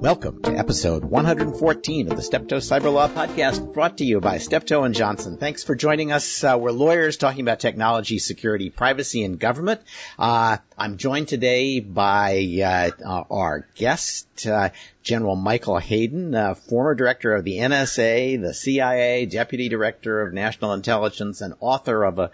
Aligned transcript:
Welcome 0.00 0.42
to 0.42 0.50
episode 0.56 1.04
114 1.04 2.10
of 2.10 2.16
the 2.16 2.22
Steptoe 2.22 2.56
Cyber 2.56 2.92
Law 2.92 3.06
Podcast, 3.06 3.74
brought 3.74 3.98
to 3.98 4.04
you 4.04 4.20
by 4.20 4.38
Steptoe 4.38 4.82
and 4.82 4.94
Johnson. 4.94 5.36
Thanks 5.36 5.62
for 5.62 5.74
joining 5.74 6.10
us. 6.10 6.42
Uh, 6.42 6.56
we're 6.58 6.72
lawyers 6.72 7.18
talking 7.18 7.42
about 7.42 7.60
technology, 7.60 8.18
security, 8.18 8.70
privacy, 8.70 9.22
and 9.22 9.38
government. 9.38 9.82
Uh, 10.18 10.56
I'm 10.76 10.96
joined 10.96 11.28
today 11.28 11.80
by 11.80 12.92
uh, 13.06 13.24
our 13.30 13.66
guest, 13.76 14.46
uh, 14.46 14.70
General 15.02 15.36
Michael 15.36 15.78
Hayden, 15.78 16.34
uh, 16.34 16.54
former 16.54 16.94
director 16.94 17.34
of 17.34 17.44
the 17.44 17.58
NSA, 17.58 18.40
the 18.40 18.54
CIA, 18.54 19.26
deputy 19.26 19.68
director 19.68 20.22
of 20.22 20.32
national 20.32 20.72
intelligence, 20.72 21.42
and 21.42 21.54
author 21.60 22.02
of 22.02 22.18
a 22.18 22.30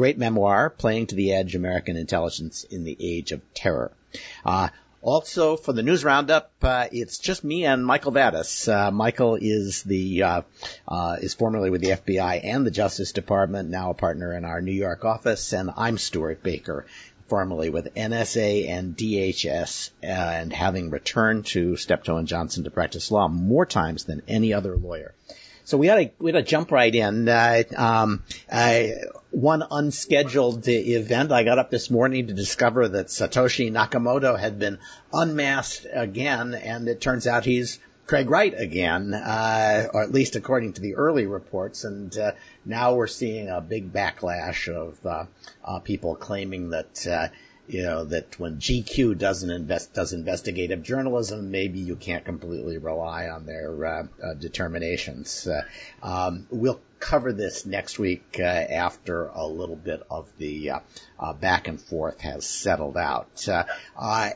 great 0.00 0.16
memoir, 0.16 0.70
Playing 0.70 1.08
to 1.08 1.14
the 1.14 1.34
Edge: 1.34 1.54
American 1.54 1.94
Intelligence 1.94 2.64
in 2.64 2.84
the 2.84 2.96
Age 2.98 3.32
of 3.32 3.42
Terror. 3.52 3.92
Uh, 4.46 4.70
also, 5.02 5.58
for 5.58 5.74
the 5.74 5.82
news 5.82 6.02
roundup, 6.02 6.50
uh, 6.62 6.86
it's 6.90 7.18
just 7.18 7.44
me 7.44 7.66
and 7.66 7.84
Michael 7.84 8.10
Vatis. 8.10 8.66
Uh, 8.66 8.90
Michael 8.90 9.36
is 9.38 9.82
the 9.82 10.22
uh, 10.22 10.42
uh 10.88 11.16
is 11.20 11.34
formerly 11.34 11.68
with 11.68 11.82
the 11.82 11.90
FBI 11.90 12.40
and 12.42 12.64
the 12.64 12.70
Justice 12.70 13.12
Department, 13.12 13.68
now 13.68 13.90
a 13.90 13.94
partner 13.94 14.34
in 14.34 14.46
our 14.46 14.62
New 14.62 14.72
York 14.72 15.04
office, 15.04 15.52
and 15.52 15.70
I'm 15.76 15.98
Stewart 15.98 16.42
Baker, 16.42 16.86
formerly 17.28 17.68
with 17.68 17.94
NSA 17.94 18.70
and 18.70 18.96
DHS, 18.96 19.90
uh, 20.02 20.06
and 20.06 20.50
having 20.50 20.88
returned 20.88 21.44
to 21.52 21.76
Steptoe 21.76 22.16
and 22.16 22.26
Johnson 22.26 22.64
to 22.64 22.70
practice 22.70 23.10
law 23.10 23.28
more 23.28 23.66
times 23.66 24.04
than 24.04 24.22
any 24.26 24.54
other 24.54 24.78
lawyer. 24.78 25.12
So 25.64 25.76
we 25.76 25.86
gotta 25.86 26.10
we 26.18 26.32
gotta 26.32 26.44
jump 26.44 26.72
right 26.72 26.94
in. 26.94 27.28
Uh, 27.28 27.62
um, 27.76 28.24
one 29.30 29.62
unscheduled 29.70 30.66
event. 30.66 31.32
I 31.32 31.44
got 31.44 31.58
up 31.58 31.70
this 31.70 31.90
morning 31.90 32.26
to 32.26 32.34
discover 32.34 32.88
that 32.88 33.06
Satoshi 33.06 33.70
Nakamoto 33.70 34.38
had 34.38 34.58
been 34.58 34.78
unmasked 35.12 35.86
again, 35.92 36.54
and 36.54 36.88
it 36.88 37.00
turns 37.00 37.26
out 37.26 37.44
he's 37.44 37.78
Craig 38.06 38.28
Wright 38.28 38.52
again, 38.56 39.14
uh, 39.14 39.86
or 39.94 40.02
at 40.02 40.10
least 40.10 40.34
according 40.34 40.72
to 40.72 40.80
the 40.80 40.96
early 40.96 41.26
reports. 41.26 41.84
And 41.84 42.16
uh, 42.18 42.32
now 42.64 42.94
we're 42.94 43.06
seeing 43.06 43.48
a 43.48 43.60
big 43.60 43.92
backlash 43.92 44.68
of 44.68 44.98
uh, 45.06 45.26
uh 45.64 45.78
people 45.78 46.16
claiming 46.16 46.70
that 46.70 47.06
uh, 47.06 47.28
you 47.70 47.84
know, 47.84 48.04
that 48.04 48.38
when 48.40 48.56
GQ 48.56 49.16
doesn't 49.16 49.48
invest, 49.48 49.94
does 49.94 50.12
investigative 50.12 50.82
journalism, 50.82 51.52
maybe 51.52 51.78
you 51.78 51.94
can't 51.94 52.24
completely 52.24 52.78
rely 52.78 53.28
on 53.28 53.46
their 53.46 53.86
uh, 53.86 54.06
uh, 54.22 54.34
determinations. 54.34 55.46
Uh, 55.46 55.62
um, 56.02 56.48
we'll 56.50 56.80
cover 56.98 57.32
this 57.32 57.64
next 57.64 57.96
week 57.96 58.38
uh, 58.40 58.42
after 58.42 59.26
a 59.26 59.46
little 59.46 59.76
bit 59.76 60.02
of 60.10 60.28
the 60.36 60.70
uh, 60.70 60.80
uh, 61.20 61.32
back 61.32 61.68
and 61.68 61.80
forth 61.80 62.20
has 62.20 62.44
settled 62.44 62.96
out. 62.96 63.46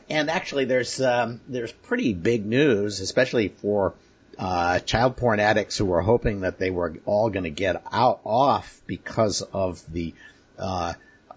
and 0.09 0.29
actually, 0.29 0.63
there's 0.63 1.01
um, 1.01 1.41
there's 1.49 1.73
pretty 1.73 2.13
big 2.13 2.45
news, 2.45 3.01
especially 3.01 3.49
for 3.49 3.95
child 4.39 5.17
porn 5.17 5.41
addicts 5.41 5.77
who 5.77 5.85
were 5.85 6.01
hoping 6.01 6.41
that 6.41 6.57
they 6.57 6.69
were 6.69 6.95
all 7.05 7.29
going 7.29 7.43
to 7.43 7.49
get 7.49 7.83
out 7.91 8.21
off 8.23 8.81
because 8.87 9.41
of 9.41 9.83
the 9.91 10.13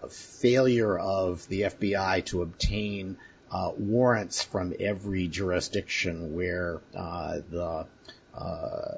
failure 0.07 0.97
of 0.97 1.47
the 1.47 1.61
FBI 1.61 2.25
to 2.25 2.41
obtain 2.41 3.17
uh, 3.51 3.71
warrants 3.77 4.43
from 4.43 4.73
every 4.79 5.27
jurisdiction 5.27 6.35
where 6.35 6.81
uh, 6.95 7.39
the 7.49 7.85
uh, 8.37 8.93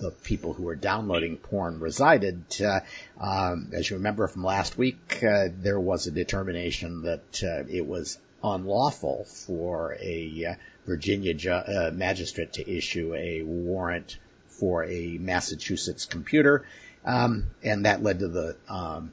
the 0.00 0.10
people 0.10 0.54
who 0.54 0.64
were 0.64 0.74
downloading 0.74 1.36
porn 1.36 1.78
resided. 1.78 2.42
Uh, 2.60 2.80
um, 3.20 3.70
as 3.72 3.88
you 3.88 3.96
remember 3.96 4.26
from 4.26 4.42
last 4.42 4.76
week, 4.76 5.22
uh, 5.22 5.48
there 5.60 5.78
was 5.78 6.06
a 6.06 6.10
determination 6.10 7.02
that 7.02 7.42
uh, 7.42 7.64
it 7.68 7.86
was 7.86 8.18
unlawful 8.42 9.24
for 9.24 9.94
a 10.00 10.56
Virginia 10.86 11.34
ju- 11.34 11.90
magistrate 11.92 12.54
to 12.54 12.70
issue 12.70 13.14
a 13.14 13.42
warrant 13.42 14.18
for 14.48 14.84
a 14.84 15.18
Massachusetts 15.18 16.06
computer, 16.06 16.66
um, 17.04 17.46
and 17.62 17.84
that 17.86 18.02
led 18.02 18.18
to 18.18 18.28
the 18.28 18.56
um, 18.68 19.12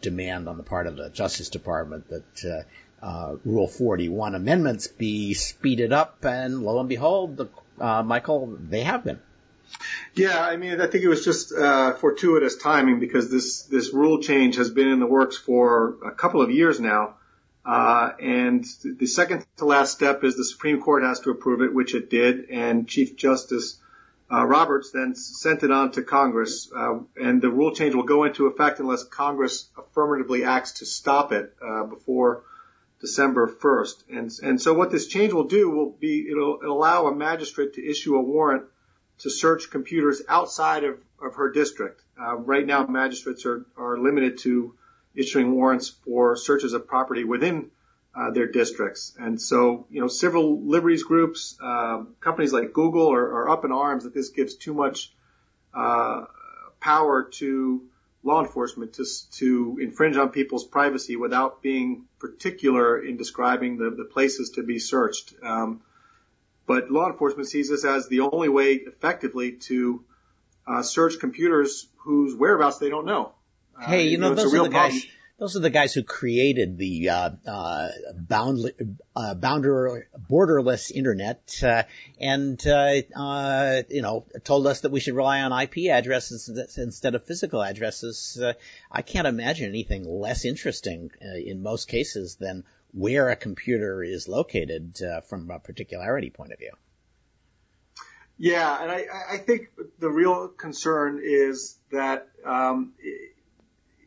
demand 0.00 0.48
on 0.48 0.56
the 0.56 0.62
part 0.62 0.86
of 0.86 0.96
the 0.96 1.10
Justice 1.10 1.48
Department 1.48 2.08
that 2.08 2.44
uh, 2.44 3.06
uh, 3.06 3.36
Rule 3.44 3.68
41 3.68 4.34
amendments 4.34 4.86
be 4.88 5.34
speeded 5.34 5.92
up, 5.92 6.24
and 6.24 6.62
lo 6.62 6.80
and 6.80 6.88
behold, 6.88 7.36
the, 7.36 7.46
uh, 7.80 8.02
Michael, 8.02 8.58
they 8.60 8.82
have 8.82 9.04
been. 9.04 9.20
Yeah, 10.14 10.40
I 10.40 10.56
mean, 10.56 10.80
I 10.80 10.86
think 10.88 11.04
it 11.04 11.08
was 11.08 11.24
just 11.24 11.52
uh, 11.52 11.94
fortuitous 11.94 12.56
timing 12.56 12.98
because 12.98 13.30
this 13.30 13.62
this 13.62 13.94
rule 13.94 14.20
change 14.20 14.56
has 14.56 14.70
been 14.70 14.88
in 14.88 14.98
the 14.98 15.06
works 15.06 15.36
for 15.36 15.96
a 16.04 16.10
couple 16.10 16.42
of 16.42 16.50
years 16.50 16.80
now, 16.80 17.14
uh, 17.64 18.10
and 18.20 18.66
the 18.84 19.06
second 19.06 19.46
to 19.58 19.64
last 19.64 19.92
step 19.92 20.24
is 20.24 20.36
the 20.36 20.44
Supreme 20.44 20.80
Court 20.80 21.04
has 21.04 21.20
to 21.20 21.30
approve 21.30 21.62
it, 21.62 21.72
which 21.72 21.94
it 21.94 22.10
did, 22.10 22.50
and 22.50 22.88
Chief 22.88 23.16
Justice 23.16 23.78
uh, 24.32 24.44
Roberts 24.44 24.90
then 24.92 25.14
sent 25.14 25.62
it 25.64 25.70
on 25.70 25.90
to 25.92 26.02
Congress, 26.02 26.70
uh, 26.74 27.00
and 27.20 27.42
the 27.42 27.50
rule 27.50 27.74
change 27.74 27.94
will 27.94 28.04
go 28.04 28.24
into 28.24 28.46
effect 28.46 28.78
unless 28.78 29.02
Congress 29.02 29.68
affirmatively 29.76 30.44
acts 30.44 30.72
to 30.72 30.86
stop 30.86 31.32
it 31.32 31.54
uh, 31.60 31.84
before 31.84 32.44
December 33.00 33.48
1st. 33.48 34.04
And, 34.10 34.30
and 34.42 34.62
so 34.62 34.74
what 34.74 34.90
this 34.90 35.06
change 35.08 35.32
will 35.32 35.48
do 35.48 35.70
will 35.70 35.90
be 35.90 36.28
it'll, 36.30 36.60
it'll 36.62 36.76
allow 36.76 37.06
a 37.06 37.14
magistrate 37.14 37.74
to 37.74 37.84
issue 37.84 38.14
a 38.14 38.20
warrant 38.20 38.64
to 39.20 39.30
search 39.30 39.70
computers 39.70 40.22
outside 40.28 40.84
of, 40.84 40.98
of 41.20 41.34
her 41.34 41.50
district. 41.50 42.02
Uh, 42.20 42.36
right 42.36 42.66
now, 42.66 42.86
magistrates 42.86 43.46
are, 43.46 43.66
are 43.76 43.98
limited 43.98 44.38
to 44.38 44.74
issuing 45.14 45.52
warrants 45.52 45.88
for 45.88 46.36
searches 46.36 46.72
of 46.72 46.86
property 46.86 47.24
within 47.24 47.70
uh, 48.14 48.30
their 48.30 48.46
districts. 48.46 49.14
And 49.18 49.40
so, 49.40 49.86
you 49.90 50.00
know, 50.00 50.08
civil 50.08 50.60
liberties 50.62 51.04
groups, 51.04 51.56
uh, 51.62 52.04
companies 52.20 52.52
like 52.52 52.72
Google 52.72 53.12
are, 53.12 53.42
are, 53.42 53.50
up 53.50 53.64
in 53.64 53.72
arms 53.72 54.04
that 54.04 54.14
this 54.14 54.30
gives 54.30 54.54
too 54.54 54.74
much 54.74 55.12
uh, 55.72 56.24
power 56.80 57.28
to 57.34 57.82
law 58.22 58.42
enforcement 58.42 58.94
to, 58.94 59.04
to 59.32 59.78
infringe 59.80 60.16
on 60.16 60.30
people's 60.30 60.64
privacy 60.64 61.16
without 61.16 61.62
being 61.62 62.04
particular 62.18 63.02
in 63.02 63.16
describing 63.16 63.78
the, 63.78 63.90
the 63.90 64.04
places 64.04 64.50
to 64.50 64.62
be 64.62 64.78
searched. 64.78 65.32
Um, 65.42 65.80
but 66.66 66.90
law 66.90 67.08
enforcement 67.08 67.48
sees 67.48 67.70
this 67.70 67.84
as 67.84 68.08
the 68.08 68.20
only 68.20 68.48
way 68.48 68.74
effectively 68.74 69.52
to 69.52 70.04
uh, 70.66 70.82
search 70.82 71.18
computers 71.18 71.86
whose 71.98 72.34
whereabouts 72.34 72.78
they 72.78 72.90
don't 72.90 73.06
know. 73.06 73.32
Hey, 73.80 74.08
you 74.08 74.18
know, 74.18 74.26
uh, 74.26 74.30
you 74.30 74.36
know 74.36 74.42
those 74.42 74.54
are 74.54 74.62
the 74.64 74.68
guys. 74.68 75.06
Those 75.40 75.56
are 75.56 75.60
the 75.60 75.70
guys 75.70 75.94
who 75.94 76.02
created 76.02 76.76
the 76.76 77.08
uh, 77.08 77.30
uh, 77.46 77.88
bound, 78.14 78.72
uh, 79.16 79.32
bounder, 79.32 80.06
borderless 80.30 80.90
internet, 80.90 81.58
uh, 81.62 81.84
and 82.20 82.62
uh, 82.66 83.00
uh, 83.16 83.82
you 83.88 84.02
know 84.02 84.26
told 84.44 84.66
us 84.66 84.82
that 84.82 84.92
we 84.92 85.00
should 85.00 85.14
rely 85.14 85.40
on 85.40 85.58
IP 85.58 85.90
addresses 85.90 86.50
instead 86.76 87.14
of 87.14 87.24
physical 87.24 87.62
addresses. 87.62 88.38
I 88.92 89.00
can't 89.00 89.26
imagine 89.26 89.70
anything 89.70 90.04
less 90.04 90.44
interesting 90.44 91.10
in 91.22 91.62
most 91.62 91.88
cases 91.88 92.34
than 92.34 92.64
where 92.92 93.30
a 93.30 93.36
computer 93.36 94.02
is 94.02 94.28
located 94.28 94.98
from 95.26 95.50
a 95.50 95.58
particularity 95.58 96.28
point 96.28 96.52
of 96.52 96.58
view. 96.58 96.72
Yeah, 98.36 98.82
and 98.82 98.90
I, 98.90 99.04
I 99.32 99.36
think 99.38 99.68
the 99.98 100.10
real 100.10 100.48
concern 100.48 101.20
is 101.22 101.78
that 101.92 102.28
um, 102.44 102.92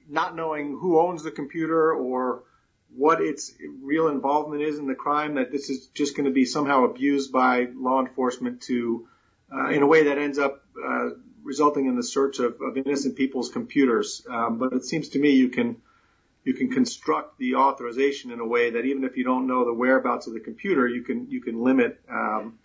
not 0.09 0.35
knowing 0.35 0.77
who 0.79 0.99
owns 0.99 1.23
the 1.23 1.31
computer 1.31 1.93
or 1.93 2.43
what 2.95 3.21
its 3.21 3.53
real 3.81 4.07
involvement 4.07 4.61
is 4.61 4.77
in 4.77 4.87
the 4.87 4.95
crime, 4.95 5.35
that 5.35 5.51
this 5.51 5.69
is 5.69 5.87
just 5.87 6.15
going 6.15 6.25
to 6.25 6.31
be 6.31 6.45
somehow 6.45 6.83
abused 6.83 7.31
by 7.31 7.67
law 7.75 7.99
enforcement 7.99 8.61
to, 8.61 9.07
uh, 9.51 9.69
in 9.69 9.81
a 9.81 9.87
way 9.87 10.05
that 10.05 10.17
ends 10.17 10.37
up 10.37 10.63
uh, 10.83 11.09
resulting 11.43 11.87
in 11.87 11.95
the 11.95 12.03
search 12.03 12.39
of, 12.39 12.61
of 12.61 12.77
innocent 12.77 13.15
people's 13.15 13.49
computers. 13.49 14.25
Um, 14.29 14.59
but 14.59 14.73
it 14.73 14.85
seems 14.85 15.09
to 15.09 15.19
me 15.19 15.31
you 15.31 15.49
can 15.49 15.77
you 16.45 16.53
can 16.53 16.69
construct 16.69 17.37
the 17.37 17.55
authorization 17.55 18.29
in 18.29 18.41
a 18.41 18.45
way 18.45 18.71
that 18.71 18.83
even 18.83 19.05
if 19.05 19.15
you 19.15 19.23
don't 19.23 19.47
know 19.47 19.63
the 19.63 19.73
whereabouts 19.73 20.27
of 20.27 20.33
the 20.33 20.41
computer, 20.41 20.87
you 20.87 21.01
can 21.01 21.29
you 21.29 21.41
can 21.41 21.63
limit 21.63 22.01
um, 22.09 22.59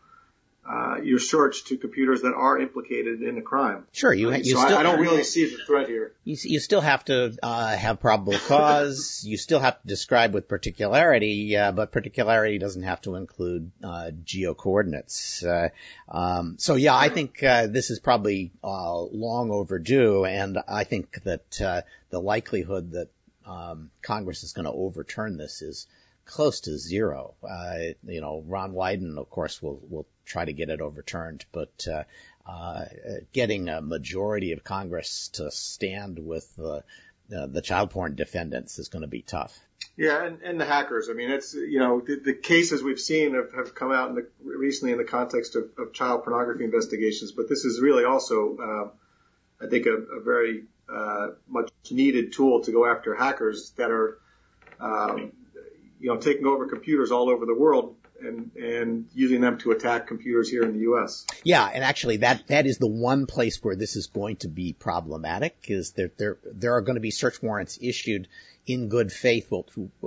uh, 0.68 0.96
your 1.02 1.18
search 1.18 1.64
to 1.64 1.78
computers 1.78 2.22
that 2.22 2.34
are 2.34 2.58
implicated 2.58 3.22
in 3.22 3.38
a 3.38 3.42
crime. 3.42 3.86
Sure, 3.92 4.12
you. 4.12 4.34
you 4.34 4.44
so 4.44 4.60
still, 4.60 4.76
I, 4.76 4.80
I, 4.80 4.82
don't 4.82 5.00
really 5.00 5.24
see 5.24 5.46
the 5.46 5.62
threat 5.64 5.88
here. 5.88 6.12
You, 6.24 6.36
you 6.42 6.60
still 6.60 6.82
have 6.82 7.04
to 7.06 7.36
uh, 7.42 7.74
have 7.74 8.00
probable 8.00 8.38
cause. 8.46 9.22
you 9.24 9.38
still 9.38 9.60
have 9.60 9.80
to 9.80 9.88
describe 9.88 10.34
with 10.34 10.46
particularity, 10.46 11.56
uh, 11.56 11.72
but 11.72 11.90
particularity 11.90 12.58
doesn't 12.58 12.82
have 12.82 13.00
to 13.02 13.14
include 13.14 13.70
uh, 13.82 14.10
geo 14.24 14.52
coordinates. 14.52 15.42
Uh, 15.42 15.70
um, 16.08 16.56
so 16.58 16.74
yeah, 16.74 16.94
I 16.94 17.08
think 17.08 17.42
uh, 17.42 17.66
this 17.66 17.90
is 17.90 17.98
probably 17.98 18.52
long 18.62 19.50
overdue, 19.50 20.26
and 20.26 20.58
I 20.68 20.84
think 20.84 21.22
that 21.24 21.84
the 22.10 22.20
likelihood 22.20 22.92
that 22.92 23.08
um, 23.46 23.90
Congress 24.02 24.42
is 24.42 24.52
going 24.52 24.66
to 24.66 24.72
overturn 24.72 25.38
this 25.38 25.62
is 25.62 25.86
close 26.28 26.60
to 26.60 26.78
zero. 26.78 27.34
Uh, 27.42 27.94
you 28.06 28.20
know, 28.20 28.44
Ron 28.46 28.72
Wyden, 28.72 29.16
of 29.18 29.30
course, 29.30 29.62
will 29.62 29.80
will 29.88 30.06
try 30.28 30.44
to 30.44 30.52
get 30.52 30.68
it 30.68 30.80
overturned, 30.80 31.44
but 31.52 31.86
uh, 31.90 32.04
uh, 32.48 32.84
getting 33.32 33.68
a 33.68 33.80
majority 33.80 34.52
of 34.52 34.62
Congress 34.62 35.28
to 35.34 35.50
stand 35.50 36.18
with 36.18 36.54
the 36.56 36.84
uh, 37.36 37.46
the 37.46 37.60
child 37.60 37.90
porn 37.90 38.14
defendants 38.14 38.78
is 38.78 38.88
going 38.88 39.02
to 39.02 39.08
be 39.08 39.20
tough. 39.20 39.58
Yeah, 39.98 40.24
and, 40.24 40.40
and 40.42 40.60
the 40.60 40.64
hackers. 40.64 41.08
I 41.10 41.12
mean, 41.12 41.30
it's 41.30 41.54
you 41.54 41.78
know 41.78 42.00
the, 42.00 42.20
the 42.24 42.32
cases 42.32 42.82
we've 42.82 43.00
seen 43.00 43.34
have, 43.34 43.52
have 43.54 43.74
come 43.74 43.92
out 43.92 44.10
in 44.10 44.14
the, 44.14 44.26
recently 44.42 44.92
in 44.92 44.98
the 44.98 45.04
context 45.04 45.56
of, 45.56 45.70
of 45.76 45.92
child 45.92 46.24
pornography 46.24 46.64
investigations, 46.64 47.32
but 47.32 47.48
this 47.48 47.64
is 47.64 47.80
really 47.80 48.04
also, 48.04 48.56
uh, 48.56 49.64
I 49.64 49.68
think, 49.68 49.86
a, 49.86 49.94
a 49.94 50.20
very 50.20 50.64
uh, 50.92 51.28
much 51.48 51.70
needed 51.90 52.32
tool 52.32 52.62
to 52.62 52.72
go 52.72 52.86
after 52.86 53.14
hackers 53.14 53.70
that 53.76 53.90
are, 53.90 54.18
um, 54.80 55.32
you 56.00 56.08
know, 56.08 56.16
taking 56.16 56.46
over 56.46 56.66
computers 56.66 57.10
all 57.10 57.28
over 57.28 57.44
the 57.44 57.54
world 57.54 57.96
and 58.20 58.50
and 58.56 59.08
using 59.14 59.40
them 59.40 59.58
to 59.58 59.70
attack 59.70 60.06
computers 60.06 60.48
here 60.48 60.62
in 60.62 60.72
the 60.72 60.80
U.S. 60.80 61.26
Yeah, 61.44 61.68
and 61.72 61.84
actually 61.84 62.18
that 62.18 62.46
that 62.48 62.66
is 62.66 62.78
the 62.78 62.88
one 62.88 63.26
place 63.26 63.62
where 63.62 63.76
this 63.76 63.96
is 63.96 64.06
going 64.06 64.36
to 64.36 64.48
be 64.48 64.72
problematic. 64.72 65.56
Is 65.68 65.92
there 65.92 66.10
there 66.16 66.38
there 66.44 66.74
are 66.74 66.80
going 66.80 66.96
to 66.96 67.00
be 67.00 67.10
search 67.10 67.42
warrants 67.42 67.78
issued 67.80 68.28
in 68.66 68.88
good 68.88 69.10
faith 69.10 69.50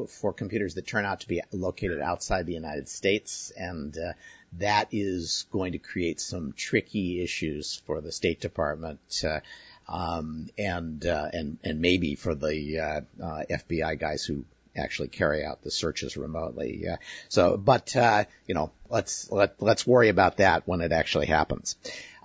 for 0.07 0.33
computers 0.33 0.75
that 0.75 0.85
turn 0.85 1.05
out 1.05 1.21
to 1.21 1.27
be 1.27 1.41
located 1.51 1.99
outside 1.99 2.45
the 2.45 2.53
United 2.53 2.87
States, 2.87 3.51
and 3.57 3.97
uh, 3.97 4.13
that 4.59 4.89
is 4.91 5.45
going 5.51 5.71
to 5.71 5.79
create 5.79 6.21
some 6.21 6.53
tricky 6.53 7.23
issues 7.23 7.81
for 7.87 8.01
the 8.01 8.11
State 8.11 8.39
Department. 8.39 8.99
Uh, 9.25 9.39
um, 9.87 10.47
and 10.57 11.05
uh, 11.05 11.27
and 11.33 11.57
and 11.63 11.81
maybe 11.81 12.15
for 12.15 12.35
the 12.35 12.79
uh, 12.79 13.01
uh, 13.23 13.43
FBI 13.49 13.99
guys 13.99 14.23
who 14.23 14.45
actually 14.75 15.09
carry 15.09 15.43
out 15.43 15.61
the 15.61 15.71
searches 15.71 16.17
remotely. 16.17 16.85
So, 17.29 17.57
but 17.57 17.95
uh, 17.95 18.25
you 18.47 18.55
know, 18.55 18.71
let's 18.89 19.31
let 19.31 19.61
let's 19.61 19.85
worry 19.85 20.09
about 20.09 20.37
that 20.37 20.67
when 20.67 20.81
it 20.81 20.91
actually 20.91 21.27
happens. 21.27 21.75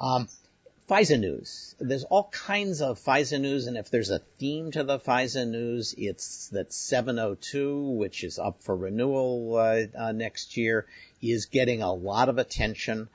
Um, 0.01 0.29
FISA 0.89 1.19
news. 1.19 1.75
There's 1.81 2.05
all 2.05 2.29
kinds 2.31 2.81
of 2.81 3.01
FISA 3.01 3.41
news, 3.41 3.67
and 3.67 3.77
if 3.77 3.91
there's 3.91 4.11
a 4.11 4.21
theme 4.39 4.71
to 4.71 4.85
the 4.85 5.01
FISA 5.01 5.49
news, 5.49 5.95
it's 5.99 6.49
that 6.51 6.73
702, 6.73 7.91
which 7.91 8.23
is 8.23 8.39
up 8.39 8.63
for 8.63 8.77
renewal 8.77 9.57
uh, 9.57 9.87
uh, 9.99 10.13
next 10.13 10.57
year, 10.57 10.87
is 11.21 11.47
getting 11.47 11.83
a 11.83 11.93
lot 11.93 12.29
of 12.29 12.39
attention. 12.39 13.09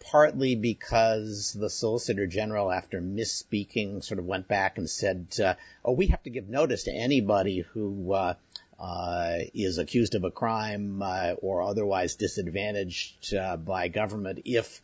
Partly 0.00 0.54
because 0.54 1.54
the 1.58 1.70
Solicitor 1.70 2.26
General, 2.26 2.70
after 2.70 3.00
misspeaking, 3.00 4.04
sort 4.04 4.18
of 4.18 4.26
went 4.26 4.46
back 4.46 4.76
and 4.76 4.90
said, 4.90 5.28
uh, 5.42 5.54
"Oh, 5.82 5.92
we 5.92 6.08
have 6.08 6.22
to 6.24 6.30
give 6.30 6.46
notice 6.46 6.84
to 6.84 6.92
anybody 6.92 7.60
who 7.60 8.12
uh, 8.12 8.34
uh, 8.78 9.38
is 9.54 9.78
accused 9.78 10.14
of 10.14 10.24
a 10.24 10.30
crime 10.30 11.02
uh, 11.02 11.34
or 11.38 11.62
otherwise 11.62 12.16
disadvantaged 12.16 13.34
uh, 13.34 13.56
by 13.56 13.88
government 13.88 14.40
if 14.44 14.80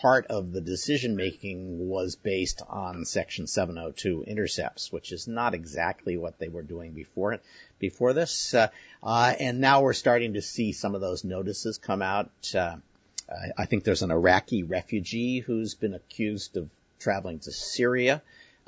part 0.00 0.26
of 0.28 0.52
the 0.52 0.60
decision 0.60 1.16
making 1.16 1.88
was 1.88 2.16
based 2.16 2.62
on 2.68 3.04
Section 3.04 3.46
702 3.46 4.24
intercepts, 4.26 4.92
which 4.92 5.12
is 5.12 5.28
not 5.28 5.54
exactly 5.54 6.16
what 6.16 6.38
they 6.38 6.48
were 6.48 6.62
doing 6.62 6.92
before 6.92 7.40
before 7.78 8.12
this. 8.12 8.54
Uh, 8.54 8.68
uh, 9.02 9.34
and 9.38 9.60
now 9.60 9.82
we're 9.82 9.92
starting 9.92 10.34
to 10.34 10.42
see 10.42 10.72
some 10.72 10.94
of 10.94 11.00
those 11.00 11.24
notices 11.24 11.78
come 11.78 12.02
out. 12.02 12.30
Uh, 12.54 12.76
I 13.58 13.66
think 13.66 13.84
there's 13.84 14.02
an 14.02 14.10
Iraqi 14.10 14.62
refugee 14.62 15.40
who's 15.40 15.74
been 15.74 15.94
accused 15.94 16.56
of 16.56 16.70
traveling 16.98 17.40
to 17.40 17.52
Syria, 17.52 18.22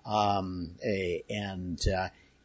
um, 0.04 0.72
a, 0.84 1.25
and 1.31 1.81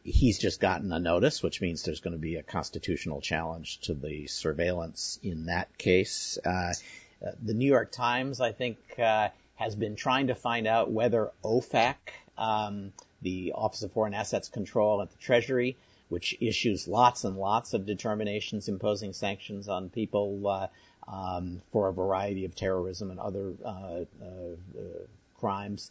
he's 0.04 0.38
just 0.38 0.60
gotten 0.60 0.92
a 0.92 1.00
notice, 1.00 1.42
which 1.42 1.60
means 1.60 1.82
there's 1.82 2.00
going 2.00 2.12
to 2.12 2.20
be 2.20 2.36
a 2.36 2.42
constitutional 2.42 3.20
challenge 3.20 3.80
to 3.80 3.94
the 3.94 4.26
surveillance 4.26 5.18
in 5.22 5.46
that 5.46 5.76
case. 5.78 6.38
Uh, 6.44 6.74
uh, 7.26 7.30
the 7.42 7.54
New 7.54 7.66
York 7.66 7.90
Times, 7.90 8.40
I 8.40 8.52
think, 8.52 8.78
uh, 8.98 9.30
has 9.56 9.74
been 9.74 9.96
trying 9.96 10.26
to 10.26 10.34
find 10.34 10.66
out 10.66 10.90
whether 10.90 11.30
OFAC, 11.42 11.94
um, 12.36 12.92
the 13.22 13.52
Office 13.54 13.82
of 13.82 13.92
Foreign 13.92 14.12
Assets 14.12 14.48
Control 14.48 15.00
at 15.00 15.10
the 15.10 15.16
Treasury, 15.16 15.76
which 16.10 16.36
issues 16.38 16.86
lots 16.86 17.24
and 17.24 17.38
lots 17.38 17.72
of 17.72 17.86
determinations 17.86 18.68
imposing 18.68 19.14
sanctions 19.14 19.68
on 19.68 19.88
people 19.88 20.46
uh, 20.46 20.66
um, 21.08 21.62
for 21.72 21.88
a 21.88 21.92
variety 21.92 22.44
of 22.44 22.54
terrorism 22.54 23.10
and 23.10 23.18
other 23.18 23.54
uh, 23.64 23.68
uh, 24.22 24.84
crimes, 25.38 25.90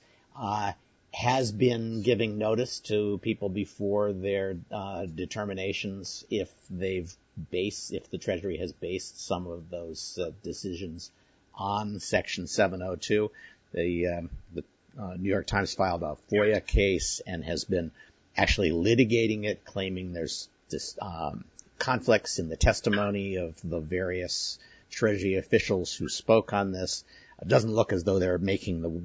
has 1.14 1.52
been 1.52 2.02
giving 2.02 2.40
notice 2.40 2.80
to 2.80 3.20
people 3.20 3.48
before 3.48 4.14
their 4.14 4.58
uh, 4.72 5.06
determinations 5.06 6.26
if 6.32 6.52
they've 6.72 7.14
based, 7.52 7.94
if 7.94 8.10
the 8.10 8.18
Treasury 8.18 8.58
has 8.58 8.72
based 8.72 9.24
some 9.24 9.46
of 9.46 9.70
those 9.70 10.18
uh, 10.20 10.32
decisions 10.42 11.12
on 11.54 12.00
Section 12.00 12.48
702. 12.48 13.30
The, 13.74 14.08
um, 14.08 14.30
the 14.54 14.64
uh, 15.00 15.16
New 15.18 15.30
York 15.30 15.46
Times 15.46 15.76
filed 15.76 16.02
a 16.02 16.18
FOIA 16.32 16.66
case 16.66 17.22
and 17.26 17.44
has 17.44 17.64
been 17.64 17.92
actually 18.36 18.72
litigating 18.72 19.46
it, 19.46 19.66
claiming 19.66 20.14
there's 20.14 20.50
this, 20.70 20.98
um, 21.00 21.44
conflicts 21.78 22.40
in 22.40 22.50
the 22.50 22.58
testimony 22.58 23.36
of 23.36 23.56
the 23.64 23.80
various 23.80 24.58
Treasury 24.90 25.36
officials 25.36 25.94
who 25.94 26.10
spoke 26.10 26.54
on 26.54 26.72
this. 26.72 27.04
It 27.42 27.48
doesn't 27.48 27.72
look 27.74 27.94
as 27.94 28.04
though 28.04 28.20
they're 28.20 28.38
making 28.38 28.82
the 28.82 29.02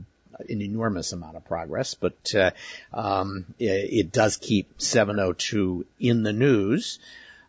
an 0.48 0.62
enormous 0.62 1.12
amount 1.12 1.36
of 1.36 1.44
progress, 1.44 1.94
but 1.94 2.34
uh, 2.34 2.50
um, 2.92 3.46
it, 3.58 3.92
it, 3.92 4.12
does 4.12 4.36
keep 4.36 4.80
702 4.80 5.86
in 5.98 6.22
the 6.22 6.32
news. 6.32 6.98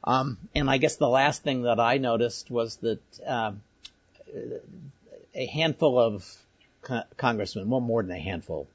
Um, 0.03 0.37
and 0.55 0.69
I 0.69 0.77
guess 0.77 0.95
the 0.95 1.09
last 1.09 1.43
thing 1.43 1.63
that 1.63 1.79
I 1.79 1.97
noticed 1.97 2.49
was 2.49 2.77
that 2.77 3.01
uh, 3.25 3.51
a 5.35 5.45
handful 5.45 5.99
of 5.99 6.25
co- 6.81 7.03
congressmen, 7.17 7.69
well, 7.69 7.81
more 7.81 8.01
than 8.01 8.15
a 8.15 8.19
handful, 8.19 8.67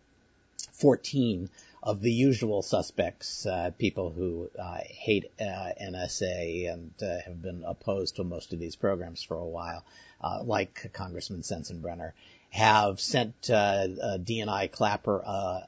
14 0.72 1.48
of 1.82 2.00
the 2.00 2.12
usual 2.12 2.62
suspects, 2.62 3.44
uh, 3.44 3.70
people 3.78 4.10
who 4.10 4.50
uh, 4.58 4.78
hate 4.84 5.30
uh, 5.38 5.44
NSA 5.82 6.72
and 6.72 6.90
uh, 7.02 7.20
have 7.26 7.42
been 7.42 7.62
opposed 7.66 8.16
to 8.16 8.24
most 8.24 8.54
of 8.54 8.58
these 8.58 8.74
programs 8.74 9.22
for 9.22 9.36
a 9.36 9.44
while, 9.44 9.84
uh, 10.22 10.42
like 10.42 10.90
Congressman 10.94 11.42
Sensenbrenner, 11.42 12.12
have 12.54 13.00
sent 13.00 13.50
uh, 13.50 13.88
DNI 14.18 14.70
Clapper 14.70 15.20
uh, 15.26 15.60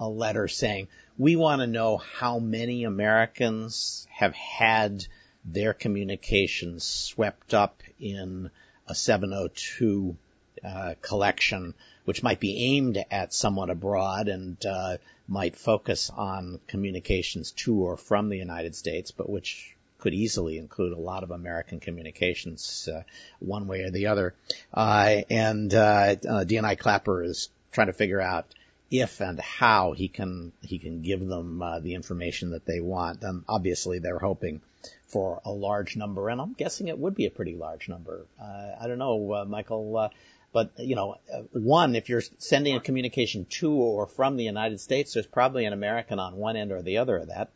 a 0.00 0.08
letter 0.08 0.48
saying, 0.48 0.88
we 1.18 1.36
want 1.36 1.60
to 1.60 1.66
know 1.66 1.98
how 1.98 2.38
many 2.38 2.84
Americans 2.84 4.06
have 4.10 4.34
had 4.34 5.06
their 5.44 5.74
communications 5.74 6.84
swept 6.84 7.52
up 7.52 7.82
in 8.00 8.50
a 8.88 8.94
702 8.94 10.16
uh, 10.66 10.94
collection, 11.02 11.74
which 12.06 12.22
might 12.22 12.40
be 12.40 12.76
aimed 12.76 13.04
at 13.10 13.34
someone 13.34 13.68
abroad 13.68 14.28
and 14.28 14.56
uh, 14.64 14.96
might 15.28 15.54
focus 15.54 16.08
on 16.08 16.60
communications 16.66 17.52
to 17.52 17.74
or 17.74 17.98
from 17.98 18.30
the 18.30 18.38
United 18.38 18.74
States, 18.74 19.10
but 19.10 19.28
which 19.28 19.75
could 19.98 20.14
easily 20.14 20.58
include 20.58 20.92
a 20.92 21.00
lot 21.00 21.22
of 21.22 21.30
American 21.30 21.80
communications, 21.80 22.88
uh, 22.92 23.02
one 23.38 23.66
way 23.66 23.82
or 23.82 23.90
the 23.90 24.06
other. 24.06 24.34
Uh, 24.72 25.22
and 25.30 25.74
uh, 25.74 26.16
uh 26.28 26.44
DNI 26.44 26.78
Clapper 26.78 27.22
is 27.22 27.48
trying 27.72 27.88
to 27.88 27.92
figure 27.92 28.20
out 28.20 28.46
if 28.90 29.20
and 29.20 29.40
how 29.40 29.92
he 29.92 30.08
can 30.08 30.52
he 30.62 30.78
can 30.78 31.02
give 31.02 31.26
them 31.26 31.60
uh, 31.62 31.80
the 31.80 31.94
information 31.94 32.50
that 32.50 32.66
they 32.66 32.80
want. 32.80 33.22
And 33.22 33.44
obviously, 33.48 33.98
they're 33.98 34.18
hoping 34.18 34.60
for 35.06 35.40
a 35.44 35.50
large 35.50 35.96
number, 35.96 36.28
and 36.28 36.40
I'm 36.40 36.52
guessing 36.52 36.88
it 36.88 36.98
would 36.98 37.14
be 37.14 37.26
a 37.26 37.30
pretty 37.30 37.56
large 37.56 37.88
number. 37.88 38.26
Uh, 38.40 38.72
I 38.80 38.86
don't 38.86 38.98
know, 38.98 39.44
Michael. 39.46 40.10
But, 40.52 40.70
you 40.78 40.96
know, 40.96 41.18
one, 41.52 41.96
if 41.96 42.08
you're 42.08 42.22
sending 42.38 42.76
a 42.76 42.80
communication 42.80 43.44
to 43.60 43.70
or 43.72 44.06
from 44.06 44.38
the 44.38 44.44
United 44.44 44.80
States, 44.80 45.12
there's 45.12 45.26
probably 45.26 45.66
an 45.66 45.74
American 45.74 46.18
on 46.18 46.36
one 46.36 46.56
end 46.56 46.72
or 46.72 46.80
the 46.80 46.96
other 46.96 47.18
of 47.18 47.28
that. 47.28 47.50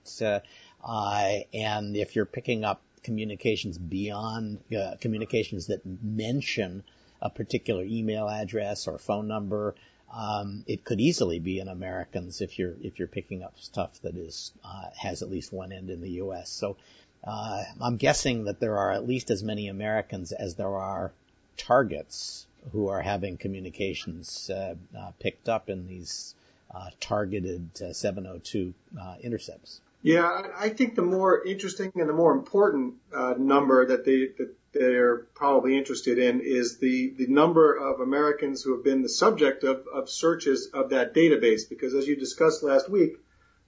Uh, 0.83 1.11
uh, 1.21 1.39
and 1.55 1.97
if 1.97 2.17
you're 2.17 2.25
picking 2.27 2.65
up 2.65 2.81
communications 3.03 3.79
beyond 3.79 4.59
uh, 4.77 4.95
communications 5.01 5.67
that 5.67 5.81
mention 6.03 6.83
a 7.23 7.31
particular 7.31 7.85
email 7.85 8.29
address 8.29 8.89
or 8.89 8.99
phone 8.99 9.29
number, 9.29 9.75
um, 10.13 10.65
it 10.67 10.85
could 10.85 11.01
easily 11.01 11.39
be 11.39 11.61
an 11.61 11.69
American's 11.69 12.41
if 12.41 12.59
you're 12.59 12.75
if 12.83 12.99
you're 12.99 13.09
picking 13.09 13.43
up 13.43 13.55
stuff 13.59 14.01
that 14.03 14.17
is 14.17 14.53
uh, 14.65 14.91
has 14.97 15.23
at 15.23 15.31
least 15.31 15.53
one 15.53 15.73
end 15.73 15.91
in 15.91 16.01
the 16.01 16.11
U.S. 16.13 16.51
So 16.51 16.77
uh, 17.25 17.63
I'm 17.81 17.97
guessing 17.97 18.45
that 18.45 18.61
there 18.61 18.79
are 18.79 18.93
at 18.93 19.07
least 19.07 19.31
as 19.31 19.43
many 19.43 19.69
Americans 19.69 20.33
as 20.33 20.55
there 20.55 20.75
are 20.75 21.13
targets 21.57 22.47
who 22.73 22.89
are 22.89 23.03
having 23.03 23.37
communications 23.37 24.51
uh, 24.51 24.75
uh, 24.99 25.11
picked 25.19 25.49
up 25.49 25.71
in 25.71 25.87
these 25.87 26.35
targeted 27.01 27.77
702 27.95 28.75
intercepts. 29.23 29.81
Yeah, 30.03 30.43
I 30.59 30.71
think 30.71 30.95
the 30.95 31.03
more 31.03 31.45
interesting 31.45 31.93
and 31.95 32.09
the 32.09 32.15
more 32.15 32.33
important 32.33 32.95
uh, 33.15 33.35
number 33.37 33.87
that 33.87 34.05
they 34.05 34.29
that 34.39 34.55
they're 34.73 35.17
probably 35.35 35.77
interested 35.77 36.19
in 36.19 36.41
is 36.41 36.79
the 36.79 37.13
the 37.19 37.27
number 37.27 37.75
of 37.75 38.01
Americans 38.01 38.63
who 38.63 38.75
have 38.75 38.85
been 38.85 39.03
the 39.03 39.09
subject 39.09 39.63
of, 39.65 39.87
of 39.93 40.09
searches 40.09 40.71
of 40.73 40.91
that 40.91 41.15
database. 41.15 41.69
Because 41.69 41.95
as 41.95 42.07
you 42.07 42.17
discussed 42.17 42.63
last 42.63 42.89
week, 42.89 43.17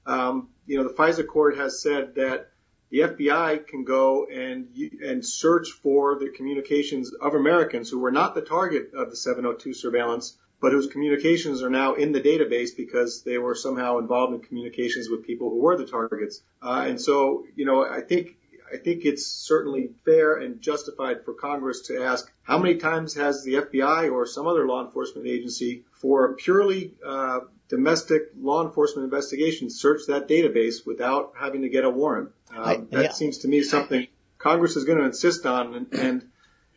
um, 0.07 0.49
you 0.67 0.79
know 0.79 0.85
the 0.85 0.95
FISA 0.95 1.27
court 1.27 1.59
has 1.59 1.83
said 1.83 2.15
that 2.15 2.49
the 2.89 3.01
FBI 3.01 3.67
can 3.67 3.85
go 3.85 4.27
and 4.27 4.69
and 5.05 5.25
search 5.25 5.71
for 5.83 6.19
the 6.19 6.31
communications 6.31 7.13
of 7.13 7.35
Americans 7.35 7.91
who 7.91 7.99
were 7.99 8.13
not 8.13 8.35
the 8.35 8.43
target 8.43 8.93
of 8.95 9.11
the 9.11 9.17
702 9.17 9.75
surveillance, 9.75 10.39
but 10.63 10.73
whose 10.73 10.87
communications 10.87 11.61
are 11.61 11.69
now 11.69 11.95
in 11.95 12.13
the 12.13 12.21
database 12.21 12.71
because 12.75 13.23
they 13.25 13.37
were 13.37 13.57
somehow 13.57 13.99
involved 13.99 14.33
in 14.33 14.41
communications 14.41 15.09
with 15.11 15.27
people 15.27 15.51
who 15.51 15.59
were 15.59 15.77
the 15.77 15.85
targets. 15.85 16.41
Uh, 16.63 16.85
and 16.87 17.01
so, 17.01 17.45
you 17.57 17.67
know, 17.67 17.85
I 17.85 18.01
think 18.01 18.37
I 18.73 18.79
think 18.79 19.05
it's 19.05 19.27
certainly 19.27 19.91
fair 20.07 20.37
and 20.37 20.63
justified 20.63 21.25
for 21.27 21.35
Congress 21.35 21.89
to 21.89 22.03
ask 22.03 22.33
how 22.43 22.59
many 22.59 22.77
times 22.77 23.15
has 23.15 23.45
the 23.45 23.55
FBI 23.55 24.11
or 24.11 24.25
some 24.25 24.47
other 24.47 24.67
law 24.67 24.83
enforcement 24.87 25.27
agency 25.27 25.85
for 25.91 26.35
purely 26.37 26.95
uh, 27.05 27.41
domestic 27.69 28.31
law 28.41 28.65
enforcement 28.65 29.05
investigation 29.05 29.69
searched 29.69 30.07
that 30.07 30.27
database 30.29 30.87
without 30.87 31.33
having 31.39 31.63
to 31.63 31.69
get 31.69 31.85
a 31.85 31.91
warrant. 31.91 32.31
Uh, 32.55 32.61
I, 32.61 32.77
that 32.93 33.03
yeah. 33.03 33.11
seems 33.11 33.39
to 33.39 33.49
me 33.49 33.63
something 33.63 34.07
Congress 34.39 34.77
is 34.77 34.85
going 34.85 34.99
to 34.99 35.05
insist 35.05 35.45
on. 35.45 35.75
And, 35.75 35.93
and 35.93 36.29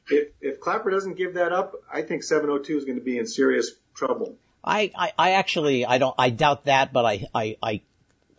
if, 0.09 0.29
if 0.41 0.59
Clapper 0.59 0.91
doesn't 0.91 1.17
give 1.17 1.35
that 1.35 1.51
up, 1.51 1.75
I 1.91 2.01
think 2.01 2.23
702 2.23 2.77
is 2.77 2.85
going 2.85 2.97
to 2.97 3.03
be 3.03 3.17
in 3.17 3.27
serious 3.27 3.71
trouble. 3.93 4.35
I, 4.63 4.91
I, 4.95 5.11
I 5.17 5.31
actually, 5.31 5.85
I 5.85 5.97
don't, 5.97 6.15
I 6.17 6.31
doubt 6.31 6.65
that, 6.65 6.91
but 6.91 7.05
I, 7.05 7.25
I, 7.33 7.57
I 7.61 7.81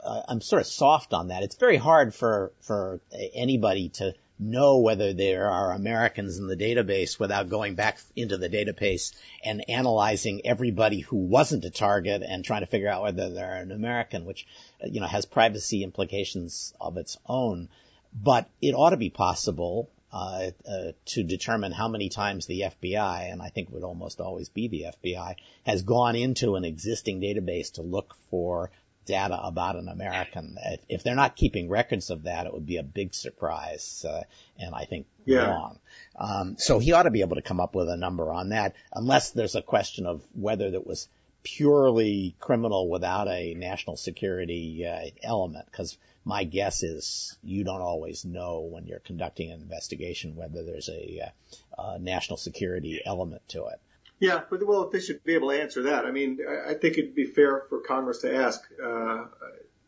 uh, 0.07 0.23
I'm 0.29 0.41
sort 0.41 0.61
of 0.61 0.69
soft 0.69 1.13
on 1.13 1.29
that. 1.29 1.43
It's 1.43 1.57
very 1.57 1.77
hard 1.77 2.15
for 2.15 2.53
for 2.61 3.01
anybody 3.35 3.89
to 3.91 4.15
know 4.39 4.79
whether 4.79 5.13
there 5.13 5.51
are 5.51 5.73
Americans 5.73 6.39
in 6.39 6.47
the 6.47 6.57
database 6.57 7.19
without 7.19 7.49
going 7.49 7.75
back 7.75 7.99
into 8.15 8.37
the 8.37 8.51
database 8.51 9.15
and 9.43 9.69
analyzing 9.69 10.43
everybody 10.45 11.01
who 11.01 11.17
wasn't 11.17 11.65
a 11.65 11.71
target 11.71 12.23
and 12.23 12.45
trying 12.45 12.61
to 12.61 12.67
figure 12.67 12.89
out 12.89 13.03
whether 13.03 13.31
they're 13.31 13.55
an 13.55 13.73
American, 13.73 14.27
which 14.27 14.47
you 14.85 15.01
know 15.01 15.07
has 15.07 15.27
privacy 15.27 15.83
implications 15.83 16.75
of 16.81 16.97
its 16.97 17.19
own. 17.27 17.69
But 18.15 18.49
it 18.63 18.75
ought 18.75 18.91
to 18.91 18.97
be 18.97 19.11
possible 19.11 19.91
uh, 20.17 20.51
uh, 20.67 20.93
to 21.05 21.23
determine 21.23 21.73
how 21.73 21.89
many 21.89 22.09
times 22.09 22.47
the 22.47 22.63
FBI, 22.63 23.31
and 23.31 23.43
I 23.43 23.51
think 23.51 23.71
would 23.71 23.85
almost 23.85 24.19
always 24.19 24.49
be 24.49 24.67
the 24.67 24.87
FBI, 25.03 25.35
has 25.67 25.83
gone 25.83 26.17
into 26.17 26.57
an 26.57 26.65
existing 26.65 27.21
database 27.21 27.73
to 27.75 27.83
look 27.83 28.17
for 28.31 28.71
data 29.05 29.39
about 29.39 29.77
an 29.77 29.89
American. 29.89 30.57
If 30.89 31.03
they're 31.03 31.15
not 31.15 31.37
keeping 31.37 31.69
records 31.69 32.09
of 32.09 32.23
that, 32.23 32.47
it 32.47 32.55
would 32.55 32.65
be 32.65 32.79
a 32.79 32.83
big 32.83 33.13
surprise, 33.13 34.07
uh, 34.09 34.23
and 34.59 34.75
I 34.75 34.87
think 34.87 35.07
yeah. 35.27 35.51
wrong. 35.51 35.79
Um, 36.19 36.57
so 36.59 36.79
he 36.79 36.93
ought 36.93 37.03
to 37.03 37.11
be 37.11 37.21
able 37.21 37.37
to 37.37 37.43
come 37.43 37.61
up 37.61 37.75
with 37.75 37.91
a 37.91 37.97
number 37.97 38.33
on 38.33 38.49
that, 38.49 38.75
unless 38.95 39.33
there's 39.33 39.55
a 39.55 39.63
question 39.63 40.07
of 40.07 40.23
whether 40.33 40.71
that 40.71 40.87
was 40.87 41.09
purely 41.47 42.35
criminal 42.41 42.91
without 42.91 43.29
a 43.29 43.55
national 43.55 43.97
security 43.97 44.85
uh, 44.85 45.11
element. 45.23 45.65
Because 45.71 45.97
my 46.25 46.43
guess 46.43 46.83
is 46.83 47.39
you 47.45 47.63
don't 47.63 47.83
always 47.83 48.25
know 48.25 48.69
when 48.69 48.87
you're 48.87 48.99
conducting 48.99 49.53
an 49.53 49.61
investigation 49.61 50.35
whether 50.35 50.65
there's 50.65 50.89
a, 50.89 51.31
uh, 51.79 51.83
a 51.93 51.99
national 52.01 52.37
security 52.37 53.01
element 53.07 53.43
to 53.49 53.67
it. 53.67 53.81
Yeah, 54.19 54.41
but 54.51 54.67
well, 54.67 54.91
they 54.91 54.99
should 54.99 55.23
be 55.23 55.35
able 55.35 55.51
to 55.51 55.61
answer 55.61 55.85
that. 55.85 56.05
I 56.05 56.11
mean, 56.11 56.41
I 56.67 56.75
think 56.75 56.99
it'd 56.99 57.15
be 57.15 57.27
fair 57.27 57.63
for 57.69 57.81
Congress 57.81 58.23
to 58.23 58.35
ask, 58.35 58.61
uh, 58.83 59.27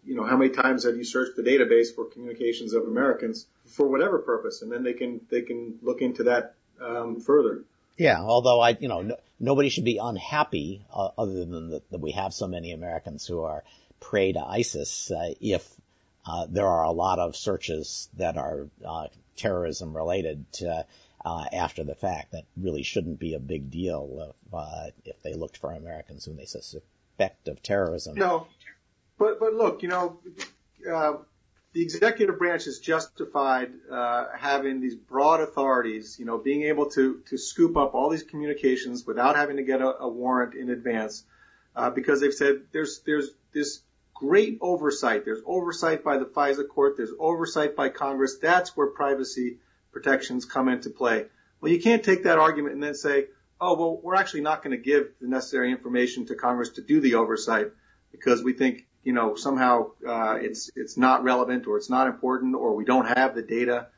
you 0.04 0.14
know, 0.14 0.24
how 0.24 0.36
many 0.36 0.50
times 0.50 0.84
have 0.84 0.96
you 0.96 1.04
searched 1.04 1.34
the 1.36 1.42
database 1.42 1.92
for 1.92 2.04
communications 2.04 2.72
of 2.72 2.84
Americans 2.84 3.46
for 3.66 3.88
whatever 3.88 4.18
purpose, 4.18 4.62
and 4.62 4.70
then 4.70 4.84
they 4.84 4.92
can 4.92 5.22
they 5.30 5.42
can 5.42 5.78
look 5.82 6.02
into 6.02 6.24
that 6.24 6.54
um, 6.80 7.20
further. 7.20 7.64
Yeah, 7.96 8.20
although 8.20 8.60
I, 8.60 8.76
you 8.78 8.88
know, 8.88 9.02
no, 9.02 9.16
nobody 9.40 9.68
should 9.68 9.84
be 9.84 9.98
unhappy, 9.98 10.84
uh, 10.92 11.10
other 11.16 11.44
than 11.44 11.70
that, 11.70 11.90
that 11.90 12.00
we 12.00 12.12
have 12.12 12.32
so 12.34 12.46
many 12.46 12.72
Americans 12.72 13.26
who 13.26 13.42
are 13.42 13.64
prey 14.00 14.32
to 14.32 14.40
ISIS. 14.40 15.10
Uh, 15.10 15.34
if 15.40 15.68
uh, 16.26 16.46
there 16.48 16.66
are 16.66 16.84
a 16.84 16.90
lot 16.90 17.18
of 17.18 17.36
searches 17.36 18.08
that 18.16 18.36
are 18.36 18.68
uh, 18.84 19.08
terrorism 19.36 19.96
related. 19.96 20.44
Uh, 21.24 21.44
after 21.52 21.84
the 21.84 21.96
fact. 21.96 22.32
That 22.32 22.44
really 22.56 22.82
shouldn't 22.82 23.18
be 23.18 23.34
a 23.34 23.38
big 23.38 23.70
deal 23.70 24.30
if, 24.30 24.54
uh, 24.54 24.90
if 25.04 25.20
they 25.22 25.34
looked 25.34 25.58
for 25.58 25.72
Americans 25.72 26.24
whom 26.24 26.36
they 26.36 26.46
suspect 26.46 27.48
of 27.48 27.62
terrorism. 27.62 28.14
No, 28.14 28.46
but 29.18 29.38
but 29.38 29.52
look, 29.52 29.82
you 29.82 29.88
know, 29.88 30.18
the 31.74 31.82
executive 31.82 32.38
branch 32.38 32.66
is 32.66 32.78
justified 32.78 33.70
uh, 33.90 34.26
having 34.36 34.80
these 34.80 34.94
broad 34.94 35.40
authorities, 35.40 36.16
you 36.18 36.24
know, 36.24 36.38
being 36.38 36.62
able 36.64 36.90
to 36.90 37.22
to 37.28 37.36
scoop 37.36 37.76
up 37.76 37.94
all 37.94 38.10
these 38.10 38.22
communications 38.22 39.06
without 39.06 39.36
having 39.36 39.56
to 39.56 39.62
get 39.62 39.80
a, 39.80 40.02
a 40.02 40.08
warrant 40.08 40.54
in 40.54 40.70
advance, 40.70 41.24
uh, 41.76 41.90
because 41.90 42.20
they've 42.20 42.34
said 42.34 42.62
there's 42.72 43.00
there's 43.04 43.30
this 43.52 43.80
great 44.14 44.58
oversight. 44.60 45.24
There's 45.24 45.42
oversight 45.46 46.02
by 46.02 46.18
the 46.18 46.24
FISA 46.24 46.68
court. 46.68 46.96
There's 46.96 47.12
oversight 47.18 47.76
by 47.76 47.88
Congress. 47.88 48.38
That's 48.42 48.76
where 48.76 48.88
privacy 48.88 49.58
protections 49.92 50.44
come 50.44 50.68
into 50.68 50.90
play. 50.90 51.26
Well, 51.60 51.72
you 51.72 51.80
can't 51.80 52.02
take 52.02 52.24
that 52.24 52.38
argument 52.38 52.74
and 52.74 52.82
then 52.82 52.94
say, 52.94 53.26
oh, 53.60 53.76
well, 53.76 54.00
we're 54.02 54.16
actually 54.16 54.40
not 54.40 54.62
going 54.62 54.76
to 54.76 54.82
give 54.82 55.12
the 55.20 55.28
necessary 55.28 55.70
information 55.70 56.26
to 56.26 56.34
Congress 56.34 56.70
to 56.70 56.82
do 56.82 57.00
the 57.00 57.14
oversight 57.14 57.68
because 58.10 58.42
we 58.42 58.52
think, 58.54 58.86
you 59.04 59.12
know, 59.12 59.36
somehow 59.36 59.90
uh, 60.06 60.36
it's 60.40 60.70
it's 60.76 60.96
not 60.96 61.24
relevant 61.24 61.66
or 61.66 61.76
it's 61.76 61.90
not 61.90 62.06
important 62.06 62.54
or 62.54 62.74
we 62.74 62.84
don't 62.84 63.06
have 63.06 63.34
the 63.34 63.42
data. 63.42 63.88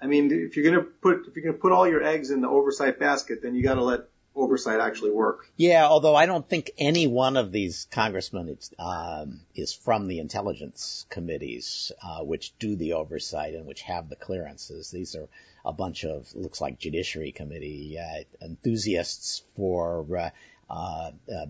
I 0.00 0.06
mean, 0.06 0.30
if 0.32 0.56
you're 0.56 0.74
to 0.74 0.82
put 0.82 1.26
if 1.28 1.36
you're 1.36 1.52
to 1.52 1.58
put 1.58 1.72
all 1.72 1.88
your 1.88 2.02
eggs 2.02 2.30
in 2.30 2.40
the 2.40 2.48
oversight 2.48 2.98
basket, 2.98 3.40
then 3.42 3.54
you 3.54 3.62
got 3.62 3.74
to 3.74 3.84
let 3.84 4.08
oversight 4.36 4.80
actually 4.80 5.12
work. 5.12 5.46
Yeah, 5.56 5.86
although 5.86 6.14
I 6.14 6.26
don't 6.26 6.48
think 6.48 6.72
any 6.76 7.06
one 7.06 7.36
of 7.36 7.52
these 7.52 7.86
congressmen 7.90 8.58
um, 8.78 9.40
is 9.54 9.72
from 9.72 10.08
the 10.08 10.18
intelligence 10.18 11.06
committees, 11.08 11.92
uh, 12.02 12.24
which 12.24 12.56
do 12.58 12.76
the 12.76 12.94
oversight 12.94 13.54
and 13.54 13.66
which 13.66 13.82
have 13.82 14.08
the 14.08 14.16
clearances. 14.16 14.90
These 14.90 15.14
are 15.14 15.28
a 15.64 15.72
bunch 15.72 16.04
of 16.04 16.34
looks 16.34 16.60
like 16.60 16.78
judiciary 16.78 17.32
committee 17.32 17.98
uh, 17.98 18.44
enthusiasts 18.44 19.42
for 19.56 20.04
uh, 20.18 20.30
uh, 20.68 21.12
uh 21.32 21.46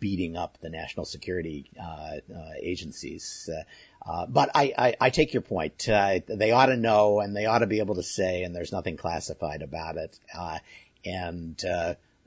beating 0.00 0.36
up 0.36 0.58
the 0.60 0.70
national 0.70 1.04
security 1.04 1.70
uh, 1.80 2.16
agencies. 2.60 3.48
but 4.28 4.50
I, 4.54 4.72
I, 4.76 4.96
I, 5.00 5.10
take 5.10 5.32
your 5.32 5.42
point. 5.42 5.84
they 5.86 6.50
ought 6.52 6.66
to 6.66 6.76
know 6.76 7.20
and 7.20 7.36
they 7.36 7.46
ought 7.46 7.60
to 7.60 7.66
be 7.66 7.78
able 7.78 7.96
to 7.96 8.02
say, 8.02 8.42
and 8.42 8.54
there's 8.54 8.72
nothing 8.72 8.96
classified 8.96 9.62
about 9.62 9.96
it. 9.96 10.18
and 11.04 11.62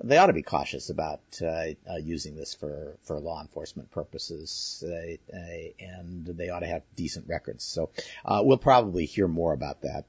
they 0.01 0.17
ought 0.17 0.27
to 0.27 0.33
be 0.33 0.41
cautious 0.41 0.89
about 0.89 1.19
uh, 1.41 1.45
uh, 1.45 1.97
using 2.01 2.35
this 2.35 2.53
for, 2.53 2.97
for 3.03 3.19
law 3.19 3.41
enforcement 3.41 3.91
purposes, 3.91 4.83
uh, 4.87 5.35
uh 5.35 5.39
and 5.79 6.25
they 6.25 6.49
ought 6.49 6.59
to 6.59 6.67
have 6.67 6.83
decent 6.95 7.27
records. 7.27 7.63
So 7.63 7.89
uh, 8.25 8.41
we'll 8.43 8.57
probably 8.57 9.05
hear 9.05 9.27
more 9.27 9.53
about 9.53 9.81
that. 9.81 10.05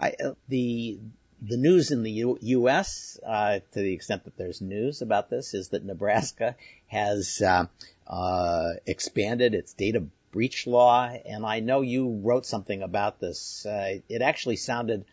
I, 0.00 0.10
uh, 0.10 0.34
the 0.48 0.98
the 1.46 1.56
news 1.56 1.90
in 1.90 2.02
the 2.02 2.10
U- 2.10 2.38
U.S., 2.40 3.18
to 3.22 3.62
the 3.74 3.92
extent 3.92 4.24
that 4.24 4.36
there's 4.36 4.60
news 4.60 5.02
about 5.02 5.30
this, 5.30 5.54
is 5.54 5.68
that 5.68 5.84
Nebraska 5.84 6.56
has 6.88 7.42
expanded 8.86 9.54
its 9.54 9.72
data 9.72 10.04
breach 10.32 10.66
law, 10.66 11.06
and 11.06 11.46
I 11.46 11.60
know 11.60 11.82
you 11.82 12.20
wrote 12.22 12.46
something 12.46 12.82
about 12.82 13.20
this. 13.20 13.66
it 13.66 14.22
actually 14.22 14.56
sounded 14.56 15.04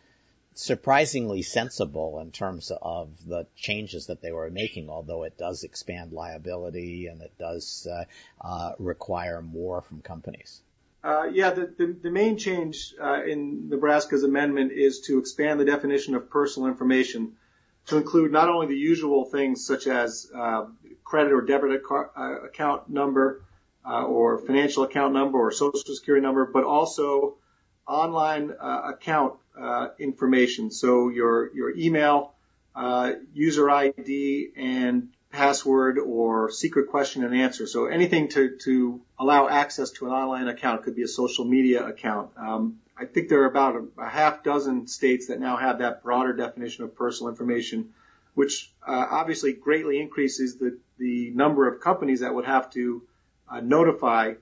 surprisingly 0.54 1.42
sensible 1.42 2.20
in 2.20 2.30
terms 2.30 2.70
of 2.82 3.08
the 3.26 3.46
changes 3.56 4.06
that 4.06 4.20
they 4.20 4.32
were 4.32 4.50
making, 4.50 4.90
although 4.90 5.22
it 5.22 5.38
does 5.38 5.64
expand 5.64 6.12
liability 6.12 7.06
and 7.06 7.22
it 7.22 7.32
does 7.38 7.86
uh, 7.90 8.04
uh, 8.40 8.72
require 8.78 9.40
more 9.40 9.80
from 9.80 10.02
companies. 10.02 10.60
Uh, 11.04 11.24
yeah, 11.32 11.50
the, 11.50 12.10
main 12.10 12.38
change 12.38 12.94
uh, 13.00 13.24
in 13.24 13.68
Nebraska's 13.68 14.22
amendment 14.22 14.70
is 14.70 15.00
to 15.00 15.18
expand 15.18 15.58
the 15.58 15.64
definition 15.64 16.14
of 16.14 16.30
personal 16.30 16.68
information 16.68 17.32
to 17.86 17.96
include 17.96 18.30
not 18.30 18.48
only 18.48 18.68
the 18.68 18.76
usual 18.76 19.24
things 19.24 19.66
such 19.66 19.88
as 19.88 20.30
uh, 20.32 20.66
credit 21.02 21.32
or 21.32 21.40
debit 21.40 21.82
account 22.16 22.88
number 22.88 23.42
or 23.84 24.38
financial 24.38 24.84
account 24.84 25.12
number 25.12 25.38
or 25.38 25.50
social 25.50 25.80
security 25.80 26.22
number, 26.22 26.46
but 26.46 26.62
also 26.62 27.34
online 27.88 28.52
account 28.60 29.34
information. 29.98 30.70
So 30.70 31.08
your 31.08 31.52
your 31.52 31.76
email, 31.76 32.34
user 33.34 33.68
ID, 33.68 34.50
and 34.56 35.08
password 35.32 35.98
or 35.98 36.50
secret 36.50 36.88
question 36.88 37.24
and 37.24 37.34
answer. 37.34 37.66
So 37.66 37.86
anything 37.86 38.28
to 38.28 38.56
to 38.64 39.00
allow 39.18 39.48
access 39.48 39.90
to 39.92 40.06
an 40.06 40.12
online 40.12 40.46
account 40.48 40.84
could 40.84 40.94
be 40.94 41.02
a 41.02 41.08
social 41.08 41.44
media 41.44 41.84
account. 41.84 42.30
Um, 42.36 42.78
I 42.96 43.06
think 43.06 43.28
there 43.28 43.42
are 43.42 43.46
about 43.46 43.74
a, 43.76 44.02
a, 44.02 44.08
half 44.08 44.44
dozen 44.44 44.86
states 44.86 45.28
that 45.28 45.40
now 45.40 45.56
have 45.56 45.78
that 45.78 46.02
broader 46.02 46.34
definition 46.34 46.84
of 46.84 46.94
personal 46.94 47.30
information, 47.30 47.94
which 48.34 48.70
uh, 48.86 49.06
obviously 49.10 49.54
greatly 49.54 49.98
increases 49.98 50.56
the 50.56 50.78
the 50.98 51.30
number 51.30 51.66
of 51.66 51.80
companies 51.80 52.20
that 52.20 52.34
would 52.34 52.44
have 52.44 52.70
to 52.70 53.02
uh, 53.48 53.60
notify 53.60 54.34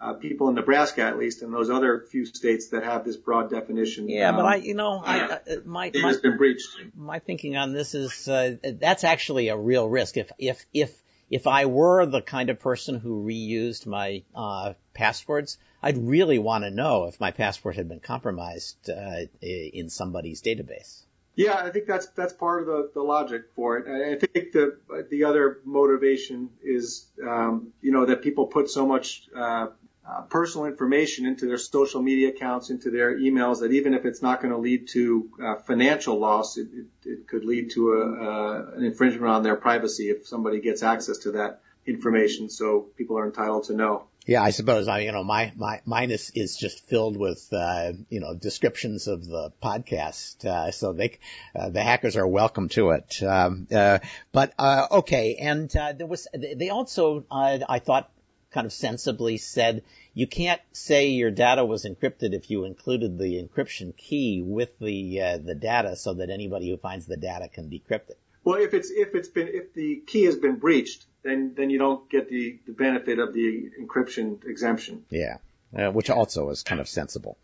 uh, 0.00 0.12
people 0.14 0.48
in 0.48 0.54
Nebraska, 0.54 1.02
at 1.02 1.18
least, 1.18 1.42
and 1.42 1.52
those 1.52 1.70
other 1.70 2.04
few 2.10 2.24
states 2.24 2.68
that 2.68 2.84
have 2.84 3.04
this 3.04 3.16
broad 3.16 3.50
definition. 3.50 4.08
Yeah, 4.08 4.30
um, 4.30 4.36
but 4.36 4.46
I, 4.46 4.56
you 4.56 4.74
know, 4.74 5.02
I, 5.04 5.20
uh, 5.20 5.38
my 5.64 5.90
my, 5.94 6.14
been 6.22 6.36
breached. 6.36 6.68
my 6.96 7.18
thinking 7.18 7.56
on 7.56 7.72
this 7.72 7.94
is 7.94 8.28
uh, 8.28 8.56
that's 8.62 9.04
actually 9.04 9.48
a 9.48 9.56
real 9.56 9.88
risk. 9.88 10.16
If 10.16 10.30
if 10.38 10.64
if 10.72 11.02
if 11.30 11.46
I 11.46 11.66
were 11.66 12.06
the 12.06 12.22
kind 12.22 12.48
of 12.50 12.60
person 12.60 13.00
who 13.00 13.24
reused 13.24 13.86
my 13.86 14.22
uh, 14.34 14.74
passwords, 14.94 15.58
I'd 15.82 15.98
really 15.98 16.38
want 16.38 16.64
to 16.64 16.70
know 16.70 17.04
if 17.04 17.20
my 17.20 17.32
password 17.32 17.76
had 17.76 17.88
been 17.88 18.00
compromised 18.00 18.88
uh, 18.88 19.26
in 19.42 19.90
somebody's 19.90 20.42
database. 20.42 21.02
Yeah, 21.34 21.54
I 21.54 21.70
think 21.70 21.86
that's 21.86 22.06
that's 22.08 22.32
part 22.32 22.62
of 22.62 22.66
the, 22.66 22.90
the 22.94 23.02
logic 23.02 23.42
for 23.54 23.78
it. 23.78 23.86
I 23.86 24.18
think 24.18 24.52
the 24.52 24.78
the 25.08 25.24
other 25.24 25.58
motivation 25.64 26.50
is 26.62 27.06
um, 27.24 27.72
you 27.80 27.92
know 27.92 28.06
that 28.06 28.22
people 28.22 28.46
put 28.46 28.70
so 28.70 28.86
much 28.86 29.28
uh, 29.36 29.68
uh, 30.08 30.22
personal 30.22 30.66
information 30.66 31.26
into 31.26 31.46
their 31.46 31.58
social 31.58 32.00
media 32.00 32.28
accounts, 32.28 32.70
into 32.70 32.90
their 32.90 33.18
emails, 33.18 33.60
that 33.60 33.72
even 33.72 33.92
if 33.92 34.06
it's 34.06 34.22
not 34.22 34.40
going 34.40 34.52
to 34.52 34.58
lead 34.58 34.88
to 34.88 35.28
uh, 35.42 35.56
financial 35.56 36.18
loss, 36.18 36.56
it, 36.56 36.68
it, 36.72 36.86
it, 37.04 37.28
could 37.28 37.44
lead 37.44 37.70
to 37.70 37.92
a, 37.92 38.76
an 38.76 38.84
infringement 38.84 39.30
on 39.30 39.42
their 39.42 39.56
privacy 39.56 40.08
if 40.08 40.26
somebody 40.26 40.60
gets 40.60 40.82
access 40.82 41.18
to 41.18 41.32
that 41.32 41.60
information. 41.86 42.48
So 42.48 42.86
people 42.96 43.18
are 43.18 43.26
entitled 43.26 43.64
to 43.64 43.74
know. 43.74 44.04
Yeah, 44.26 44.42
I 44.42 44.50
suppose 44.50 44.88
I, 44.88 45.00
you 45.00 45.12
know, 45.12 45.24
my, 45.24 45.52
my, 45.56 45.80
mine 45.86 46.10
is, 46.10 46.32
is 46.34 46.56
just 46.56 46.86
filled 46.86 47.16
with, 47.16 47.46
uh, 47.52 47.92
you 48.08 48.20
know, 48.20 48.34
descriptions 48.34 49.08
of 49.08 49.26
the 49.26 49.52
podcast. 49.62 50.44
Uh, 50.44 50.70
so 50.70 50.92
they, 50.92 51.18
uh, 51.54 51.70
the 51.70 51.82
hackers 51.82 52.16
are 52.16 52.26
welcome 52.26 52.68
to 52.70 52.90
it. 52.90 53.22
Um, 53.22 53.66
uh, 53.74 53.98
but, 54.32 54.52
uh, 54.58 54.86
okay. 54.90 55.36
And, 55.36 55.74
uh, 55.74 55.92
there 55.92 56.06
was, 56.06 56.28
they 56.34 56.68
also, 56.68 57.24
I 57.30 57.78
thought 57.78 58.10
kind 58.50 58.66
of 58.66 58.72
sensibly 58.72 59.36
said 59.36 59.82
you 60.14 60.26
can't 60.26 60.60
say 60.72 61.08
your 61.08 61.30
data 61.30 61.64
was 61.64 61.84
encrypted 61.84 62.32
if 62.32 62.50
you 62.50 62.64
included 62.64 63.18
the 63.18 63.42
encryption 63.42 63.96
key 63.96 64.42
with 64.44 64.78
the, 64.78 65.38
the 65.44 65.54
data 65.54 65.96
so 65.96 66.14
that 66.14 66.30
anybody 66.30 66.70
who 66.70 66.76
finds 66.76 67.06
the 67.06 67.16
data 67.16 67.48
can 67.48 67.70
decrypt 67.70 68.10
it. 68.10 68.18
Well, 68.44 68.60
if 68.60 68.72
it's 68.72 68.90
if 68.90 69.14
it's 69.14 69.28
been 69.28 69.48
if 69.48 69.74
the 69.74 70.02
key 70.06 70.24
has 70.24 70.36
been 70.36 70.56
breached, 70.56 71.04
then 71.22 71.52
then 71.54 71.68
you 71.68 71.78
don't 71.78 72.08
get 72.08 72.30
the, 72.30 72.58
the 72.66 72.72
benefit 72.72 73.18
of 73.18 73.34
the 73.34 73.70
encryption 73.78 74.42
exemption. 74.46 75.04
Yeah, 75.10 75.36
uh, 75.76 75.90
which 75.90 76.08
also 76.08 76.48
is 76.48 76.62
kind 76.62 76.80
of 76.80 76.88
sensible. 76.88 77.36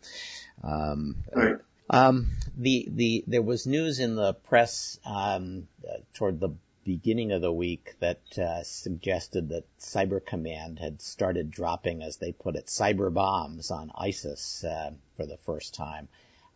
Um, 0.63 1.17
right. 1.31 1.57
Um, 1.89 2.31
the 2.57 2.87
the 2.89 3.23
there 3.27 3.43
was 3.43 3.67
news 3.67 3.99
in 3.99 4.15
the 4.15 4.33
press 4.33 4.99
um, 5.05 5.67
uh, 5.87 5.97
toward 6.15 6.39
the 6.39 6.49
beginning 6.85 7.31
of 7.31 7.41
the 7.41 7.51
week 7.51 7.95
that 7.99 8.21
uh, 8.37 8.63
suggested 8.63 9.49
that 9.49 9.65
Cyber 9.79 10.23
Command 10.23 10.79
had 10.79 11.01
started 11.01 11.49
dropping, 11.51 12.03
as 12.03 12.17
they 12.17 12.31
put 12.31 12.55
it, 12.55 12.67
cyber 12.67 13.11
bombs 13.11 13.71
on 13.71 13.91
ISIS 13.95 14.63
uh, 14.63 14.91
for 15.17 15.25
the 15.25 15.37
first 15.45 15.73
time, 15.73 16.07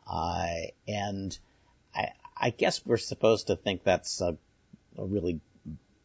uh, 0.07 0.47
and 0.87 1.37
I, 1.95 2.11
I 2.37 2.49
guess 2.51 2.85
we're 2.85 2.97
supposed 2.97 3.47
to 3.47 3.55
think 3.55 3.83
that's 3.83 4.21
a, 4.21 4.37
a 4.97 5.05
really 5.05 5.41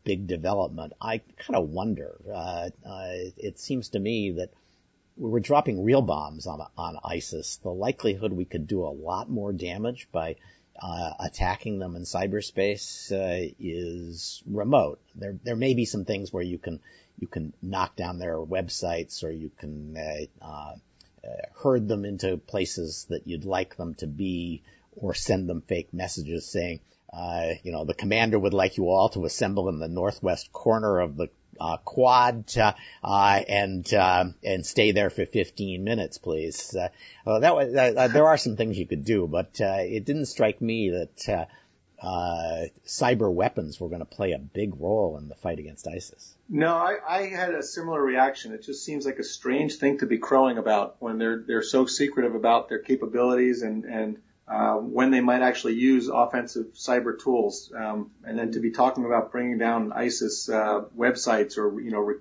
big 0.05 0.27
development. 0.27 0.95
I 1.01 1.19
kind 1.19 1.57
of 1.57 1.69
wonder. 1.69 2.17
Uh, 2.27 2.71
uh, 2.87 3.13
it 3.37 3.59
seems 3.59 3.91
to 3.91 3.99
me 3.99 4.33
that 4.33 4.51
we 5.17 5.31
were 5.31 5.41
dropping 5.41 5.85
real 5.85 6.03
bombs 6.03 6.47
on 6.47 6.67
on 6.77 6.99
ISIS. 7.05 7.59
The 7.63 7.71
likelihood 7.71 8.33
we 8.33 8.45
could 8.47 8.67
do 8.67 8.85
a 8.85 8.89
lot 8.89 9.31
more 9.31 9.53
damage 9.53 10.09
by 10.11 10.37
uh, 10.81 11.13
attacking 11.21 11.79
them 11.79 11.97
in 11.97 12.03
cyberspace 12.03 13.13
uh, 13.13 13.53
is 13.59 14.43
remote. 14.47 15.01
There 15.15 15.37
there 15.45 15.57
may 15.57 15.75
be 15.75 15.85
some 15.85 16.05
things 16.05 16.33
where 16.33 16.43
you 16.43 16.59
can 16.59 16.81
you 17.19 17.27
can 17.27 17.53
knock 17.63 17.97
down 17.97 18.19
their 18.19 18.39
websites 18.39 19.23
or 19.23 19.31
you 19.31 19.51
can 19.59 19.97
uh, 19.97 20.45
uh, 20.45 20.75
herd 21.63 21.89
them 21.89 22.05
into 22.05 22.37
places 22.37 23.07
that 23.09 23.27
you'd 23.27 23.45
like 23.45 23.77
them 23.77 23.95
to 23.95 24.07
be 24.07 24.63
or 24.97 25.15
send 25.15 25.49
them 25.49 25.63
fake 25.63 25.93
messages 25.93 26.47
saying, 26.47 26.81
uh, 27.13 27.51
you 27.63 27.73
know, 27.73 27.85
the 27.85 27.95
commander 27.95 28.39
would 28.39 28.55
like 28.55 28.77
you 28.77 28.89
all 28.89 29.09
to 29.11 29.25
assemble 29.25 29.69
in 29.69 29.79
the 29.79 29.89
northwest 29.89 30.53
corner 30.53 31.01
of 31.01 31.17
the 31.17 31.29
uh, 31.61 31.77
quad 31.79 32.45
uh, 32.57 32.73
and 33.03 33.93
uh, 33.95 34.25
and 34.43 34.67
stay 34.67 34.93
there 34.93 35.11
for 35.11 35.27
15 35.27 35.85
minutes, 35.85 36.19
please. 36.19 36.75
Uh, 36.75 36.89
well, 37.25 37.41
that 37.41 37.55
was, 37.55 37.73
there 37.73 38.27
are 38.27 38.37
some 38.37 38.57
things 38.57 38.79
you 38.79 38.87
could 38.87 39.05
do, 39.05 39.27
but 39.27 39.61
it 39.61 40.05
didn't 40.05 40.27
strike 40.27 40.61
me 40.61 40.91
that 40.91 41.49
cyber 42.87 43.33
weapons 43.33 43.81
were 43.81 43.89
going 43.89 44.01
to 44.01 44.05
play 44.05 44.33
a 44.33 44.39
big 44.39 44.79
role 44.79 45.17
in 45.19 45.29
the 45.29 45.35
fight 45.35 45.59
against 45.59 45.87
ISIS. 45.89 46.35
No, 46.49 46.75
I, 46.75 46.99
I 47.09 47.27
had 47.29 47.55
a 47.55 47.63
similar 47.63 48.03
reaction. 48.03 48.53
It 48.53 48.63
just 48.63 48.85
seems 48.85 49.07
like 49.07 49.19
a 49.19 49.25
strange 49.25 49.77
thing 49.77 49.99
to 49.99 50.07
be 50.07 50.19
crowing 50.19 50.59
about 50.59 50.97
when 50.99 51.19
they're 51.19 51.43
they're 51.47 51.63
so 51.63 51.87
secretive 51.87 52.35
about 52.35 52.69
their 52.69 52.81
capabilities 52.81 53.63
and 53.63 53.85
and 53.85 54.19
uh, 54.47 54.75
when 54.75 55.11
they 55.11 55.21
might 55.21 55.43
actually 55.43 55.75
use 55.75 56.09
offensive 56.09 56.67
cyber 56.75 57.19
tools, 57.19 57.73
um, 57.75 58.11
and 58.25 58.39
then 58.39 58.53
to 58.53 58.61
be 58.61 58.71
talking 58.71 59.05
about 59.05 59.33
bringing 59.33 59.57
down 59.59 59.93
ISIS 59.93 60.49
uh, 60.49 60.83
websites 60.97 61.57
or 61.57 61.81
you 61.81 61.91
know 61.91 62.01
re- 62.01 62.17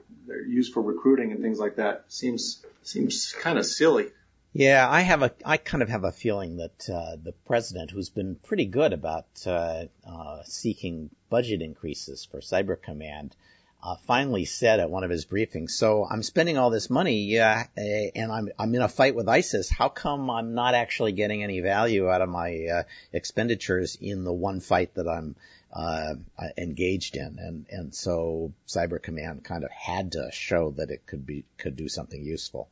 used 0.47 0.73
for 0.73 0.81
recruiting 0.81 1.31
and 1.31 1.41
things 1.41 1.59
like 1.59 1.75
that 1.75 2.05
seems 2.07 2.63
seems 2.83 3.33
kind 3.33 3.57
of 3.57 3.65
silly. 3.65 4.07
Yeah, 4.53 4.87
I 4.89 5.01
have 5.01 5.23
a 5.23 5.31
I 5.43 5.57
kind 5.57 5.81
of 5.81 5.89
have 5.89 6.03
a 6.03 6.11
feeling 6.11 6.57
that 6.57 6.89
uh, 6.89 7.17
the 7.21 7.33
president, 7.45 7.91
who's 7.91 8.09
been 8.09 8.35
pretty 8.35 8.65
good 8.65 8.93
about 8.93 9.25
uh, 9.45 9.85
uh, 10.07 10.43
seeking 10.45 11.09
budget 11.29 11.61
increases 11.61 12.23
for 12.23 12.39
Cyber 12.39 12.81
Command, 12.81 13.35
uh, 13.83 13.95
finally 14.07 14.45
said 14.45 14.79
at 14.79 14.89
one 14.89 15.03
of 15.03 15.09
his 15.09 15.25
briefings, 15.25 15.71
so 15.71 16.07
I'm 16.09 16.23
spending 16.23 16.57
all 16.57 16.69
this 16.69 16.89
money, 16.89 17.37
uh, 17.37 17.63
and 17.75 18.31
I'm, 18.31 18.49
I'm 18.57 18.73
in 18.73 18.81
a 18.81 18.87
fight 18.87 19.13
with 19.13 19.27
ISIS. 19.27 19.69
How 19.69 19.89
come 19.89 20.29
I'm 20.29 20.53
not 20.53 20.73
actually 20.73 21.11
getting 21.11 21.43
any 21.43 21.59
value 21.59 22.09
out 22.09 22.21
of 22.21 22.29
my, 22.29 22.65
uh, 22.65 22.83
expenditures 23.11 23.97
in 23.99 24.23
the 24.23 24.31
one 24.31 24.61
fight 24.61 24.93
that 24.95 25.07
I'm, 25.07 25.35
uh, 25.73 26.13
engaged 26.57 27.17
in? 27.17 27.37
And, 27.39 27.65
and 27.69 27.93
so 27.93 28.53
Cyber 28.67 29.01
Command 29.01 29.43
kind 29.43 29.65
of 29.65 29.71
had 29.71 30.13
to 30.13 30.29
show 30.31 30.71
that 30.77 30.89
it 30.89 31.05
could 31.05 31.25
be, 31.25 31.43
could 31.57 31.75
do 31.75 31.89
something 31.89 32.23
useful. 32.23 32.69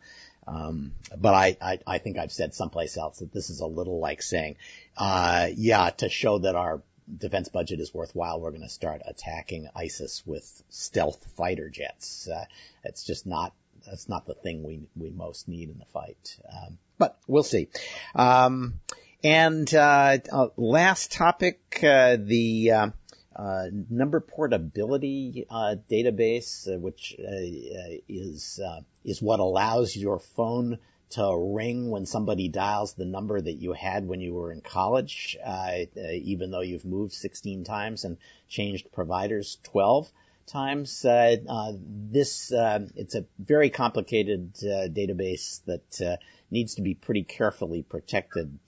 Um, 0.48 0.94
but 1.16 1.34
I, 1.34 1.58
I, 1.62 1.80
I 1.86 1.98
think 2.00 2.18
I've 2.18 2.32
said 2.32 2.54
someplace 2.54 2.98
else 2.98 3.20
that 3.20 3.34
this 3.34 3.50
is 3.50 3.60
a 3.60 3.68
little 3.68 4.00
like 4.00 4.22
saying, 4.22 4.56
uh, 4.98 5.50
yeah, 5.56 5.90
to 5.90 6.10
show 6.10 6.40
that 6.40 6.56
our 6.56 6.82
defense 7.18 7.50
budget 7.50 7.80
is 7.80 7.94
worthwhile, 7.94 8.40
we're 8.40 8.52
going 8.52 8.62
to 8.62 8.70
start 8.70 9.02
attacking 9.06 9.68
ISIS 9.76 10.24
with 10.26 10.64
stealth 10.70 11.26
fighter 11.38 11.70
jets. 11.70 12.28
Uh, 12.28 12.46
it's 12.84 13.04
just 13.04 13.26
not 13.26 13.54
that's 13.86 14.08
not 14.08 14.26
the 14.26 14.34
thing 14.34 14.64
we 14.64 14.82
we 14.96 15.10
most 15.10 15.48
need 15.48 15.70
in 15.70 15.80
the 15.80 15.86
fight. 15.86 16.38
Um, 16.52 16.78
but 16.98 17.18
we'll 17.28 17.44
see. 17.44 17.68
Um, 18.16 18.76
and 19.24 19.74
uh, 19.74 20.18
uh, 20.32 20.48
last 20.58 21.12
topic, 21.12 21.80
uh, 21.84 22.18
the 22.20 22.72
uh, 22.72 22.90
uh, 23.36 23.66
number 23.90 24.20
portability 24.20 25.46
database, 25.50 26.80
which 26.80 27.16
is 27.18 28.60
is 29.04 29.22
what 29.22 29.40
allows 29.40 29.96
your 29.96 30.20
phone 30.20 30.78
to 31.12 31.54
ring 31.56 31.90
when 31.90 32.06
somebody 32.06 32.48
dials 32.48 32.94
the 32.94 33.06
number 33.06 33.40
that 33.40 33.54
you 33.54 33.74
had 33.74 34.08
when 34.08 34.22
you 34.22 34.34
were 34.34 34.52
in 34.52 34.62
college, 34.62 35.38
uh, 35.44 35.78
even 35.96 36.52
though 36.52 36.62
you've 36.62 36.86
moved 36.86 37.14
16 37.14 37.64
times 37.64 38.06
and 38.06 38.18
changed 38.48 38.92
providers 38.92 39.58
12 39.64 40.10
times. 40.52 41.06
Uh, 41.06 41.38
uh, 41.48 41.74
this 41.78 42.52
uh, 42.52 42.86
it's 42.96 43.16
a 43.16 43.26
very 43.40 43.70
complicated 43.70 44.52
uh, 44.62 44.88
database 44.90 45.62
that 45.66 46.02
uh, 46.02 46.18
needs 46.50 46.76
to 46.76 46.82
be 46.82 46.94
pretty 46.94 47.24
carefully 47.24 47.84
protected 47.84 48.60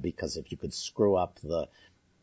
because 0.00 0.36
if 0.36 0.50
you 0.50 0.58
could 0.58 0.74
screw 0.74 1.16
up 1.16 1.38
the 1.42 1.68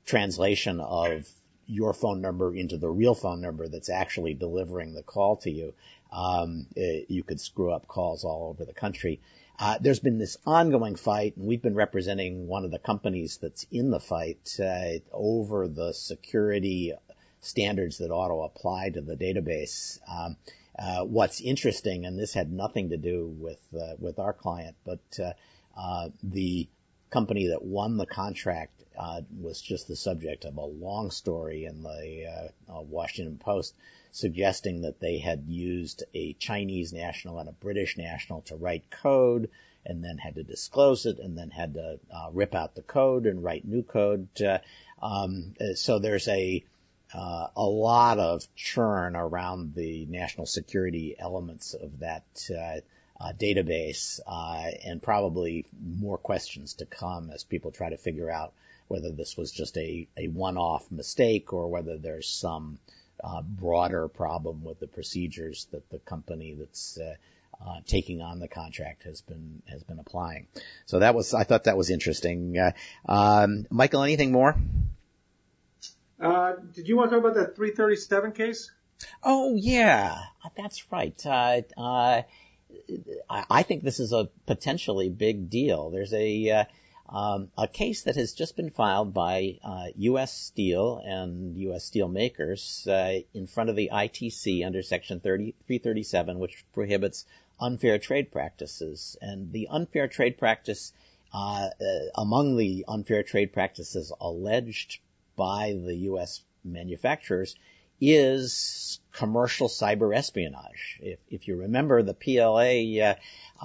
translation 0.05 0.79
of 0.79 1.27
your 1.65 1.93
phone 1.93 2.21
number 2.21 2.55
into 2.55 2.77
the 2.77 2.89
real 2.89 3.15
phone 3.15 3.41
number 3.41 3.67
that's 3.67 3.89
actually 3.89 4.33
delivering 4.33 4.93
the 4.93 5.03
call 5.03 5.35
to 5.37 5.51
you, 5.51 5.73
um, 6.13 6.65
it, 6.75 7.09
you 7.09 7.23
could 7.23 7.41
screw 7.41 7.71
up 7.71 7.87
calls 7.87 8.23
all 8.23 8.49
over 8.49 8.63
the 8.63 8.73
country. 8.73 9.19
Uh, 9.59 9.77
there's 9.81 9.99
been 9.99 10.19
this 10.19 10.37
ongoing 10.45 10.95
fight, 10.95 11.35
and 11.35 11.47
we've 11.47 11.63
been 11.63 11.75
representing 11.75 12.47
one 12.47 12.63
of 12.63 12.69
the 12.69 12.77
companies 12.77 13.39
that's 13.41 13.65
in 13.71 13.89
the 13.89 13.99
fight 13.99 14.55
uh, 14.59 14.99
over 15.11 15.67
the 15.67 15.93
security 15.93 16.93
standards 17.41 17.97
that 17.97 18.11
ought 18.11 18.27
to 18.27 18.41
apply 18.43 18.89
to 18.89 19.01
the 19.01 19.15
database. 19.15 19.99
Um, 20.07 20.37
uh, 20.77 21.05
what's 21.05 21.41
interesting, 21.41 22.05
and 22.05 22.19
this 22.19 22.35
had 22.35 22.51
nothing 22.51 22.89
to 22.89 22.97
do 22.97 23.33
with 23.39 23.59
uh, 23.73 23.95
with 23.97 24.19
our 24.19 24.33
client, 24.33 24.75
but 24.85 24.99
uh, 25.19 25.33
uh, 25.75 26.09
the 26.21 26.67
company 27.09 27.47
that 27.47 27.63
won 27.63 27.97
the 27.97 28.05
contract 28.05 28.83
was 29.39 29.61
just 29.61 29.87
the 29.87 29.95
subject 29.95 30.43
of 30.45 30.57
a 30.57 30.65
long 30.65 31.09
story 31.09 31.65
in 31.65 31.81
the 31.81 32.51
Washington 32.67 33.37
Post 33.37 33.73
suggesting 34.17 34.81
that 34.81 34.99
they 34.99 35.19
had 35.19 35.43
used 35.47 36.03
a 36.13 36.33
Chinese 36.33 36.91
national 36.91 37.39
and 37.39 37.47
a 37.47 37.53
British 37.53 37.97
national 37.97 38.41
to 38.41 38.55
write 38.55 38.89
code 38.89 39.49
and 39.85 40.03
then 40.03 40.17
had 40.17 40.35
to 40.35 40.43
disclose 40.43 41.05
it 41.05 41.19
and 41.19 41.37
then 41.37 41.49
had 41.49 41.75
to 41.75 41.99
uh, 42.13 42.29
rip 42.33 42.55
out 42.55 42.75
the 42.75 42.81
code 42.81 43.25
and 43.25 43.43
write 43.43 43.65
new 43.65 43.83
code. 43.83 44.27
Uh, 44.41 44.57
um, 45.01 45.53
so 45.75 45.99
there's 45.99 46.27
a 46.27 46.63
uh, 47.13 47.47
a 47.55 47.63
lot 47.63 48.19
of 48.19 48.43
churn 48.55 49.15
around 49.15 49.73
the 49.75 50.05
national 50.07 50.45
security 50.45 51.15
elements 51.17 51.73
of 51.73 51.99
that 51.99 52.25
uh, 52.51 52.79
uh, 53.19 53.33
database, 53.33 54.19
uh, 54.27 54.69
and 54.85 55.01
probably 55.01 55.65
more 55.81 56.17
questions 56.17 56.73
to 56.73 56.85
come 56.85 57.29
as 57.29 57.43
people 57.43 57.71
try 57.71 57.89
to 57.89 57.97
figure 57.97 58.29
out 58.29 58.51
whether 58.89 59.11
this 59.11 59.37
was 59.37 59.51
just 59.51 59.77
a, 59.77 60.07
a 60.17 60.27
one-off 60.27 60.91
mistake 60.91 61.53
or 61.53 61.67
whether 61.67 61.97
there's 61.97 62.27
some 62.27 62.77
broader 63.43 64.07
problem 64.07 64.63
with 64.63 64.79
the 64.79 64.87
procedures 64.87 65.67
that 65.71 65.89
the 65.89 65.99
company 65.99 66.55
that's 66.57 66.97
uh, 66.97 67.15
uh, 67.65 67.79
taking 67.85 68.21
on 68.21 68.39
the 68.39 68.47
contract 68.47 69.03
has 69.03 69.21
been 69.21 69.61
has 69.67 69.83
been 69.83 69.99
applying. 69.99 70.47
So 70.85 70.99
that 70.99 71.15
was 71.15 71.33
I 71.33 71.43
thought 71.43 71.65
that 71.65 71.77
was 71.77 71.89
interesting. 71.89 72.57
Uh, 72.57 72.71
um, 73.07 73.65
Michael, 73.69 74.03
anything 74.03 74.31
more? 74.31 74.55
Uh, 76.19 76.53
did 76.73 76.87
you 76.87 76.97
want 76.97 77.09
to 77.09 77.15
talk 77.15 77.25
about 77.25 77.35
that 77.35 77.55
337 77.55 78.31
case? 78.31 78.71
Oh 79.23 79.55
yeah, 79.55 80.17
that's 80.55 80.91
right. 80.91 81.19
Uh, 81.25 81.61
uh, 81.77 82.21
I 83.29 83.63
think 83.63 83.83
this 83.83 83.99
is 83.99 84.13
a 84.13 84.29
potentially 84.45 85.09
big 85.09 85.49
deal. 85.49 85.89
There's 85.89 86.13
a 86.13 86.49
uh, 86.49 86.63
um, 87.09 87.51
a 87.57 87.67
case 87.67 88.03
that 88.03 88.15
has 88.15 88.33
just 88.33 88.55
been 88.55 88.69
filed 88.69 89.13
by 89.13 89.59
uh, 89.63 89.87
U.S. 89.95 90.33
Steel 90.33 91.01
and 91.03 91.57
U.S. 91.57 91.85
steel 91.85 92.07
makers 92.07 92.85
uh, 92.87 93.19
in 93.33 93.47
front 93.47 93.69
of 93.69 93.75
the 93.75 93.89
ITC 93.93 94.65
under 94.65 94.81
Section 94.81 95.19
30, 95.19 95.53
337, 95.67 96.39
which 96.39 96.65
prohibits 96.73 97.25
unfair 97.59 97.97
trade 97.97 98.31
practices. 98.31 99.15
And 99.21 99.51
the 99.51 99.69
unfair 99.69 100.07
trade 100.07 100.37
practice, 100.37 100.91
uh, 101.33 101.69
uh 101.79 102.09
among 102.15 102.57
the 102.57 102.85
unfair 102.87 103.23
trade 103.23 103.53
practices 103.53 104.11
alleged 104.19 104.99
by 105.35 105.73
the 105.73 105.95
U.S. 105.95 106.41
manufacturers, 106.63 107.55
is 107.99 108.99
commercial 109.13 109.67
cyber 109.67 110.15
espionage. 110.15 110.99
If, 111.01 111.19
if 111.29 111.47
you 111.47 111.57
remember, 111.57 112.03
the 112.03 112.13
PLA 112.13 113.03
uh, 113.03 113.15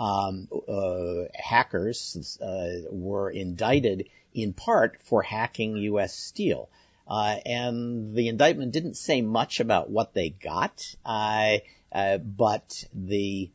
um, 0.00 0.48
uh, 0.68 1.28
hackers 1.34 2.38
uh, 2.40 2.88
were 2.90 3.30
indicted 3.30 4.08
in 4.34 4.54
part 4.54 4.98
for 5.02 5.22
hacking 5.22 5.76
U.S. 5.76 6.14
Steel. 6.14 6.68
Uh, 7.06 7.36
and 7.44 8.14
the 8.14 8.28
indictment 8.28 8.72
didn't 8.72 8.96
say 8.96 9.20
much 9.20 9.60
about 9.60 9.90
what 9.90 10.14
they 10.14 10.30
got, 10.30 10.94
uh, 11.04 11.58
uh, 11.92 12.16
but 12.16 12.84
the 12.94 13.50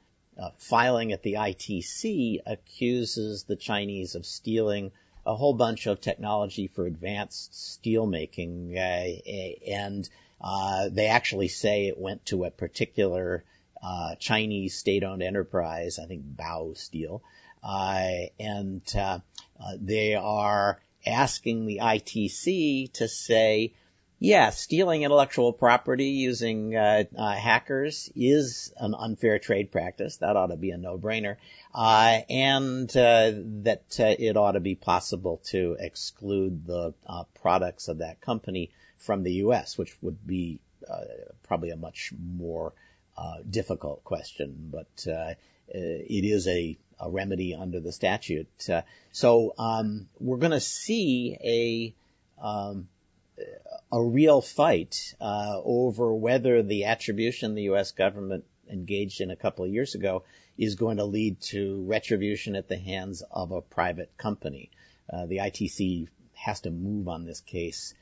filing 0.59 1.13
at 1.13 1.23
the 1.23 1.33
ITC 1.33 2.41
accuses 2.45 3.43
the 3.43 3.55
Chinese 3.55 4.13
of 4.13 4.25
stealing 4.25 4.91
a 5.25 5.35
whole 5.35 5.55
bunch 5.55 5.87
of 5.87 5.99
technology 5.99 6.67
for 6.67 6.85
advanced 6.85 7.51
steelmaking, 7.53 8.77
and 8.77 10.07
uh, 10.41 10.89
they 10.89 11.07
actually 11.07 11.47
say 11.47 11.87
it 11.87 11.97
went 11.97 12.25
to 12.27 12.43
a 12.43 12.51
particular 12.51 13.43
uh, 13.81 14.15
Chinese 14.15 14.75
state-owned 14.75 15.21
enterprise, 15.21 15.99
I 15.99 16.05
think 16.05 16.23
Baosteel, 16.23 17.21
uh, 17.63 18.27
and 18.39 18.81
uh, 18.95 19.19
uh, 19.59 19.73
they 19.79 20.15
are 20.15 20.81
asking 21.05 21.65
the 21.65 21.79
ITC 21.83 22.91
to 22.93 23.07
say, 23.07 23.73
yeah, 24.19 24.49
stealing 24.49 25.03
intellectual 25.03 25.53
property 25.53 26.07
using 26.09 26.75
uh, 26.75 27.03
hackers 27.15 28.11
is 28.15 28.73
an 28.77 28.95
unfair 28.97 29.37
trade 29.37 29.71
practice. 29.71 30.17
That 30.17 30.35
ought 30.35 30.47
to 30.47 30.57
be 30.57 30.71
a 30.71 30.77
no-brainer, 30.77 31.37
and 31.75 32.89
that 32.89 33.83
it 33.99 34.37
ought 34.37 34.53
to 34.53 34.59
be 34.59 34.73
possible 34.73 35.39
to 35.45 35.77
exclude 35.79 36.65
the 36.65 36.95
products 37.35 37.89
of 37.89 37.99
that 37.99 38.19
company 38.19 38.71
from 38.97 39.23
the 39.23 39.33
U.S., 39.33 39.77
which 39.77 39.95
would 40.01 40.25
be 40.25 40.59
uh, 40.89 41.01
probably 41.43 41.71
a 41.71 41.77
much 41.77 42.11
more 42.17 42.73
uh, 43.17 43.37
difficult 43.49 44.03
question, 44.03 44.71
but 44.71 45.11
uh, 45.11 45.33
it 45.69 46.23
is 46.23 46.47
a, 46.47 46.77
a, 46.99 47.09
remedy 47.09 47.55
under 47.55 47.79
the 47.79 47.91
statute. 47.91 48.47
Uh, 48.69 48.83
so 49.11 49.53
um, 49.57 50.07
we're 50.19 50.37
going 50.37 50.51
to 50.51 50.59
see 50.59 51.35
a 51.43 52.43
um, 52.43 52.87
a 53.91 54.03
real 54.03 54.41
fight 54.41 55.15
uh, 55.21 55.59
over 55.63 56.13
whether 56.13 56.63
the 56.63 56.85
attribution 56.85 57.55
the 57.55 57.63
U.S. 57.63 57.91
government 57.91 58.45
engaged 58.69 59.21
in 59.21 59.31
a 59.31 59.35
couple 59.35 59.65
of 59.65 59.71
years 59.71 59.95
ago 59.95 60.23
is 60.57 60.75
going 60.75 60.97
to 60.97 61.05
lead 61.05 61.39
to 61.39 61.83
retribution 61.83 62.55
at 62.55 62.67
the 62.67 62.77
hands 62.77 63.23
of 63.31 63.51
a 63.51 63.61
private 63.61 64.15
company. 64.17 64.71
Uh, 65.11 65.25
the 65.25 65.37
ITC 65.37 66.07
has 66.33 66.61
to 66.61 66.71
move 66.71 67.07
on 67.07 67.25
this 67.25 67.41
case 67.41 67.93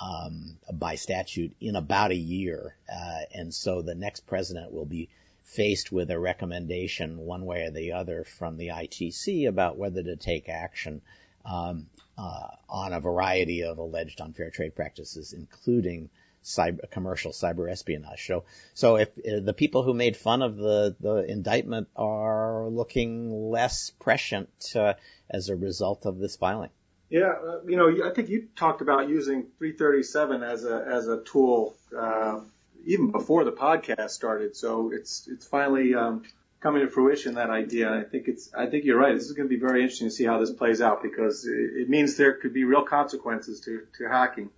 um, 0.00 0.58
by 0.72 0.96
statute 0.96 1.54
in 1.60 1.76
about 1.76 2.10
a 2.10 2.16
year, 2.16 2.76
uh, 2.92 3.20
and 3.34 3.52
so 3.52 3.82
the 3.82 3.94
next 3.94 4.26
president 4.26 4.72
will 4.72 4.86
be 4.86 5.08
faced 5.44 5.92
with 5.92 6.10
a 6.10 6.18
recommendation, 6.18 7.18
one 7.18 7.44
way 7.44 7.64
or 7.64 7.70
the 7.70 7.92
other, 7.92 8.24
from 8.24 8.56
the 8.56 8.68
ITC 8.68 9.48
about 9.48 9.76
whether 9.76 10.02
to 10.02 10.16
take 10.16 10.48
action 10.48 11.02
um, 11.44 11.86
uh, 12.16 12.48
on 12.68 12.92
a 12.92 13.00
variety 13.00 13.64
of 13.64 13.78
alleged 13.78 14.20
unfair 14.20 14.50
trade 14.50 14.74
practices, 14.74 15.32
including 15.32 16.08
cyber, 16.44 16.90
commercial 16.90 17.32
cyber 17.32 17.70
espionage. 17.70 18.26
So, 18.26 18.44
so 18.74 18.96
if 18.96 19.08
uh, 19.18 19.40
the 19.40 19.54
people 19.54 19.82
who 19.82 19.94
made 19.94 20.16
fun 20.16 20.42
of 20.42 20.56
the, 20.56 20.96
the 21.00 21.16
indictment 21.24 21.88
are 21.96 22.68
looking 22.68 23.50
less 23.50 23.90
prescient 23.90 24.50
uh, 24.74 24.94
as 25.30 25.48
a 25.48 25.56
result 25.56 26.06
of 26.06 26.18
this 26.18 26.36
filing. 26.36 26.70
Yeah, 27.12 27.34
uh, 27.46 27.60
you 27.66 27.76
know, 27.76 28.08
I 28.08 28.14
think 28.14 28.30
you 28.30 28.48
talked 28.56 28.80
about 28.80 29.10
using 29.10 29.48
337 29.58 30.42
as 30.42 30.64
a 30.64 30.82
as 30.90 31.08
a 31.08 31.22
tool 31.22 31.76
uh, 31.94 32.40
even 32.86 33.10
before 33.10 33.44
the 33.44 33.52
podcast 33.52 34.10
started. 34.10 34.56
So 34.56 34.92
it's 34.94 35.28
it's 35.30 35.46
finally 35.46 35.94
um, 35.94 36.22
coming 36.60 36.80
to 36.80 36.88
fruition 36.88 37.34
that 37.34 37.50
idea. 37.50 37.92
I 37.92 38.04
think 38.04 38.28
it's 38.28 38.54
I 38.54 38.64
think 38.64 38.86
you're 38.86 38.98
right. 38.98 39.14
This 39.14 39.26
is 39.26 39.32
going 39.32 39.46
to 39.46 39.54
be 39.54 39.60
very 39.60 39.82
interesting 39.82 40.08
to 40.08 40.10
see 40.10 40.24
how 40.24 40.40
this 40.40 40.52
plays 40.52 40.80
out 40.80 41.02
because 41.02 41.44
it, 41.44 41.82
it 41.82 41.90
means 41.90 42.16
there 42.16 42.32
could 42.32 42.54
be 42.54 42.64
real 42.64 42.84
consequences 42.84 43.60
to 43.66 43.82
to 43.98 44.08
hacking 44.08 44.48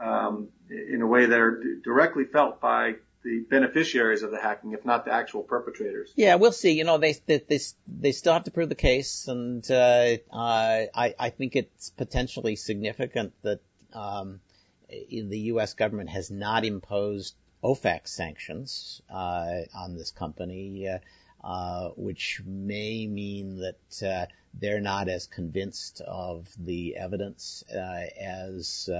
um, 0.00 0.48
in 0.70 1.02
a 1.02 1.06
way 1.06 1.26
that 1.26 1.38
are 1.38 1.62
directly 1.84 2.24
felt 2.24 2.60
by 2.60 2.96
the 3.22 3.40
beneficiaries 3.48 4.22
of 4.22 4.30
the 4.30 4.38
hacking, 4.38 4.72
if 4.72 4.84
not 4.84 5.04
the 5.04 5.12
actual 5.12 5.42
perpetrators. 5.42 6.12
Yeah, 6.16 6.36
we'll 6.36 6.52
see. 6.52 6.72
You 6.72 6.84
know, 6.84 6.98
they 6.98 7.14
they 7.26 7.38
they, 7.38 7.60
they 7.86 8.12
still 8.12 8.32
have 8.32 8.44
to 8.44 8.50
prove 8.50 8.68
the 8.68 8.74
case, 8.74 9.28
and 9.28 9.68
uh, 9.70 10.16
I 10.32 11.14
I 11.18 11.30
think 11.30 11.56
it's 11.56 11.90
potentially 11.90 12.56
significant 12.56 13.32
that 13.42 13.60
um, 13.92 14.40
the 14.88 15.38
U.S. 15.38 15.74
government 15.74 16.10
has 16.10 16.30
not 16.30 16.64
imposed 16.64 17.34
OFAC 17.62 18.08
sanctions 18.08 19.02
uh, 19.10 19.62
on 19.74 19.96
this 19.96 20.10
company, 20.10 20.88
uh, 20.88 20.98
uh, 21.44 21.90
which 21.96 22.42
may 22.44 23.06
mean 23.06 23.58
that 23.58 24.06
uh, 24.06 24.26
they're 24.54 24.80
not 24.80 25.08
as 25.08 25.26
convinced 25.26 26.00
of 26.00 26.48
the 26.58 26.96
evidence 26.96 27.62
as 27.70 28.90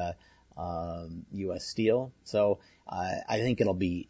um, 0.56 1.24
U.S. 1.32 1.66
Steel. 1.66 2.12
So 2.24 2.58
uh, 2.92 3.14
I 3.28 3.38
think 3.38 3.60
it'll 3.60 3.74
be 3.74 4.08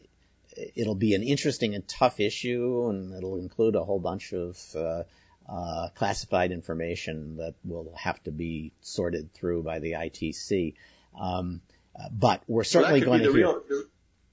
it'll 0.74 0.94
be 0.94 1.14
an 1.14 1.22
interesting 1.22 1.74
and 1.74 1.86
tough 1.86 2.20
issue, 2.20 2.88
and 2.90 3.14
it'll 3.14 3.38
include 3.38 3.76
a 3.76 3.84
whole 3.84 4.00
bunch 4.00 4.32
of 4.32 4.58
uh, 4.74 5.02
uh, 5.48 5.88
classified 5.94 6.52
information 6.52 7.36
that 7.36 7.54
will 7.64 7.94
have 7.96 8.22
to 8.24 8.32
be 8.32 8.72
sorted 8.80 9.32
through 9.32 9.62
by 9.62 9.78
the 9.78 9.92
ITC. 9.92 10.74
Um, 11.18 11.60
uh, 11.94 12.08
but 12.10 12.42
we're 12.46 12.64
certainly 12.64 13.00
well, 13.00 13.10
going 13.10 13.22
to 13.22 13.32
hear. 13.32 13.46
Real, 13.46 13.62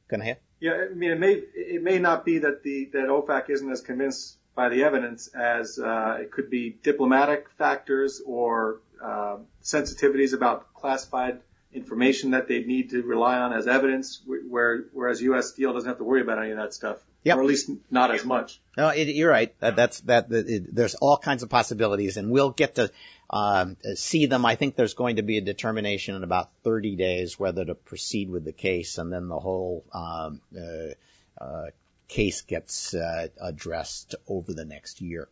going 0.08 0.22
ahead. 0.22 0.38
Yeah, 0.60 0.88
I 0.90 0.94
mean, 0.94 1.12
it 1.12 1.20
may 1.20 1.34
it 1.34 1.84
may 1.84 2.00
not 2.00 2.26
be 2.26 2.40
that 2.40 2.64
the 2.64 2.86
that 2.94 3.08
OFAC 3.08 3.50
isn't 3.50 3.72
as 3.72 3.82
convinced 3.82 4.38
by 4.56 4.70
the 4.70 4.84
evidence 4.84 5.28
as 5.28 5.80
uh, 5.80 6.18
it 6.20 6.32
could 6.32 6.50
be 6.50 6.76
diplomatic 6.84 7.50
factors 7.58 8.22
or 8.26 8.82
uh, 9.02 9.38
sensitivities 9.64 10.34
about 10.34 10.74
classified 10.74 11.40
information 11.74 12.32
that 12.32 12.48
they 12.48 12.64
need 12.64 12.90
to 12.92 13.04
rely 13.04 13.38
on 13.38 13.54
as 13.54 13.68
evidence, 13.68 14.22
where, 14.26 14.86
whereas 14.92 15.22
U.S. 15.22 15.50
Steel 15.50 15.74
doesn't 15.74 15.88
have 15.88 15.98
to 16.00 16.04
worry 16.04 16.22
about 16.22 16.40
any 16.40 16.52
of 16.52 16.58
that 16.58 16.74
stuff. 16.74 16.98
Yep. 17.24 17.38
Or 17.38 17.42
at 17.42 17.48
least 17.48 17.70
not 17.92 18.12
as 18.14 18.24
much. 18.24 18.62
No, 18.78 18.90
it, 18.90 19.10
you're 19.10 19.30
right. 19.30 19.54
That, 19.60 19.76
that's 19.76 20.00
that. 20.02 20.32
It, 20.32 20.74
there's 20.74 20.96
all 20.96 21.18
kinds 21.18 21.44
of 21.44 21.50
possibilities, 21.50 22.16
and 22.16 22.32
we'll 22.32 22.52
get 22.52 22.76
to 22.76 22.90
um, 23.30 23.76
see 23.96 24.26
them. 24.26 24.46
I 24.46 24.56
think 24.56 24.76
there's 24.76 24.94
going 24.94 25.18
to 25.18 25.22
be 25.22 25.38
a 25.38 25.42
determination 25.42 26.16
in 26.16 26.24
about 26.24 26.50
30 26.64 26.96
days 26.96 27.38
whether 27.38 27.66
to 27.66 27.76
proceed 27.76 28.30
with 28.30 28.46
the 28.46 28.54
case, 28.54 28.98
and 28.98 29.12
then 29.12 29.28
the 29.28 29.40
whole 29.40 29.84
um, 29.94 30.42
uh, 30.58 31.44
uh, 31.44 31.66
case 32.08 32.42
gets 32.42 32.94
uh, 32.94 33.28
addressed 33.42 34.16
over 34.28 34.54
the 34.54 34.66
next 34.66 35.02
year. 35.02 35.28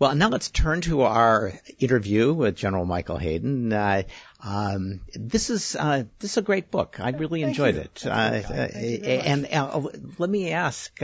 Well, 0.00 0.14
now 0.14 0.30
let's 0.30 0.48
turn 0.48 0.80
to 0.82 1.02
our 1.02 1.52
interview 1.78 2.32
with 2.32 2.56
General 2.56 2.86
Michael 2.86 3.18
Hayden. 3.18 3.70
Uh, 3.70 4.04
um, 4.42 5.02
this 5.12 5.50
is 5.50 5.76
uh, 5.76 6.04
this 6.20 6.30
is 6.30 6.36
a 6.38 6.42
great 6.42 6.70
book. 6.70 6.98
I 6.98 7.10
really 7.10 7.42
Thank 7.42 7.50
enjoyed 7.50 7.74
you. 7.74 7.82
it. 7.82 8.06
Uh, 8.06 8.10
and 8.10 9.46
uh, 9.52 9.88
let 10.16 10.30
me 10.30 10.52
ask. 10.52 10.98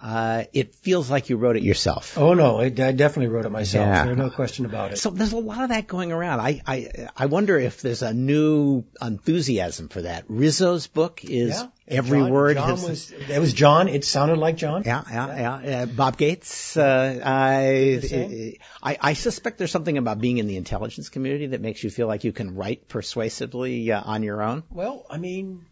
Uh, 0.00 0.44
it 0.54 0.74
feels 0.76 1.10
like 1.10 1.28
you 1.28 1.36
wrote 1.36 1.56
it 1.56 1.62
yourself. 1.62 2.16
Oh 2.16 2.32
no, 2.32 2.58
I, 2.58 2.64
I 2.64 2.68
definitely 2.68 3.26
wrote 3.26 3.44
it 3.44 3.50
myself. 3.50 3.86
Yeah. 3.86 4.06
There's 4.06 4.16
no 4.16 4.30
question 4.30 4.64
about 4.64 4.92
it. 4.92 4.98
So 4.98 5.10
there's 5.10 5.32
a 5.32 5.38
lot 5.38 5.62
of 5.62 5.68
that 5.70 5.86
going 5.86 6.10
around. 6.10 6.40
I, 6.40 6.62
I, 6.66 7.08
I 7.14 7.26
wonder 7.26 7.58
if 7.58 7.82
there's 7.82 8.00
a 8.00 8.14
new 8.14 8.84
enthusiasm 9.02 9.88
for 9.88 10.02
that. 10.02 10.24
Rizzo's 10.28 10.86
book 10.86 11.22
is 11.24 11.50
yeah. 11.50 11.66
every 11.86 12.20
John, 12.20 12.30
word. 12.30 12.56
John 12.56 12.70
has, 12.70 12.88
was, 12.88 13.10
it 13.12 13.38
was 13.38 13.52
John. 13.52 13.88
It 13.88 14.04
sounded 14.06 14.38
like 14.38 14.56
John. 14.56 14.84
Yeah, 14.86 15.02
yeah, 15.10 15.60
yeah. 15.62 15.82
Uh, 15.82 15.86
Bob 15.86 16.16
Gates. 16.16 16.78
Uh, 16.78 17.20
I, 17.22 18.54
I, 18.82 18.98
I 19.00 19.12
suspect 19.12 19.58
there's 19.58 19.72
something 19.72 19.98
about 19.98 20.18
being 20.18 20.38
in 20.38 20.46
the 20.46 20.56
intelligence 20.56 21.10
community 21.10 21.48
that 21.48 21.60
makes 21.60 21.84
you 21.84 21.90
feel 21.90 22.06
like 22.06 22.24
you 22.24 22.32
can 22.32 22.54
write 22.54 22.88
persuasively 22.88 23.92
uh, 23.92 24.00
on 24.02 24.22
your 24.22 24.42
own. 24.42 24.62
Well, 24.70 25.04
I 25.10 25.18
mean, 25.18 25.66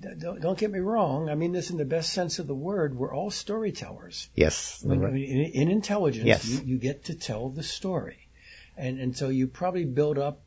don't, 0.00 0.40
don't 0.40 0.58
get 0.58 0.70
me 0.70 0.78
wrong. 0.78 1.28
I 1.28 1.34
mean 1.34 1.52
this 1.52 1.70
in 1.70 1.76
the 1.76 1.84
best 1.84 2.12
sense 2.12 2.38
of 2.38 2.46
the 2.46 2.54
word. 2.54 2.96
We're 2.96 3.14
all 3.14 3.30
storytellers. 3.30 4.28
Yes. 4.34 4.82
When, 4.82 5.02
in, 5.02 5.16
in 5.16 5.68
intelligence, 5.70 6.26
yes. 6.26 6.48
you, 6.48 6.62
you 6.64 6.78
get 6.78 7.04
to 7.04 7.14
tell 7.14 7.48
the 7.48 7.62
story, 7.62 8.28
and 8.76 8.98
and 9.00 9.16
so 9.16 9.28
you 9.28 9.46
probably 9.46 9.84
build 9.84 10.18
up 10.18 10.40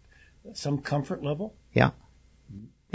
some 0.53 0.79
comfort 0.79 1.23
level. 1.23 1.55
Yeah. 1.73 1.91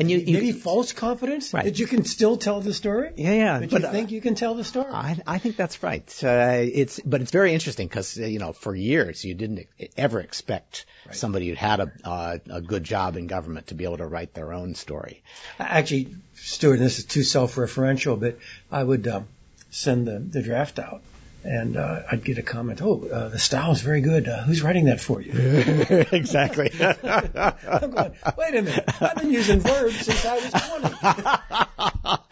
And 0.00 0.10
you, 0.10 0.18
you 0.18 0.32
maybe 0.32 0.52
false 0.52 0.92
confidence 0.92 1.52
Right. 1.54 1.64
that 1.64 1.78
you 1.78 1.86
can 1.86 2.04
still 2.04 2.36
tell 2.36 2.60
the 2.60 2.72
story. 2.74 3.10
yeah, 3.16 3.32
yeah. 3.32 3.58
That 3.58 3.70
but, 3.70 3.82
you 3.82 3.88
uh, 3.88 3.92
think 3.92 4.10
you 4.10 4.20
can 4.20 4.34
tell 4.34 4.54
the 4.54 4.64
story. 4.64 4.90
I, 4.90 5.18
I 5.26 5.38
think 5.38 5.56
that's 5.56 5.82
right. 5.82 6.24
Uh, 6.24 6.64
it's, 6.82 6.98
but 7.00 7.20
it's 7.20 7.30
very 7.30 7.52
interesting 7.52 7.86
because 7.86 8.18
uh, 8.18 8.24
you 8.24 8.38
know 8.38 8.52
for 8.52 8.74
years 8.74 9.24
you 9.24 9.34
didn't 9.34 9.66
ever 9.96 10.20
expect 10.20 10.86
somebody 11.12 11.48
who 11.48 11.54
had 11.54 11.80
a 11.80 11.92
uh, 12.04 12.38
a 12.48 12.60
good 12.60 12.84
job 12.84 13.16
in 13.16 13.26
government 13.26 13.66
to 13.68 13.74
be 13.74 13.84
able 13.84 13.98
to 13.98 14.06
write 14.06 14.32
their 14.34 14.52
own 14.52 14.74
story. 14.74 15.22
Actually, 15.58 16.16
Stewart, 16.34 16.78
this 16.78 16.98
is 16.98 17.04
too 17.04 17.22
self-referential, 17.22 18.18
but 18.18 18.38
I 18.70 18.82
would 18.82 19.06
um, 19.06 19.26
send 19.70 20.06
the, 20.06 20.18
the 20.18 20.42
draft 20.42 20.78
out, 20.78 21.02
and 21.44 21.76
uh, 21.76 22.02
I'd 22.10 22.24
get 22.24 22.38
a 22.38 22.42
comment. 22.42 22.80
Oh, 22.82 23.06
uh, 23.06 23.28
the 23.28 23.38
style 23.38 23.72
is 23.72 23.80
very 23.80 24.00
good. 24.00 24.28
Uh, 24.28 24.42
who's 24.42 24.62
writing 24.62 24.86
that 24.86 25.00
for 25.00 25.20
you? 25.20 25.32
exactly. 26.12 26.70
I'm 26.80 27.90
going. 27.90 28.12
Wait 28.36 28.54
a 28.54 28.62
minute. 28.62 28.84
I've 29.00 29.16
been 29.16 29.32
using 29.32 29.60
verbs 29.60 29.96
since 29.96 30.24
I 30.26 30.34
was 30.36 30.50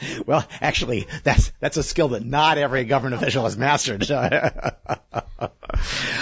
20. 0.08 0.24
well, 0.26 0.46
actually, 0.60 1.06
that's 1.24 1.52
that's 1.60 1.76
a 1.76 1.82
skill 1.82 2.08
that 2.08 2.24
not 2.24 2.58
every 2.58 2.84
government 2.84 3.22
official 3.22 3.44
has 3.44 3.56
mastered. 3.56 4.10
uh, 4.10 4.60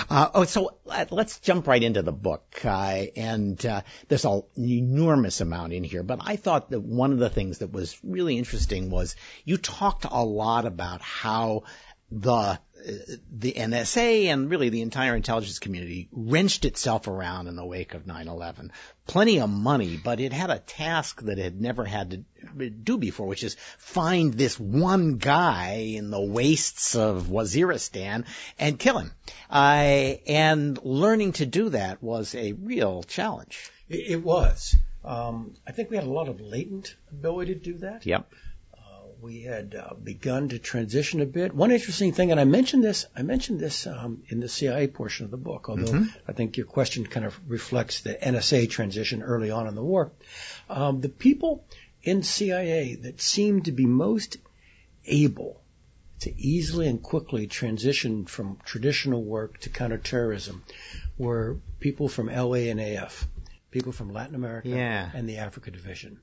oh, 0.09 0.44
so 0.44 0.77
uh, 0.88 1.07
let's 1.11 1.40
jump 1.40 1.66
right 1.66 1.83
into 1.83 2.03
the 2.03 2.12
book. 2.12 2.61
Uh, 2.64 3.05
and 3.16 3.64
uh, 3.66 3.83
there's 4.09 4.25
an 4.25 4.42
enormous 4.57 5.40
amount 5.40 5.72
in 5.72 5.83
here, 5.85 6.03
but 6.03 6.20
I 6.22 6.37
thought 6.37 6.70
that 6.70 6.81
one 6.81 7.12
of 7.12 7.18
the 7.18 7.31
things 7.31 7.59
that 7.59 7.72
was 7.72 7.99
really 8.05 8.38
interesting 8.38 8.90
was 8.90 9.16
you 9.44 9.57
talked 9.57 10.05
a 10.09 10.25
lot 10.25 10.66
about 10.66 11.01
how 11.03 11.64
the 12.11 12.59
the 13.31 13.53
NSA 13.53 14.27
and 14.27 14.51
really 14.51 14.69
the 14.69 14.83
entire 14.83 15.17
intelligence 15.17 15.59
community 15.59 16.09
wrenched 16.12 16.65
itself 16.65 17.09
around 17.09 17.49
in 17.49 17.57
the 17.57 17.65
wake 17.65 17.95
of 17.95 18.07
9/11. 18.07 18.71
Plenty 19.07 19.41
of 19.41 19.51
money, 19.51 19.97
but 20.03 20.21
it 20.21 20.33
had 20.33 20.51
a 20.51 20.59
task 20.59 21.23
that 21.23 21.39
it 21.39 21.43
had 21.43 21.61
never 21.61 21.85
had 21.85 22.11
to 22.11 22.71
do 22.71 22.99
before, 22.99 23.27
which 23.27 23.45
is 23.45 23.57
find 23.79 24.35
this 24.35 24.59
one 24.59 25.17
guy 25.17 25.95
in 25.97 26.11
the 26.11 26.21
wastes 26.21 26.95
of 26.95 27.29
Waziristan 27.29 28.25
and 28.59 28.79
kill 28.79 28.99
him. 28.99 29.12
Uh, 29.51 30.15
and 30.27 30.79
learning 30.85 31.33
to 31.33 31.47
do 31.47 31.71
that 31.71 32.03
was 32.03 32.35
a 32.35 32.53
real 32.53 33.03
challenge. 33.03 33.71
It, 33.89 34.11
it 34.11 34.25
was. 34.25 34.77
Um, 35.05 35.55
I 35.67 35.73
think 35.73 35.91
we 35.91 35.97
had 35.97 36.07
a 36.07 36.11
lot 36.11 36.29
of 36.29 36.41
latent 36.41 36.97
ability 37.12 37.55
to 37.55 37.61
do 37.61 37.79
that. 37.79 38.05
Yep. 38.05 38.29
We 39.20 39.42
had 39.42 39.74
uh, 39.74 39.94
begun 39.94 40.48
to 40.50 40.59
transition 40.59 41.20
a 41.20 41.26
bit. 41.26 41.55
One 41.55 41.70
interesting 41.70 42.12
thing, 42.12 42.31
and 42.31 42.38
I 42.40 42.44
mentioned 42.44 42.85
this, 42.85 43.07
I 43.16 43.22
mentioned 43.22 43.61
this 43.61 43.87
um, 43.87 44.22
in 44.29 44.40
the 44.40 44.48
CIA 44.48 44.87
portion 44.88 45.24
of 45.24 45.31
the 45.31 45.37
book, 45.37 45.68
although 45.68 46.07
I 46.29 46.33
think 46.33 46.57
your 46.57 46.66
question 46.66 47.05
kind 47.07 47.24
of 47.26 47.38
reflects 47.48 48.00
the 48.00 48.14
NSA 48.14 48.68
transition 48.70 49.22
early 49.22 49.50
on 49.50 49.66
in 49.66 49.74
the 49.74 49.83
war. 49.83 50.12
Um, 50.68 51.00
the 51.00 51.09
people 51.09 51.64
in 52.02 52.22
CIA 52.22 52.94
that 52.96 53.20
seemed 53.20 53.64
to 53.66 53.72
be 53.72 53.87
most 53.87 54.37
able 55.05 55.61
to 56.20 56.35
easily 56.40 56.88
and 56.88 57.02
quickly 57.02 57.46
transition 57.46 58.24
from 58.24 58.59
traditional 58.64 59.22
work 59.22 59.59
to 59.61 59.68
counterterrorism 59.70 60.62
were 61.18 61.59
people 61.81 62.09
from 62.09 62.29
LA 62.29 62.70
and 62.70 62.81
AF, 62.81 63.26
people 63.70 63.92
from 63.92 64.12
Latin 64.12 64.35
America 64.35 64.68
Yeah. 64.68 65.11
and 65.14 65.29
the 65.29 65.38
Africa 65.38 65.70
Division. 65.70 66.20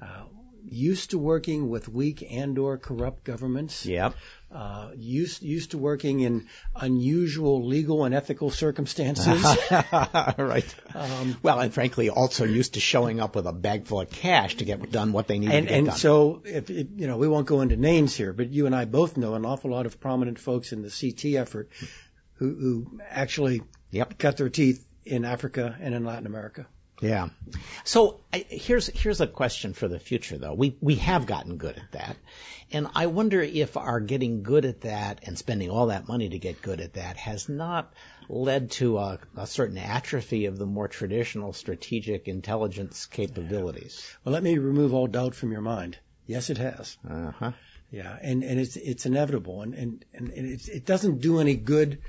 Uh, 0.00 0.24
used 0.68 1.10
to 1.10 1.18
working 1.18 1.68
with 1.68 1.88
weak 1.88 2.26
and 2.30 2.58
or 2.58 2.78
corrupt 2.78 3.24
governments, 3.24 3.86
Yep. 3.86 4.14
uh, 4.52 4.90
used 4.96 5.42
used 5.42 5.70
to 5.72 5.78
working 5.78 6.20
in 6.20 6.46
unusual 6.74 7.66
legal 7.66 8.04
and 8.04 8.14
ethical 8.14 8.50
circumstances. 8.50 9.42
right. 9.70 10.74
Um, 10.94 11.36
well, 11.42 11.60
and 11.60 11.72
frankly, 11.72 12.10
also 12.10 12.44
used 12.44 12.74
to 12.74 12.80
showing 12.80 13.20
up 13.20 13.36
with 13.36 13.46
a 13.46 13.52
bag 13.52 13.86
full 13.86 14.00
of 14.00 14.10
cash 14.10 14.56
to 14.56 14.64
get 14.64 14.90
done 14.90 15.12
what 15.12 15.26
they 15.28 15.38
needed 15.38 15.54
and 15.54 15.66
to 15.66 15.68
get 15.72 15.78
and 15.78 15.86
done. 15.88 15.96
so 15.96 16.42
if 16.44 16.70
it, 16.70 16.88
you 16.96 17.06
know 17.06 17.16
we 17.16 17.28
won't 17.28 17.46
go 17.46 17.60
into 17.60 17.76
names 17.76 18.14
here, 18.14 18.32
but 18.32 18.50
you 18.50 18.66
and 18.66 18.74
I 18.74 18.84
both 18.84 19.16
know 19.16 19.34
an 19.34 19.44
awful 19.46 19.70
lot 19.70 19.86
of 19.86 20.00
prominent 20.00 20.38
folks 20.38 20.72
in 20.72 20.82
the 20.82 20.90
CT 20.90 21.34
effort 21.36 21.68
who, 22.34 22.54
who 22.54 23.00
actually 23.08 23.62
Yep. 23.92 24.18
cut 24.18 24.36
their 24.36 24.48
teeth 24.48 24.86
in 25.04 25.24
Africa 25.24 25.76
and 25.80 25.94
in 25.94 26.04
Latin 26.04 26.26
America. 26.26 26.66
Yeah. 27.00 27.30
So 27.84 28.20
I, 28.32 28.44
here's 28.48 28.86
here's 28.86 29.20
a 29.20 29.26
question 29.26 29.72
for 29.72 29.88
the 29.88 29.98
future, 29.98 30.36
though. 30.36 30.54
We 30.54 30.76
we 30.80 30.96
have 30.96 31.26
gotten 31.26 31.56
good 31.56 31.76
at 31.76 31.92
that, 31.92 32.16
and 32.70 32.88
I 32.94 33.06
wonder 33.06 33.40
if 33.40 33.76
our 33.76 34.00
getting 34.00 34.42
good 34.42 34.64
at 34.64 34.82
that 34.82 35.20
and 35.24 35.38
spending 35.38 35.70
all 35.70 35.86
that 35.86 36.08
money 36.08 36.28
to 36.28 36.38
get 36.38 36.62
good 36.62 36.80
at 36.80 36.94
that 36.94 37.16
has 37.16 37.48
not 37.48 37.92
led 38.28 38.70
to 38.72 38.98
a, 38.98 39.18
a 39.36 39.46
certain 39.46 39.78
atrophy 39.78 40.46
of 40.46 40.58
the 40.58 40.66
more 40.66 40.88
traditional 40.88 41.52
strategic 41.52 42.28
intelligence 42.28 43.06
capabilities. 43.06 44.06
Well, 44.24 44.32
let 44.34 44.42
me 44.42 44.58
remove 44.58 44.94
all 44.94 45.06
doubt 45.06 45.34
from 45.34 45.52
your 45.52 45.62
mind. 45.62 45.98
Yes, 46.26 46.50
it 46.50 46.58
has. 46.58 46.96
Uh 47.08 47.32
huh. 47.32 47.52
Yeah, 47.90 48.16
and 48.20 48.44
and 48.44 48.60
it's 48.60 48.76
it's 48.76 49.06
inevitable, 49.06 49.62
and 49.62 49.74
and 49.74 50.04
and 50.14 50.30
it 50.30 50.68
it 50.68 50.86
doesn't 50.86 51.20
do 51.20 51.40
any 51.40 51.56
good 51.56 52.02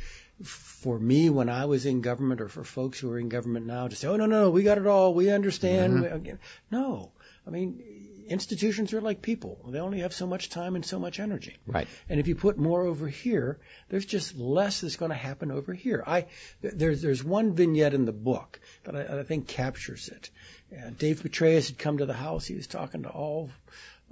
for 0.44 1.00
me 1.00 1.30
when 1.30 1.50
I 1.50 1.66
was 1.66 1.86
in 1.86 2.02
government, 2.02 2.42
or 2.42 2.48
for 2.48 2.64
folks 2.64 3.00
who 3.00 3.12
are 3.12 3.20
in 3.20 3.30
government 3.30 3.66
now, 3.66 3.88
to 3.88 3.96
say, 3.96 4.08
oh 4.08 4.18
no 4.18 4.26
no, 4.26 4.50
we 4.50 4.64
got 4.64 4.78
it 4.78 4.88
all, 4.88 5.14
we 5.14 5.30
understand. 5.30 6.02
We, 6.02 6.34
no, 6.72 7.12
I 7.46 7.50
mean 7.50 7.82
institutions 8.28 8.94
are 8.94 9.02
like 9.02 9.22
people; 9.22 9.60
they 9.68 9.80
only 9.80 10.00
have 10.00 10.14
so 10.14 10.26
much 10.26 10.50
time 10.50 10.76
and 10.76 10.86
so 10.86 11.00
much 11.00 11.20
energy. 11.20 11.58
Right. 11.68 11.88
And 12.10 12.20
if 12.20 12.28
you 12.28 12.36
put 12.36 12.58
more 12.58 12.84
over 12.84 13.08
here, 13.08 13.60
there's 13.90 14.06
just 14.06 14.38
less 14.38 14.82
that's 14.82 14.96
going 14.96 15.12
to 15.12 15.18
happen 15.18 15.52
over 15.52 15.74
here. 15.74 16.04
I 16.06 16.28
there's 16.62 17.02
there's 17.02 17.24
one 17.24 17.54
vignette 17.54 17.94
in 17.94 18.06
the 18.06 18.12
book 18.14 18.60
that 18.84 18.96
I, 18.96 19.20
I 19.20 19.24
think 19.24 19.48
captures 19.48 20.08
it. 20.10 20.30
Uh, 20.72 20.92
Dave 20.98 21.22
Petraeus 21.22 21.68
had 21.68 21.78
come 21.78 21.98
to 21.98 22.06
the 22.06 22.14
house. 22.14 22.46
He 22.46 22.56
was 22.56 22.68
talking 22.68 23.04
to 23.04 23.10
all 23.10 23.50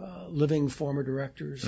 uh, 0.02 0.28
living 0.28 0.70
former 0.70 1.04
directors. 1.04 1.68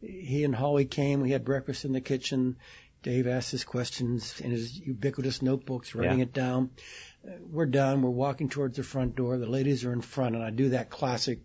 He 0.00 0.44
and 0.44 0.54
Holly 0.54 0.86
came. 0.86 1.20
We 1.20 1.30
had 1.30 1.44
breakfast 1.44 1.84
in 1.84 1.92
the 1.92 2.00
kitchen. 2.00 2.56
Dave 3.02 3.26
asks 3.26 3.50
his 3.50 3.64
questions 3.64 4.40
in 4.40 4.50
his 4.50 4.78
ubiquitous 4.78 5.40
notebooks, 5.42 5.94
writing 5.94 6.18
Yeah. 6.18 6.24
it 6.24 6.32
down. 6.32 6.70
Uh, 7.26 7.32
we're 7.50 7.66
done. 7.66 8.02
We're 8.02 8.10
walking 8.10 8.48
towards 8.48 8.76
the 8.76 8.82
front 8.82 9.16
door. 9.16 9.38
The 9.38 9.46
ladies 9.46 9.84
are 9.84 9.92
in 9.92 10.00
front, 10.02 10.34
and 10.34 10.44
I 10.44 10.50
do 10.50 10.70
that 10.70 10.90
classic, 10.90 11.40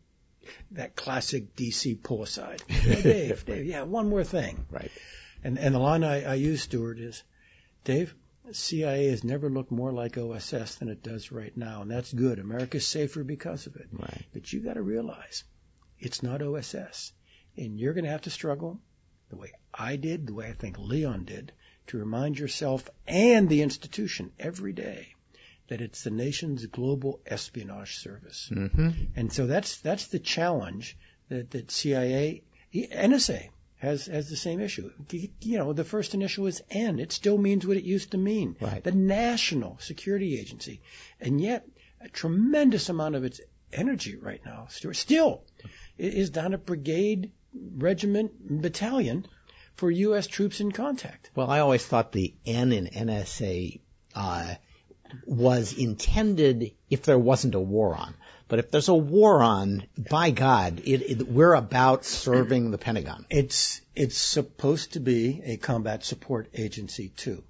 that 0.71 0.95
classic 0.95 1.55
DC 1.55 2.01
pull 2.03 2.23
aside. 2.23 2.61
Hey, 2.67 3.01
Dave, 3.01 3.45
Dave, 3.45 3.65
yeah, 3.65 3.83
one 3.83 4.09
more 4.09 4.23
thing. 4.23 4.65
Right. 4.69 4.91
And 5.43 5.57
and 5.57 5.73
the 5.75 5.79
line 5.79 6.03
I, 6.03 6.23
I 6.23 6.33
use, 6.35 6.61
Stewart, 6.63 6.99
is, 6.99 7.23
Dave, 7.83 8.13
CIA 8.51 9.07
has 9.07 9.23
never 9.23 9.49
looked 9.49 9.71
more 9.71 9.91
like 9.91 10.17
OSS 10.17 10.75
than 10.75 10.89
it 10.89 11.01
does 11.03 11.31
right 11.31 11.55
now, 11.55 11.81
and 11.81 11.89
that's 11.91 12.13
good. 12.13 12.39
America's 12.39 12.85
safer 12.87 13.23
because 13.23 13.65
of 13.67 13.75
it. 13.75 13.87
Right. 13.91 14.25
But 14.33 14.51
you 14.51 14.59
got 14.61 14.73
to 14.73 14.81
realize, 14.81 15.43
it's 15.99 16.21
not 16.21 16.41
OSS, 16.41 17.11
and 17.57 17.79
you're 17.79 17.93
going 17.93 18.05
to 18.05 18.11
have 18.11 18.23
to 18.23 18.29
struggle 18.29 18.79
the 19.29 19.35
way 19.35 19.51
I 19.73 19.95
did, 19.95 20.27
the 20.27 20.33
way 20.33 20.47
I 20.47 20.53
think 20.53 20.77
Leon 20.77 21.25
did, 21.25 21.51
to 21.87 21.97
remind 21.97 22.39
yourself 22.39 22.89
and 23.07 23.49
the 23.49 23.61
institution 23.61 24.31
every 24.39 24.73
day 24.73 25.15
that 25.67 25.81
it's 25.81 26.03
the 26.03 26.11
nation's 26.11 26.65
global 26.67 27.19
espionage 27.25 27.97
service. 27.97 28.49
Mm-hmm. 28.51 28.89
And 29.15 29.33
so 29.33 29.47
that's 29.47 29.77
that's 29.77 30.07
the 30.07 30.19
challenge 30.19 30.97
that, 31.29 31.51
that 31.51 31.71
CIA, 31.71 32.43
NSA 32.73 33.49
has 33.77 34.05
has 34.05 34.29
the 34.29 34.35
same 34.35 34.59
issue. 34.59 34.91
You 35.41 35.57
know, 35.57 35.73
the 35.73 35.83
first 35.83 36.13
initial 36.13 36.47
is 36.47 36.61
N. 36.69 36.99
It 36.99 37.11
still 37.11 37.37
means 37.37 37.65
what 37.65 37.77
it 37.77 37.83
used 37.83 38.11
to 38.11 38.17
mean. 38.17 38.55
Right. 38.59 38.83
The 38.83 38.91
National 38.91 39.77
Security 39.79 40.39
Agency, 40.39 40.81
and 41.19 41.41
yet 41.41 41.67
a 42.01 42.09
tremendous 42.09 42.89
amount 42.89 43.15
of 43.15 43.23
its 43.23 43.41
energy 43.73 44.15
right 44.15 44.41
now, 44.45 44.67
Stewart, 44.69 44.95
still 44.95 45.43
is 45.97 46.29
down 46.29 46.53
a 46.53 46.57
brigade, 46.57 47.31
regiment, 47.77 48.61
battalion 48.61 49.25
for 49.75 49.91
U.S. 49.91 50.27
troops 50.27 50.59
in 50.59 50.71
contact. 50.71 51.31
Well, 51.35 51.49
I 51.49 51.59
always 51.59 51.85
thought 51.85 52.11
the 52.11 52.33
N 52.45 52.71
in 52.71 52.87
NSA 52.87 53.79
uh, 54.15 54.55
was 55.25 55.73
intended 55.73 56.71
if 56.89 57.03
there 57.03 57.19
wasn't 57.19 57.55
a 57.55 57.59
war 57.59 57.95
on. 57.95 58.15
But 58.47 58.59
if 58.59 58.69
there's 58.69 58.89
a 58.89 58.95
war 58.95 59.41
on, 59.41 59.87
by 59.97 60.29
God, 60.29 60.81
it, 60.85 61.01
it, 61.01 61.27
we're 61.27 61.53
about 61.53 62.05
serving 62.05 62.69
the 62.69 62.77
Pentagon. 62.77 63.25
It's 63.29 63.81
it's 63.95 64.17
supposed 64.17 64.93
to 64.93 64.99
be 64.99 65.41
a 65.43 65.57
combat 65.57 66.05
support 66.05 66.49
agency 66.53 67.09
too, 67.09 67.43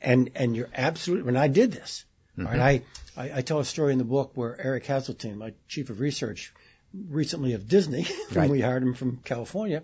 and 0.00 0.30
and 0.34 0.56
you're 0.56 0.70
absolutely. 0.74 1.26
When 1.26 1.36
I 1.36 1.48
did 1.48 1.72
this, 1.72 2.06
all 2.38 2.46
right, 2.46 2.82
I, 3.16 3.22
I 3.22 3.38
I 3.38 3.42
tell 3.42 3.58
a 3.58 3.64
story 3.64 3.92
in 3.92 3.98
the 3.98 4.04
book 4.04 4.32
where 4.36 4.58
Eric 4.58 4.84
Haseltine, 4.86 5.36
my 5.36 5.52
chief 5.68 5.90
of 5.90 6.00
research, 6.00 6.54
recently 6.94 7.52
of 7.54 7.68
Disney, 7.68 8.02
when 8.30 8.38
Right. 8.40 8.50
we 8.50 8.60
hired 8.60 8.82
him 8.82 8.94
from 8.94 9.18
California, 9.18 9.82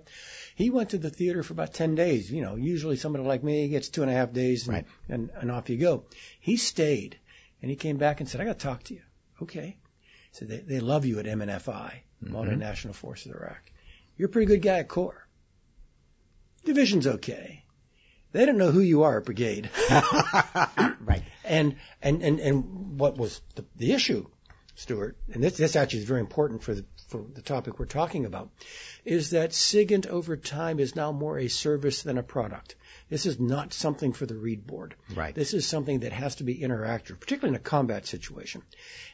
he 0.55 0.71
went 0.71 0.91
to 0.91 0.99
the 0.99 1.11
theater 1.11 1.43
for 1.43 1.53
about 1.53 1.75
ten 1.75 1.95
days. 1.95 2.31
You 2.31 2.43
know, 2.43 2.57
usually 2.57 2.97
somebody 2.97 3.25
like 3.25 3.43
me 3.43 3.69
gets 3.69 3.89
two 3.89 4.03
and 4.03 4.11
a 4.11 4.15
half 4.15 4.33
days, 4.33 4.67
and, 4.67 4.75
Right. 4.77 4.87
and 5.09 5.31
and 5.35 5.51
off 5.51 5.69
you 5.71 5.77
go. 5.77 6.05
He 6.41 6.57
stayed, 6.57 7.19
and 7.61 7.71
he 7.71 7.77
came 7.77 7.97
back 7.97 8.21
and 8.21 8.29
said, 8.29 8.41
"I 8.41 8.45
got 8.45 8.59
to 8.59 8.67
talk 8.67 8.83
to 8.85 8.95
you." 8.95 9.03
Okay. 9.43 9.77
So 10.33 10.45
they, 10.47 10.59
they 10.59 10.81
love 10.81 11.05
you 11.05 11.21
at 11.21 11.27
MNFI, 11.27 11.93
mm-hmm. 11.93 12.33
modern 12.33 12.61
Multinational 12.61 12.95
Forces 12.95 13.27
of 13.31 13.37
Iraq. 13.37 13.71
You're 14.17 14.29
a 14.29 14.33
pretty 14.33 14.47
good 14.47 14.63
guy 14.63 14.79
at 14.79 14.89
Corps. 14.89 15.27
Division's 16.65 17.07
okay. 17.07 17.65
They 18.33 18.47
don't 18.47 18.59
know 18.59 18.73
who 18.73 18.81
you 18.81 19.05
are 19.05 19.19
at 19.19 19.27
Brigade. 19.27 19.71
right. 19.91 21.23
And, 21.45 21.77
and, 22.03 22.23
and, 22.23 22.41
and 22.41 22.99
what 22.99 23.17
was 23.17 23.41
the, 23.55 23.65
the 23.77 23.93
issue 23.93 24.27
Stewart, 24.77 25.17
and 25.33 25.43
this, 25.43 25.57
this 25.57 25.77
actually 25.77 26.01
is 26.01 26.05
very 26.07 26.21
important 26.21 26.63
for 26.63 26.75
the, 26.75 26.85
for 27.09 27.25
the 27.35 27.43
topic 27.43 27.79
we're 27.79 27.87
talking 27.87 28.25
about, 28.25 28.51
is 29.05 29.31
that 29.31 29.53
SIGINT 29.53 30.07
over 30.07 30.37
time 30.37 30.81
is 30.81 30.97
now 30.97 31.13
more 31.13 31.39
a 31.39 31.49
service 31.49 32.03
than 32.03 32.19
a 32.19 32.23
product. 32.23 32.75
This 33.11 33.27
is 33.27 33.39
not 33.39 33.75
something 33.75 34.15
for 34.15 34.25
the 34.25 34.35
read 34.35 34.67
board. 34.67 34.95
Right. 35.15 35.35
This 35.35 35.53
is 35.53 35.67
something 35.67 36.01
that 36.01 36.13
has 36.13 36.37
to 36.37 36.45
be 36.45 36.59
interactive, 36.59 37.21
particularly 37.21 37.51
in 37.51 37.61
a 37.61 37.65
combat 37.65 38.07
situation. 38.07 38.63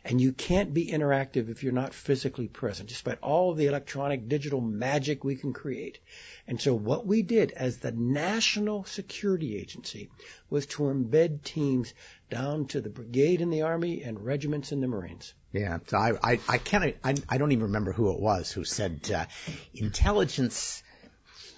And 0.04 0.20
you 0.20 0.32
can't 0.32 0.72
be 0.72 0.90
interactive 0.90 1.50
if 1.50 1.64
you're 1.64 1.72
not 1.72 1.92
physically 1.92 2.46
present, 2.46 2.88
despite 2.88 3.18
all 3.20 3.54
the 3.54 3.66
electronic 3.66 4.28
digital 4.28 4.60
magic 4.60 5.24
we 5.24 5.34
can 5.34 5.52
create. 5.52 5.98
And 6.46 6.60
so 6.60 6.72
what 6.72 7.04
we 7.04 7.22
did 7.22 7.50
as 7.50 7.78
the 7.78 7.92
national 7.92 8.84
security 8.84 9.56
agency 9.56 10.10
was 10.48 10.66
to 10.66 10.84
embed 10.84 11.42
teams 11.42 11.92
down 12.30 12.66
to 12.66 12.80
the 12.80 12.90
brigade 12.90 13.40
in 13.40 13.50
the 13.50 13.62
army 13.62 14.02
and 14.02 14.24
regiments 14.24 14.70
in 14.70 14.80
the 14.80 14.88
Marines. 14.88 15.34
Yeah, 15.52 15.78
so 15.88 15.98
I, 15.98 16.12
I, 16.22 16.40
I 16.48 16.58
can't, 16.58 16.94
I, 17.02 17.14
I 17.28 17.38
don't 17.38 17.50
even 17.50 17.64
remember 17.64 17.92
who 17.92 18.12
it 18.12 18.20
was 18.20 18.52
who 18.52 18.64
said 18.64 19.10
uh, 19.12 19.26
intelligence 19.74 20.84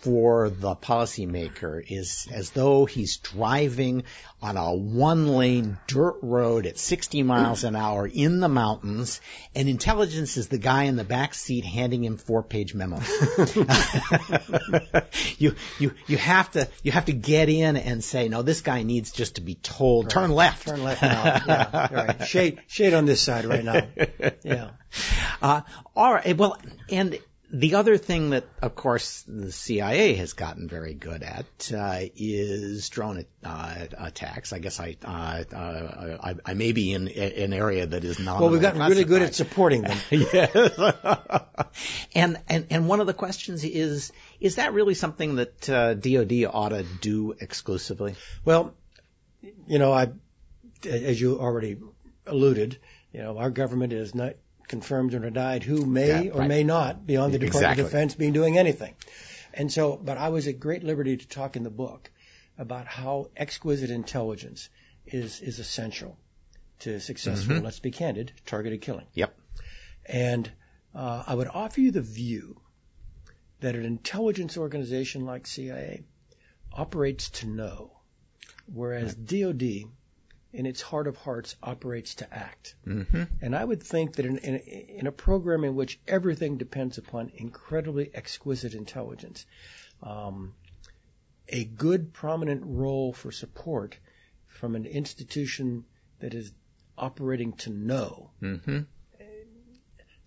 for 0.02 0.50
the 0.50 0.74
policymaker 0.74 1.80
is 1.88 2.26
as 2.32 2.50
though 2.50 2.86
he's 2.86 3.18
driving 3.18 4.02
on 4.42 4.56
a 4.56 4.74
one 4.74 5.28
lane 5.28 5.78
dirt 5.86 6.16
road 6.22 6.66
at 6.66 6.76
60 6.76 7.22
miles 7.22 7.62
an 7.62 7.76
hour 7.76 8.08
in 8.12 8.40
the 8.40 8.48
mountains 8.48 9.20
and 9.54 9.68
intelligence 9.68 10.36
is 10.36 10.48
the 10.48 10.58
guy 10.58 10.84
in 10.84 10.96
the 10.96 11.04
back 11.04 11.34
seat 11.34 11.64
handing 11.64 12.02
him 12.02 12.16
four 12.16 12.42
page 12.42 12.74
memos. 12.74 13.08
you, 15.38 15.54
you, 15.78 15.92
you 16.08 16.16
have 16.16 16.50
to, 16.52 16.68
you 16.82 16.90
have 16.92 17.04
to 17.04 17.12
get 17.12 17.48
in 17.48 17.76
and 17.76 18.02
say, 18.02 18.28
no, 18.28 18.42
this 18.42 18.60
guy 18.60 18.82
needs 18.82 19.12
just 19.12 19.36
to 19.36 19.40
be 19.40 19.54
told, 19.54 20.06
Right. 20.06 20.10
turn 20.10 20.30
left. 20.32 20.66
Turn 20.66 20.82
left 20.82 21.02
now. 21.02 21.40
Yeah, 21.46 21.94
right. 21.94 22.26
Shade, 22.26 22.60
shade 22.66 22.94
on 22.94 23.04
this 23.04 23.20
side 23.20 23.44
right 23.44 23.64
now. 23.64 23.86
Yeah. 24.42 24.70
Uh, 25.40 25.60
all 25.94 26.12
right. 26.12 26.36
Well, 26.36 26.56
and 26.90 27.18
the 27.54 27.74
other 27.74 27.98
thing 27.98 28.30
that, 28.30 28.44
of 28.62 28.74
course, 28.74 29.24
the 29.28 29.52
CIA 29.52 30.14
has 30.14 30.32
gotten 30.32 30.68
very 30.68 30.94
good 30.94 31.22
at 31.22 31.70
uh, 31.76 32.00
is 32.16 32.88
drone 32.88 33.26
uh, 33.44 33.86
attacks. 33.98 34.54
I 34.54 34.58
guess 34.58 34.80
I, 34.80 34.96
uh, 35.04 35.44
uh, 35.54 36.18
I 36.22 36.34
I 36.46 36.54
may 36.54 36.72
be 36.72 36.94
in 36.94 37.08
an 37.08 37.52
area 37.52 37.84
that 37.84 38.04
is 38.04 38.18
not. 38.18 38.40
Well, 38.40 38.48
we've 38.48 38.62
gotten 38.62 38.80
really 38.80 39.04
good 39.04 39.20
at 39.20 39.34
supporting 39.34 39.82
them. 39.82 39.98
yes. 40.10 40.50
and 42.14 42.38
and 42.48 42.66
and 42.70 42.88
one 42.88 43.00
of 43.00 43.06
the 43.06 43.14
questions 43.14 43.64
is 43.64 44.12
is 44.40 44.56
that 44.56 44.72
really 44.72 44.94
something 44.94 45.36
that 45.36 45.68
uh, 45.68 45.92
DoD 45.92 46.44
ought 46.50 46.70
to 46.70 46.84
do 47.02 47.34
exclusively? 47.38 48.14
Well, 48.46 48.72
you 49.66 49.78
know, 49.78 49.92
I, 49.92 50.08
as 50.86 51.20
you 51.20 51.38
already 51.38 51.76
alluded, 52.26 52.78
you 53.12 53.22
know, 53.22 53.36
our 53.36 53.50
government 53.50 53.92
is 53.92 54.14
not 54.14 54.36
confirmed 54.72 55.12
or 55.14 55.18
denied 55.20 55.62
who 55.62 55.84
may 55.84 56.24
Yeah, 56.24 56.32
or 56.32 56.40
right. 56.40 56.48
may 56.48 56.64
not 56.64 57.06
be 57.06 57.16
on 57.18 57.30
the 57.30 57.38
Department 57.38 57.64
Exactly. 57.72 57.84
of 57.84 57.90
Defense 57.90 58.14
be 58.14 58.30
doing 58.30 58.56
anything. 58.58 58.94
And 59.54 59.70
so, 59.70 59.96
but 59.96 60.16
I 60.16 60.30
was 60.30 60.48
at 60.48 60.58
great 60.58 60.82
liberty 60.82 61.16
to 61.18 61.28
talk 61.28 61.56
in 61.56 61.62
the 61.62 61.70
book 61.84 62.10
about 62.56 62.86
how 62.86 63.28
exquisite 63.36 63.90
intelligence 63.90 64.70
is, 65.06 65.40
is 65.42 65.58
essential 65.58 66.16
to 66.80 66.98
successful, 67.00 67.56
Mm-hmm. 67.56 67.64
let's 67.64 67.80
be 67.80 67.90
candid, 67.90 68.32
targeted 68.46 68.80
killing. 68.80 69.06
Yep. 69.14 69.36
And 70.06 70.50
uh, 70.94 71.22
I 71.26 71.34
would 71.34 71.48
offer 71.48 71.80
you 71.82 71.90
the 71.90 72.00
view 72.00 72.60
that 73.60 73.74
an 73.76 73.84
intelligence 73.84 74.56
organization 74.56 75.26
like 75.26 75.46
CIA 75.46 76.02
operates 76.72 77.28
to 77.40 77.46
know, 77.46 77.92
whereas 78.72 79.14
DoD, 79.14 79.62
in 80.52 80.66
its 80.66 80.82
heart 80.82 81.06
of 81.06 81.16
hearts, 81.16 81.56
operates 81.62 82.16
to 82.16 82.34
act. 82.34 82.74
Mm-hmm. 82.86 83.22
And 83.40 83.56
I 83.56 83.64
would 83.64 83.82
think 83.82 84.16
that 84.16 84.26
in, 84.26 84.38
in, 84.38 84.56
in 84.56 85.06
a 85.06 85.12
program 85.12 85.64
in 85.64 85.74
which 85.74 85.98
everything 86.06 86.58
depends 86.58 86.98
upon 86.98 87.32
incredibly 87.34 88.10
exquisite 88.14 88.74
intelligence, 88.74 89.46
um, 90.02 90.54
a 91.48 91.64
good 91.64 92.12
prominent 92.12 92.62
role 92.64 93.12
for 93.12 93.32
support 93.32 93.98
from 94.46 94.74
an 94.74 94.86
institution 94.86 95.84
that 96.20 96.34
is 96.34 96.52
operating 96.98 97.52
to 97.54 97.70
know 97.70 98.30
Mm-hmm. 98.42 98.80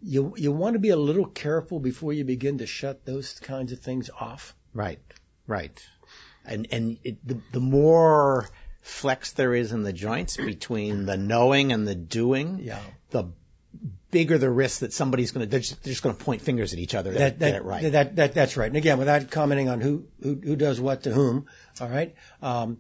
you 0.01 0.33
you 0.37 0.51
want 0.51 0.73
to 0.73 0.79
be 0.79 0.89
a 0.89 0.97
little 0.97 1.25
careful 1.25 1.79
before 1.79 2.13
you 2.13 2.23
begin 2.25 2.57
to 2.57 2.65
shut 2.65 3.05
those 3.05 3.39
kinds 3.39 3.71
of 3.71 3.79
things 3.79 4.09
off. 4.19 4.55
Right, 4.73 4.99
right. 5.47 5.83
And 6.43 6.67
and 6.71 6.97
it, 7.03 7.25
the 7.25 7.39
the 7.51 7.59
more 7.59 8.49
flex 8.85 9.31
there 9.33 9.55
is 9.55 9.71
in 9.71 9.81
the 9.83 9.91
joints 9.93 10.37
between 10.37 11.05
the 11.05 11.17
knowing 11.17 11.71
and 11.71 11.87
the 11.87 11.95
doing, 11.95 12.59
Yeah. 12.61 12.79
the 13.09 13.25
bigger 14.11 14.37
the 14.37 14.49
risk 14.49 14.79
that 14.81 14.93
somebody's 14.93 15.31
going 15.31 15.45
to 15.45 15.49
they're 15.49 15.59
just, 15.59 15.83
just 15.83 16.03
going 16.03 16.15
to 16.15 16.23
point 16.23 16.41
fingers 16.41 16.71
at 16.71 16.79
each 16.79 16.93
other 16.95 17.11
to 17.11 17.17
That, 17.17 17.39
get 17.39 17.39
that, 17.39 17.55
it 17.55 17.63
right. 17.63 17.91
that, 17.91 18.15
that, 18.15 18.33
that's 18.35 18.55
right. 18.57 18.67
And 18.67 18.77
again, 18.77 18.97
without 18.99 19.29
commenting 19.31 19.69
on 19.69 19.81
who, 19.81 20.05
who, 20.21 20.35
who 20.35 20.55
does 20.55 20.79
what 20.79 21.03
to 21.03 21.11
whom, 21.11 21.47
all 21.81 21.89
right. 21.89 22.13
Um, 22.41 22.77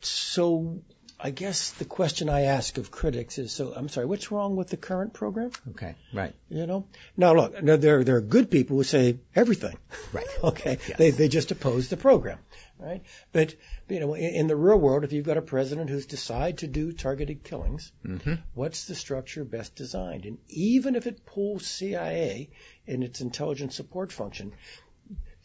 so 0.00 0.82
I 1.18 1.30
guess 1.30 1.70
the 1.70 1.84
question 1.86 2.28
I 2.28 2.42
ask 2.42 2.76
of 2.78 2.90
critics 2.90 3.38
is, 3.38 3.50
so 3.52 3.72
I'm 3.74 3.88
sorry, 3.88 4.06
what's 4.06 4.30
wrong 4.30 4.54
with 4.56 4.68
the 4.68 4.76
current 4.76 5.14
program? 5.14 5.50
okay, 5.70 5.94
right, 6.12 6.34
You 6.50 6.66
know, 6.66 6.86
now 7.16 7.34
look, 7.34 7.62
no, 7.62 7.76
there 7.76 8.04
there 8.04 8.16
are 8.16 8.20
good 8.20 8.50
people 8.50 8.76
who 8.76 8.84
say 8.84 9.18
everything. 9.34 9.76
right. 10.12 10.26
Okay, 10.44 10.78
Yes. 10.88 10.98
they 10.98 11.10
they 11.10 11.28
just 11.28 11.50
oppose 11.52 11.88
the 11.88 11.96
program, 11.96 12.38
right? 12.78 13.02
But 13.32 13.54
you 13.88 14.00
know, 14.00 14.14
in, 14.14 14.34
in 14.34 14.46
the 14.46 14.56
real 14.56 14.78
world, 14.78 15.04
if 15.04 15.12
you've 15.12 15.26
got 15.26 15.36
a 15.36 15.42
president 15.42 15.90
who's 15.90 16.06
decided 16.06 16.58
to 16.58 16.66
do 16.66 16.92
targeted 16.92 17.42
killings, 17.44 17.92
Mm-hmm. 18.04 18.34
what's 18.54 18.86
the 18.86 18.94
structure 18.94 19.44
best 19.44 19.74
designed? 19.76 20.24
And 20.24 20.38
even 20.48 20.94
if 20.96 21.06
it 21.06 21.24
pulls 21.26 21.66
CIA 21.66 22.50
in 22.86 23.02
its 23.02 23.20
intelligence 23.20 23.74
support 23.74 24.12
function, 24.12 24.52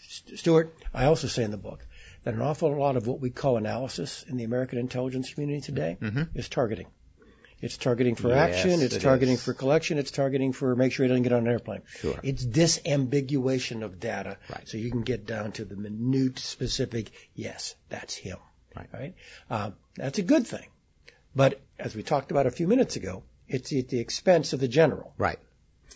St- 0.07 0.39
Stewart, 0.39 0.75
I 0.93 1.05
also 1.05 1.27
say 1.27 1.43
in 1.43 1.51
the 1.51 1.57
book 1.57 1.85
that 2.23 2.33
an 2.33 2.41
awful 2.41 2.75
lot 2.75 2.97
of 2.97 3.07
what 3.07 3.19
we 3.19 3.29
call 3.29 3.57
analysis 3.57 4.23
in 4.27 4.37
the 4.37 4.43
American 4.43 4.79
intelligence 4.79 5.33
community 5.33 5.61
today 5.61 5.97
Mhm. 6.01 6.29
is 6.35 6.49
targeting. 6.49 6.87
It's 7.61 7.77
targeting 7.77 8.15
for 8.15 8.29
Yes, 8.29 8.55
action. 8.55 8.81
It's 8.81 8.95
it 8.95 9.01
targeting 9.01 9.35
is. 9.35 9.43
for 9.43 9.53
collection. 9.53 9.97
It's 9.97 10.11
targeting 10.11 10.51
for 10.51 10.75
make 10.75 10.91
sure 10.91 11.05
he 11.05 11.09
doesn't 11.09 11.23
get 11.23 11.31
on 11.33 11.45
an 11.45 11.47
airplane. 11.47 11.81
Sure. 11.99 12.19
It's 12.23 12.43
disambiguation 12.43 13.83
of 13.83 13.99
data, 13.99 14.37
Right. 14.49 14.67
so 14.67 14.77
you 14.77 14.89
can 14.91 15.01
get 15.01 15.25
down 15.25 15.51
to 15.53 15.65
the 15.65 15.75
minute 15.75 16.39
specific. 16.39 17.11
Yes, 17.35 17.75
that's 17.89 18.15
him. 18.15 18.37
Right. 18.75 18.87
Right. 18.93 19.13
Uh, 19.49 19.71
that's 19.95 20.17
a 20.17 20.23
good 20.23 20.47
thing, 20.47 20.67
but 21.35 21.59
as 21.77 21.93
we 21.95 22.03
talked 22.03 22.31
about 22.31 22.47
a 22.47 22.51
few 22.51 22.67
minutes 22.67 22.95
ago, 22.95 23.23
it's 23.47 23.73
at 23.73 23.89
the 23.89 23.99
expense 23.99 24.53
of 24.53 24.59
the 24.59 24.67
general. 24.67 25.13
Right. 25.17 25.39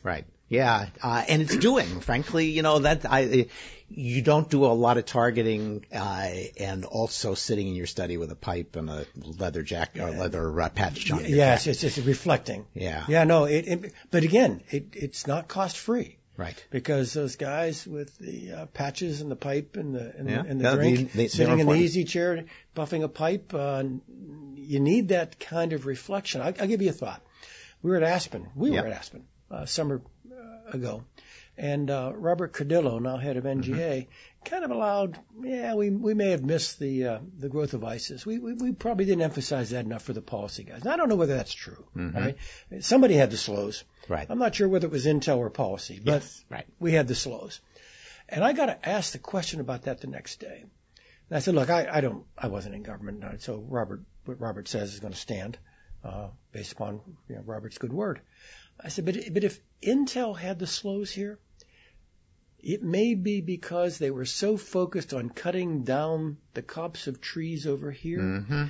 Right. 0.04 0.26
Yeah, 0.48 0.88
uh, 1.02 1.24
and 1.28 1.42
it's 1.42 1.58
doing. 1.58 2.02
Frankly, 2.02 2.52
you 2.52 2.62
know 2.62 2.80
that 2.80 3.04
I, 3.06 3.48
you 3.90 4.22
don't 4.22 4.48
do 4.50 4.66
a 4.66 4.68
lot 4.68 4.98
of 4.98 5.06
targeting, 5.06 5.86
uh, 5.94 6.30
and 6.60 6.86
also 6.86 7.34
sitting 7.34 7.68
in 7.68 7.76
your 7.76 7.88
study 7.88 8.18
with 8.18 8.32
a 8.32 8.36
pipe 8.36 8.76
and 8.76 8.90
a 8.90 9.08
leather 9.16 9.64
jacket 9.64 10.02
or 10.02 10.12
leather 10.12 10.62
uh, 10.62 10.70
patch 10.70 11.10
on. 11.12 11.22
your 11.22 11.30
Yes, 11.30 11.66
it's 11.66 11.82
just 11.82 11.98
reflecting. 11.98 12.66
Yeah. 12.76 13.06
Yeah. 13.08 13.24
No. 13.24 13.46
It. 13.46 13.68
it 13.68 13.94
but 14.12 14.24
again, 14.24 14.62
it, 14.70 14.90
it's 14.94 15.26
not 15.26 15.48
cost 15.48 15.78
free. 15.78 16.18
Right. 16.38 16.62
because 16.70 17.14
those 17.14 17.38
guys 17.38 17.88
with 17.88 18.18
the 18.18 18.52
uh, 18.52 18.66
patches 18.66 19.22
and 19.22 19.32
the 19.32 19.38
pipe 19.38 19.78
and 19.78 19.96
the 19.96 20.14
and, 20.18 20.30
Yeah. 20.30 20.42
the, 20.42 20.50
and 20.50 20.60
the 20.60 20.64
Yeah, 20.66 20.76
drink, 20.76 21.12
they- 21.14 21.24
they- 21.24 21.28
sitting 21.30 21.60
in 21.60 21.66
the 21.66 21.76
easy 21.76 22.04
chair, 22.04 22.44
puffing 22.74 23.04
a 23.04 23.08
pipe, 23.08 23.54
uh, 23.54 23.84
you 24.56 24.82
need 24.82 25.08
that 25.10 25.40
kind 25.40 25.72
of 25.72 25.86
reflection. 25.86 26.42
I, 26.42 26.54
I'll 26.60 26.68
give 26.68 26.82
you 26.82 26.90
a 26.90 26.92
thought. 26.92 27.22
We 27.82 27.90
were 27.92 27.96
at 27.98 28.04
Aspen. 28.04 28.50
We 28.54 28.72
Yeah. 28.72 28.82
were 28.82 28.88
at 28.88 28.94
Aspen 28.94 29.24
uh, 29.52 29.66
summer 29.66 30.02
uh, 30.32 30.72
ago, 30.78 31.04
and 31.58 31.90
uh, 31.90 32.12
Robert 32.16 32.54
Cardillo, 32.54 33.00
now 33.02 33.18
head 33.18 33.38
of 33.38 33.44
NGA, 33.46 34.08
Mm-hmm. 34.08 34.10
kind 34.46 34.64
of 34.66 34.72
allowed. 34.72 35.18
Yeah, 35.42 35.76
we 35.76 35.90
we 35.90 36.14
may 36.14 36.32
have 36.32 36.44
missed 36.44 36.80
the 36.80 37.08
uh, 37.08 37.20
the 37.40 37.50
growth 37.50 37.74
of 37.74 37.84
ISIS. 37.84 38.26
We, 38.26 38.40
we 38.40 38.54
we 38.54 38.72
probably 38.74 39.06
didn't 39.06 39.22
emphasize 39.24 39.70
that 39.72 39.86
enough 39.86 40.04
for 40.04 40.14
the 40.14 40.22
policy 40.22 40.64
guys. 40.64 40.82
And 40.82 40.90
I 40.92 40.98
don't 40.98 41.10
know 41.10 41.16
whether 41.16 41.36
that's 41.36 41.54
true. 41.54 41.86
Mhm. 41.96 42.14
Right? 42.16 42.84
Somebody 42.84 43.16
had 43.16 43.32
the 43.32 43.38
slows. 43.38 43.84
Right. 44.10 44.28
I'm 44.30 44.40
not 44.40 44.54
sure 44.56 44.68
whether 44.70 44.88
it 44.88 44.92
was 44.92 45.06
intel 45.06 45.38
or 45.38 45.50
policy, 45.50 46.00
but 46.04 46.22
Yes, 46.22 46.46
right. 46.50 46.66
we 46.80 46.92
had 46.92 47.08
the 47.08 47.16
slows. 47.16 47.60
And 48.30 48.44
I 48.44 48.54
got 48.54 48.66
to 48.68 48.90
ask 48.90 49.12
the 49.14 49.20
question 49.20 49.60
about 49.60 49.84
that 49.84 50.02
the 50.02 50.08
next 50.08 50.40
day. 50.40 50.64
And 51.30 51.38
I 51.38 51.40
said, 51.40 51.56
look, 51.56 51.70
I, 51.70 51.88
I 51.92 52.02
don't, 52.02 52.24
I 52.38 52.48
wasn't 52.48 52.76
in 52.76 52.84
government, 52.84 53.42
so 53.42 53.58
Robert, 53.68 54.02
what 54.26 54.40
Robert 54.40 54.68
says 54.68 54.94
is 54.94 55.00
going 55.00 55.14
to 55.14 55.20
stand, 55.20 55.58
uh, 56.04 56.28
based 56.52 56.72
upon 56.74 57.02
you 57.30 57.36
know, 57.36 57.42
Robert's 57.46 57.78
good 57.80 57.94
word. 57.94 58.22
I 58.80 58.90
said, 58.90 59.06
but, 59.06 59.18
but 59.34 59.44
if 59.44 59.60
Intel 59.82 60.38
had 60.38 60.60
the 60.60 60.68
slows 60.68 61.12
here, 61.12 61.40
it 62.60 62.84
may 62.84 63.14
be 63.14 63.42
because 63.42 63.98
they 63.98 64.12
were 64.12 64.26
so 64.26 64.58
focused 64.58 65.14
on 65.14 65.30
cutting 65.30 65.84
down 65.84 66.38
the 66.54 66.62
copse 66.62 67.08
of 67.08 67.22
trees 67.22 67.68
over 67.68 67.92
here 67.92 68.20
Mm-hmm. 68.20 68.66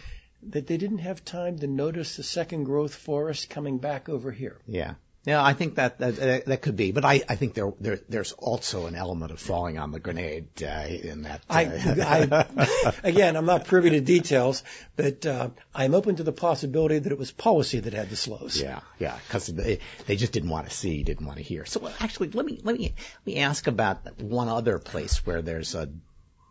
that 0.52 0.68
they 0.68 0.78
didn't 0.78 1.00
have 1.00 1.24
time 1.24 1.58
to 1.60 1.68
notice 1.68 2.18
the 2.18 2.24
second 2.24 2.66
growth 2.66 2.94
forest 2.94 3.50
coming 3.50 3.78
back 3.78 4.10
over 4.10 4.32
here. 4.32 4.60
Yeah. 4.68 4.96
Yeah, 5.26 5.44
I 5.44 5.54
think 5.54 5.76
that 5.76 5.98
that, 5.98 6.46
that 6.46 6.62
could 6.62 6.76
be, 6.76 6.92
but 6.92 7.04
I, 7.04 7.24
I 7.28 7.36
think 7.36 7.56
there, 7.56 7.74
there 7.80 8.00
there's 8.08 8.32
also 8.34 8.86
an 8.86 8.94
element 8.94 9.32
of 9.32 9.40
falling 9.40 9.80
on 9.80 9.92
the 9.92 10.00
grenade 10.00 10.62
uh, 10.62 10.86
in 10.88 11.24
that. 11.24 11.42
Uh, 11.50 11.54
I, 11.54 12.46
I, 12.62 12.94
again, 13.04 13.36
I'm 13.36 13.48
not 13.48 13.66
privy 13.66 13.90
to 13.92 14.02
details, 14.02 14.64
but 14.96 15.26
uh, 15.26 15.50
I'm 15.74 15.96
open 15.96 16.18
to 16.18 16.24
the 16.24 16.32
possibility 16.32 17.00
that 17.00 17.12
it 17.12 17.18
was 17.18 17.32
policy 17.32 17.80
that 17.80 17.94
had 17.94 18.12
the 18.12 18.16
slows. 18.16 18.62
Yeah, 18.62 18.82
yeah, 19.00 19.18
because 19.28 19.48
they, 19.48 19.80
they 20.06 20.16
just 20.16 20.32
didn't 20.32 20.50
want 20.50 20.70
to 20.70 20.76
see, 20.76 21.02
didn't 21.02 21.26
want 21.26 21.38
to 21.40 21.44
hear. 21.44 21.66
So 21.66 21.90
actually, 22.00 22.30
let 22.30 22.46
me 22.46 22.62
let 22.64 22.78
me 22.78 22.94
let 23.26 23.26
me 23.26 23.40
ask 23.40 23.66
about 23.66 24.22
one 24.22 24.48
other 24.48 24.78
place 24.78 25.26
where 25.26 25.42
there's 25.42 25.74
a 25.74 25.90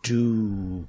do 0.03 0.89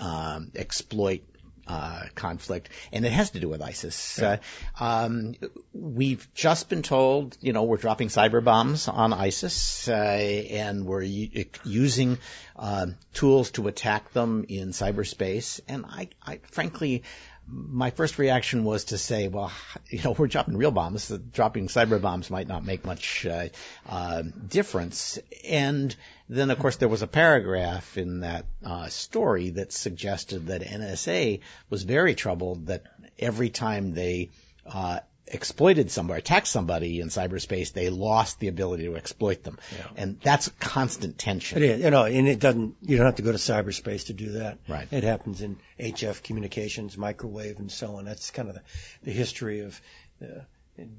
um, 0.00 0.50
exploit 0.56 1.22
uh, 1.70 2.02
conflict, 2.16 2.68
and 2.92 3.06
it 3.06 3.12
has 3.12 3.30
to 3.30 3.40
do 3.40 3.48
with 3.48 3.62
ISIS. 3.62 4.18
Uh, 4.20 4.38
um, 4.80 5.34
we've 5.72 6.26
just 6.34 6.68
been 6.68 6.82
told, 6.82 7.36
you 7.40 7.52
know, 7.52 7.62
we're 7.62 7.76
dropping 7.76 8.08
cyber 8.08 8.42
bombs 8.42 8.88
on 8.88 9.12
ISIS, 9.12 9.88
uh, 9.88 9.92
and 9.92 10.84
we're 10.84 11.02
u- 11.02 11.44
using 11.64 12.18
uh, 12.56 12.86
tools 13.12 13.52
to 13.52 13.68
attack 13.68 14.12
them 14.12 14.44
in 14.48 14.70
cyberspace. 14.70 15.60
And 15.68 15.86
I, 15.86 16.08
I 16.26 16.40
frankly, 16.50 17.04
my 17.50 17.90
first 17.90 18.18
reaction 18.18 18.64
was 18.64 18.84
to 18.84 18.98
say, 18.98 19.28
well, 19.28 19.52
you 19.88 20.02
know, 20.02 20.12
we're 20.12 20.28
dropping 20.28 20.56
real 20.56 20.70
bombs. 20.70 21.08
Dropping 21.32 21.68
cyber 21.68 22.00
bombs 22.00 22.30
might 22.30 22.48
not 22.48 22.64
make 22.64 22.84
much 22.84 23.26
uh, 23.26 23.48
uh, 23.88 24.22
difference. 24.48 25.18
And 25.48 25.94
then, 26.28 26.50
of 26.50 26.58
course, 26.58 26.76
there 26.76 26.88
was 26.88 27.02
a 27.02 27.06
paragraph 27.06 27.98
in 27.98 28.20
that 28.20 28.46
uh, 28.64 28.88
story 28.88 29.50
that 29.50 29.72
suggested 29.72 30.46
that 30.46 30.62
NSA 30.62 31.40
was 31.68 31.82
very 31.82 32.14
troubled 32.14 32.66
that 32.66 32.84
every 33.18 33.50
time 33.50 33.94
they 33.94 34.30
uh, 34.66 35.00
exploited 35.30 35.90
somebody, 35.90 36.18
attacked 36.18 36.48
somebody 36.48 37.00
in 37.00 37.08
cyberspace, 37.08 37.72
they 37.72 37.88
lost 37.90 38.40
the 38.40 38.48
ability 38.48 38.84
to 38.84 38.96
exploit 38.96 39.42
them. 39.42 39.58
Yeah. 39.76 39.86
And 39.96 40.20
that's 40.20 40.48
constant 40.60 41.18
tension. 41.18 41.62
It 41.62 41.64
is, 41.64 41.84
you 41.84 41.90
know, 41.90 42.04
and 42.04 42.28
it 42.28 42.40
doesn't, 42.40 42.76
you 42.82 42.96
don't 42.96 43.06
have 43.06 43.16
to 43.16 43.22
go 43.22 43.32
to 43.32 43.38
cyberspace 43.38 44.06
to 44.06 44.12
do 44.12 44.32
that. 44.32 44.58
Right. 44.68 44.88
It 44.90 45.04
happens 45.04 45.40
in 45.40 45.58
HF 45.78 46.22
communications, 46.22 46.98
microwave, 46.98 47.58
and 47.58 47.70
so 47.70 47.96
on. 47.96 48.04
That's 48.04 48.30
kind 48.30 48.48
of 48.48 48.56
the, 48.56 48.62
the 49.04 49.12
history 49.12 49.60
of, 49.60 49.80
uh, 50.22 50.40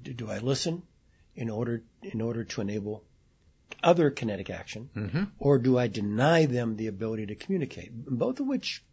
do 0.04 0.30
I 0.30 0.40
listen 0.40 0.84
in 1.36 1.50
order, 1.50 1.84
in 2.02 2.22
order 2.22 2.44
to 2.44 2.62
enable 2.62 3.04
other 3.84 4.12
kinetic 4.12 4.50
action, 4.50 4.90
mm-hmm. 4.96 5.24
or 5.40 5.58
do 5.58 5.78
I 5.78 5.88
deny 5.88 6.46
them 6.46 6.76
the 6.76 6.88
ability 6.88 7.28
to 7.28 7.36
communicate? 7.36 7.92
Both 7.94 8.40
of 8.40 8.48
which 8.48 8.84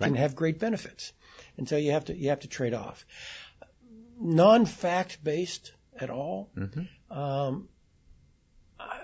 right. 0.00 0.08
can 0.08 0.16
have 0.16 0.34
great 0.34 0.58
benefits. 0.58 1.12
And 1.56 1.68
so 1.68 1.76
you 1.76 1.92
have 1.92 2.06
to, 2.06 2.16
you 2.16 2.30
have 2.30 2.40
to 2.40 2.48
trade 2.48 2.74
off 2.74 3.04
non-fact 4.20 5.22
based 5.22 5.72
at 5.98 6.10
all. 6.10 6.50
Mm-hmm. 6.56 7.12
Um, 7.16 7.68
I, 8.78 8.98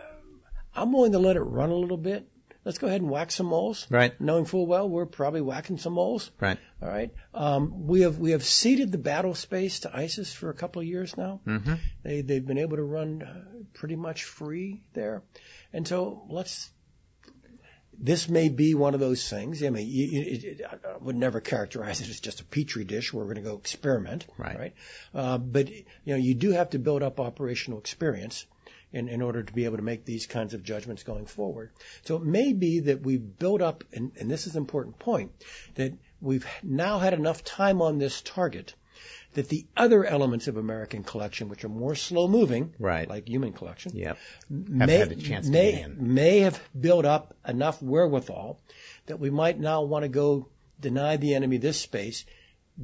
I'm 0.75 0.93
willing 0.93 1.13
to 1.13 1.19
let 1.19 1.37
it 1.37 1.43
run 1.43 1.71
a 1.71 1.75
little 1.75 1.97
bit. 1.97 2.27
Let's 2.65 2.77
go 2.77 2.89
ahead 2.89 3.01
and 3.01 3.11
whack 3.11 3.31
some 3.31 3.47
moles. 3.47 3.87
Right. 3.91 4.19
Knowing 4.21 4.45
full 4.45 4.67
well 4.67 4.89
we're 4.89 5.07
probably 5.07 5.41
whacking 5.41 5.79
some 5.79 5.95
moles. 5.95 6.31
Right. 6.39 6.59
All 6.83 6.89
right. 6.89 7.11
Um, 7.33 7.87
we 7.87 8.03
have 8.03 8.19
we 8.19 8.33
have 8.33 8.45
ceded 8.45 8.93
the 8.93 8.99
battle 8.99 9.35
space 9.35 9.81
to 9.81 9.97
ISIS 9.97 10.35
for 10.35 10.51
a 10.51 10.55
couple 10.55 10.83
of 10.83 10.87
years 10.87 11.17
now. 11.17 11.41
Mm-hmm. 11.47 11.75
They 12.03 12.21
they've 12.21 12.47
been 12.47 12.59
able 12.59 12.77
to 12.77 12.83
run 12.83 13.23
uh, 13.23 13.63
pretty 13.73 13.97
much 13.97 14.25
free 14.25 14.83
there, 14.93 15.23
and 15.73 15.89
so 15.89 16.27
let's 16.29 16.71
this 18.03 18.29
may 18.29 18.49
be 18.49 18.75
one 18.75 18.95
of 18.95 19.01
those 19.01 19.29
things. 19.29 19.63
I 19.63 19.69
mean, 19.69 19.87
you, 19.87 20.07
you, 20.07 20.57
I 20.67 20.97
would 21.01 21.17
never 21.17 21.41
characterize 21.41 22.01
it 22.01 22.09
as 22.09 22.19
just 22.19 22.41
a 22.41 22.45
petri 22.45 22.85
dish 22.85 23.13
where 23.13 23.25
we're 23.25 23.35
going 23.35 23.45
to 23.45 23.51
go 23.51 23.59
experiment, 23.59 24.27
right? 24.39 24.59
right? 24.59 24.75
Uh, 25.15 25.39
but 25.39 25.69
you 25.69 25.85
know, 26.07 26.17
you 26.17 26.35
do 26.35 26.53
have 26.53 26.71
to 26.71 26.79
build 26.79 27.03
up 27.03 27.21
operational 27.21 27.79
experience 27.79 28.47
in, 28.93 29.09
in 29.09 29.21
order 29.23 29.43
to 29.43 29.53
be 29.53 29.67
able 29.67 29.77
to 29.77 29.83
make 29.83 30.05
these 30.05 30.27
kinds 30.27 30.55
of 30.55 30.63
judgments 30.63 31.03
going 31.03 31.27
forward. 31.27 31.71
So 32.05 32.17
it 32.17 32.23
may 32.23 32.55
be 32.55 32.81
that 32.81 33.03
we've 33.03 33.39
built 33.39 33.61
up, 33.61 33.85
and, 33.93 34.13
and 34.19 34.31
this 34.31 34.47
is 34.47 34.57
an 34.57 34.63
important 34.63 34.99
point, 34.99 35.33
that 35.75 35.93
we've 36.21 36.47
now 36.63 36.99
had 36.99 37.13
enough 37.13 37.45
time 37.45 37.83
on 37.83 37.99
this 37.99 38.23
target 38.23 38.75
that 39.35 39.49
the 39.49 39.67
other 39.77 40.05
elements 40.05 40.49
of 40.49 40.57
American 40.57 41.05
collection, 41.05 41.49
which 41.49 41.65
are 41.65 41.69
more 41.69 41.95
slow 41.95 42.27
moving, 42.27 42.75
right. 42.79 43.09
like 43.09 43.29
human 43.29 43.53
collection, 43.53 43.93
yep. 43.95 44.19
may, 44.49 45.05
may, 45.45 45.87
may 45.97 46.41
have 46.41 46.61
built 46.79 47.05
up 47.05 47.35
enough 47.47 47.81
wherewithal 47.81 48.61
that 49.07 49.21
we 49.21 49.31
might 49.31 49.59
now 49.59 49.83
want 49.83 50.03
to 50.03 50.09
go 50.09 50.49
deny 50.81 51.17
the 51.17 51.35
enemy 51.35 51.59
this 51.59 51.81
space 51.81 52.25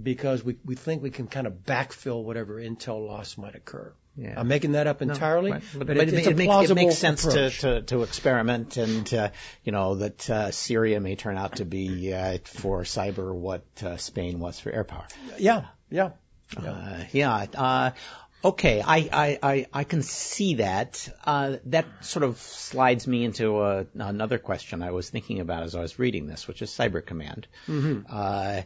because 0.00 0.44
we, 0.44 0.56
we 0.64 0.74
think 0.74 1.02
we 1.02 1.10
can 1.10 1.26
kind 1.26 1.46
of 1.46 1.64
backfill 1.64 2.22
whatever 2.22 2.60
intel 2.60 3.06
loss 3.06 3.36
might 3.38 3.54
occur. 3.54 3.92
Yeah. 4.16 4.34
I'm 4.38 4.48
making 4.48 4.72
that 4.72 4.86
up 4.86 5.02
entirely, 5.02 5.50
no, 5.50 5.60
but, 5.74 5.78
but, 5.78 5.86
but, 5.88 6.08
it, 6.08 6.14
it, 6.14 6.26
a 6.26 6.34
makes, 6.34 6.70
it 6.70 6.74
makes 6.74 6.96
sense 6.96 7.22
to, 7.22 7.50
to, 7.50 7.82
to, 7.82 8.02
experiment 8.02 8.78
and, 8.78 9.12
uh, 9.12 9.28
you 9.62 9.72
know, 9.72 9.96
that 9.96 10.30
uh, 10.30 10.50
Syria 10.52 11.00
may 11.00 11.16
turn 11.16 11.36
out 11.36 11.56
to 11.56 11.66
be 11.66 12.14
uh, 12.14 12.38
for 12.44 12.82
cyber 12.82 13.34
what 13.34 13.64
uh, 13.82 13.98
Spain 13.98 14.38
was 14.38 14.58
for 14.58 14.72
air 14.72 14.84
power. 14.84 15.06
Yeah, 15.38 15.66
yeah. 15.90 16.12
Uh, 16.56 17.04
yeah. 17.12 17.46
Uh, 17.54 17.90
okay, 18.44 18.82
I, 18.82 18.96
I, 19.12 19.38
I, 19.42 19.66
I, 19.72 19.84
can 19.84 20.02
see 20.02 20.54
that. 20.56 21.08
Uh, 21.24 21.56
that 21.66 21.86
sort 22.02 22.22
of 22.22 22.38
slides 22.38 23.06
me 23.06 23.24
into 23.24 23.62
a, 23.62 23.86
another 23.94 24.38
question 24.38 24.82
I 24.82 24.90
was 24.92 25.10
thinking 25.10 25.40
about 25.40 25.62
as 25.62 25.74
I 25.74 25.80
was 25.80 25.98
reading 25.98 26.26
this, 26.26 26.46
which 26.46 26.62
is 26.62 26.70
Cyber 26.70 27.04
Command. 27.04 27.46
Mm-hmm. 27.66 28.02
Uh, 28.08 28.62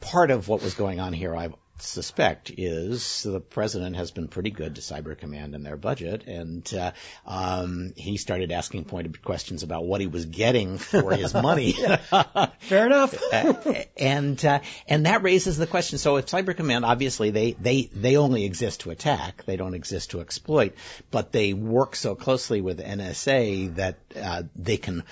part 0.00 0.30
of 0.30 0.48
what 0.48 0.62
was 0.62 0.74
going 0.74 1.00
on 1.00 1.12
here, 1.12 1.34
I've 1.34 1.54
suspect 1.82 2.50
is 2.56 3.22
the 3.22 3.40
president 3.40 3.96
has 3.96 4.10
been 4.10 4.28
pretty 4.28 4.50
good 4.50 4.76
to 4.76 4.80
Cyber 4.80 5.16
Command 5.16 5.54
in 5.54 5.62
their 5.62 5.76
budget, 5.76 6.24
and 6.26 6.72
uh, 6.74 6.92
um, 7.26 7.92
he 7.96 8.16
started 8.16 8.52
asking 8.52 8.84
pointed 8.84 9.22
questions 9.22 9.62
about 9.62 9.84
what 9.84 10.00
he 10.00 10.06
was 10.06 10.26
getting 10.26 10.78
for 10.78 11.14
his 11.14 11.34
money. 11.50 11.72
Fair 11.72 12.86
enough. 12.86 13.14
and 13.96 14.44
uh, 14.44 14.60
and 14.88 15.06
that 15.06 15.22
raises 15.22 15.56
the 15.56 15.66
question. 15.66 15.98
So 15.98 16.16
if 16.16 16.26
Cyber 16.26 16.56
Command, 16.56 16.84
obviously 16.84 17.30
they 17.30 17.52
they 17.52 17.82
they 17.92 18.16
only 18.16 18.44
exist 18.44 18.80
to 18.80 18.90
attack, 18.90 19.44
they 19.44 19.56
don't 19.56 19.74
exist 19.74 20.10
to 20.10 20.20
exploit, 20.20 20.74
but 21.10 21.32
they 21.32 21.52
work 21.52 21.96
so 21.96 22.14
closely 22.14 22.60
with 22.60 22.80
NSA 22.80 23.76
that 23.76 23.98
uh, 24.20 24.42
they 24.56 24.76
can 24.76 25.04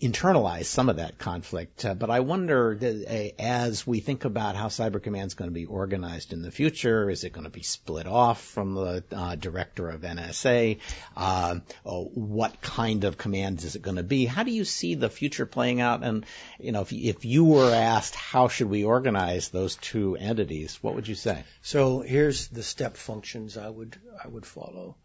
internalize 0.00 0.64
some 0.64 0.88
of 0.88 0.96
that 0.96 1.18
conflict. 1.18 1.84
Uh, 1.84 1.94
but 1.94 2.10
I 2.10 2.20
wonder, 2.20 2.78
uh, 2.80 3.42
as 3.42 3.86
we 3.86 4.00
think 4.00 4.24
about 4.24 4.56
how 4.56 4.68
Cyber 4.68 5.02
Command 5.02 5.28
is 5.28 5.34
going 5.34 5.50
to 5.50 5.54
be 5.54 5.66
organized 5.66 6.32
in 6.32 6.42
the 6.42 6.50
future, 6.50 7.10
is 7.10 7.24
it 7.24 7.32
going 7.32 7.44
to 7.44 7.50
be 7.50 7.62
split 7.62 8.06
off 8.06 8.42
from 8.42 8.74
the 8.74 9.04
uh, 9.12 9.36
director 9.36 9.88
of 9.90 10.00
NSA? 10.00 10.78
Uh, 11.16 11.60
oh, 11.84 12.04
what 12.14 12.60
kind 12.60 13.04
of 13.04 13.18
commands 13.18 13.64
is 13.64 13.76
it 13.76 13.82
going 13.82 13.96
to 13.96 14.02
be? 14.02 14.24
How 14.24 14.42
do 14.42 14.50
you 14.50 14.64
see 14.64 14.94
the 14.94 15.10
future 15.10 15.46
playing 15.46 15.80
out? 15.80 16.02
And 16.02 16.24
you 16.58 16.72
know, 16.72 16.82
if, 16.82 16.92
if 16.92 17.24
you 17.24 17.44
were 17.44 17.72
asked 17.72 18.14
how 18.14 18.48
should 18.48 18.70
we 18.70 18.84
organize 18.84 19.48
those 19.48 19.76
two 19.76 20.16
entities, 20.16 20.78
what 20.82 20.94
would 20.94 21.08
you 21.08 21.14
say? 21.14 21.44
So 21.62 22.00
here's 22.00 22.48
the 22.48 22.62
step 22.62 22.96
functions 22.96 23.56
I 23.56 23.68
would 23.68 23.98
I 24.22 24.28
would 24.28 24.46
follow. 24.46 24.96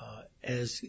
Uh, 0.00 0.22
as 0.42 0.82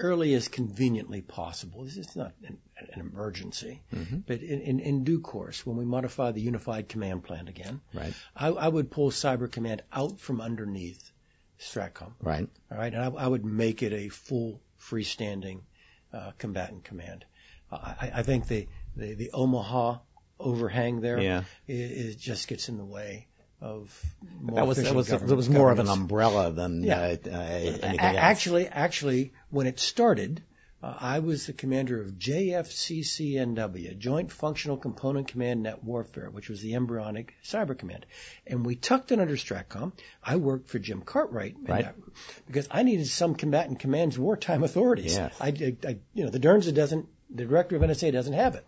early 0.00 0.34
as 0.34 0.48
conveniently 0.48 1.20
possible. 1.20 1.84
This 1.84 1.96
is 1.96 2.16
not 2.16 2.32
an, 2.46 2.58
an 2.92 3.00
emergency, 3.00 3.80
mm-hmm. 3.94 4.18
but 4.26 4.40
in, 4.40 4.60
in, 4.60 4.80
in, 4.80 5.04
due 5.04 5.20
course, 5.20 5.64
when 5.64 5.76
we 5.76 5.84
modify 5.84 6.32
the 6.32 6.40
unified 6.40 6.88
command 6.88 7.24
plan 7.24 7.48
again, 7.48 7.80
right. 7.94 8.14
I, 8.34 8.48
I 8.48 8.68
would 8.68 8.90
pull 8.90 9.10
Cyber 9.10 9.50
Command 9.50 9.82
out 9.92 10.18
from 10.18 10.40
underneath 10.40 11.10
Stratcom. 11.60 12.12
Right. 12.20 12.48
All 12.72 12.78
right. 12.78 12.92
And 12.92 13.02
I, 13.02 13.08
I 13.08 13.26
would 13.26 13.44
make 13.44 13.82
it 13.82 13.92
a 13.92 14.08
full 14.08 14.60
freestanding 14.80 15.60
uh, 16.12 16.32
combatant 16.38 16.84
command. 16.84 17.24
I, 17.70 18.10
I 18.16 18.22
think 18.22 18.48
the, 18.48 18.66
the, 18.96 19.14
the 19.14 19.30
Omaha 19.32 19.98
overhang 20.40 21.00
there 21.00 21.20
yeah. 21.20 21.44
it, 21.68 21.74
it 21.74 22.18
just 22.18 22.48
gets 22.48 22.68
in 22.68 22.78
the 22.78 22.84
way 22.84 23.28
of 23.60 24.04
that 24.52 24.66
was 24.66 24.82
that 24.82 24.94
was 24.94 25.08
that 25.08 25.22
was 25.22 25.50
more 25.50 25.70
of 25.70 25.78
an 25.78 25.88
umbrella 25.88 26.50
than 26.50 26.82
yeah. 26.82 26.98
uh, 26.98 27.16
uh, 27.26 27.30
anything 27.30 28.00
else. 28.00 28.16
Actually, 28.18 28.68
actually, 28.68 29.32
when 29.50 29.66
it 29.66 29.78
started, 29.78 30.42
uh, 30.82 30.94
I 30.98 31.18
was 31.18 31.46
the 31.46 31.52
commander 31.52 32.00
of 32.00 32.12
JFCCNW, 32.12 33.98
Joint 33.98 34.32
Functional 34.32 34.78
Component 34.78 35.28
Command 35.28 35.62
Net 35.62 35.84
Warfare, 35.84 36.30
which 36.30 36.48
was 36.48 36.62
the 36.62 36.74
embryonic 36.74 37.34
cyber 37.44 37.76
command, 37.76 38.06
and 38.46 38.64
we 38.64 38.76
tucked 38.76 39.12
it 39.12 39.20
under 39.20 39.36
Stratcom. 39.36 39.92
I 40.24 40.36
worked 40.36 40.70
for 40.70 40.78
Jim 40.78 41.02
Cartwright 41.02 41.56
right. 41.62 41.84
That, 41.84 41.96
because 42.46 42.66
I 42.70 42.82
needed 42.82 43.08
some 43.08 43.34
combatant 43.34 43.80
command's 43.80 44.18
wartime 44.18 44.62
authorities. 44.62 45.16
Yes. 45.16 45.36
I, 45.38 45.48
I, 45.48 45.98
you 46.14 46.24
know, 46.24 46.30
the 46.30 46.40
DIRNSA 46.40 46.74
doesn't, 46.74 47.06
the 47.28 47.44
director 47.44 47.76
of 47.76 47.82
NSA 47.82 48.12
doesn't 48.12 48.32
have 48.32 48.54
it. 48.54 48.66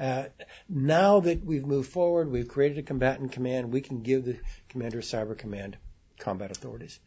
Uh, 0.00 0.24
now 0.68 1.20
that 1.20 1.44
we've 1.44 1.66
moved 1.66 1.90
forward, 1.90 2.30
we've 2.30 2.48
created 2.48 2.78
a 2.78 2.82
combatant 2.82 3.32
command, 3.32 3.70
we 3.70 3.82
can 3.82 4.02
give 4.02 4.24
the 4.24 4.38
commander 4.70 4.98
of 4.98 5.04
cyber 5.04 5.36
command 5.36 5.76
combat 6.18 6.50
authorities. 6.50 6.98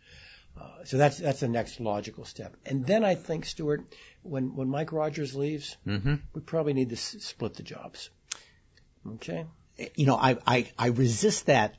Uh, 0.59 0.83
so 0.83 0.97
that's 0.97 1.17
that's 1.17 1.39
the 1.39 1.47
next 1.47 1.79
logical 1.79 2.25
step. 2.25 2.55
And 2.67 2.85
then 2.85 3.03
I 3.03 3.15
think, 3.15 3.45
Stewart, 3.45 3.83
when 4.21 4.55
when 4.55 4.69
Mike 4.69 4.91
Rogers 4.91 5.33
leaves, 5.33 5.75
mm-hmm. 5.87 6.15
we 6.33 6.41
probably 6.41 6.73
need 6.73 6.89
to 6.89 6.95
s- 6.95 7.15
split 7.21 7.55
the 7.55 7.63
jobs. 7.63 8.11
Okay. 9.15 9.45
You 9.95 10.05
know, 10.05 10.15
I, 10.15 10.37
I 10.45 10.71
I 10.77 10.87
resist 10.89 11.47
that 11.47 11.73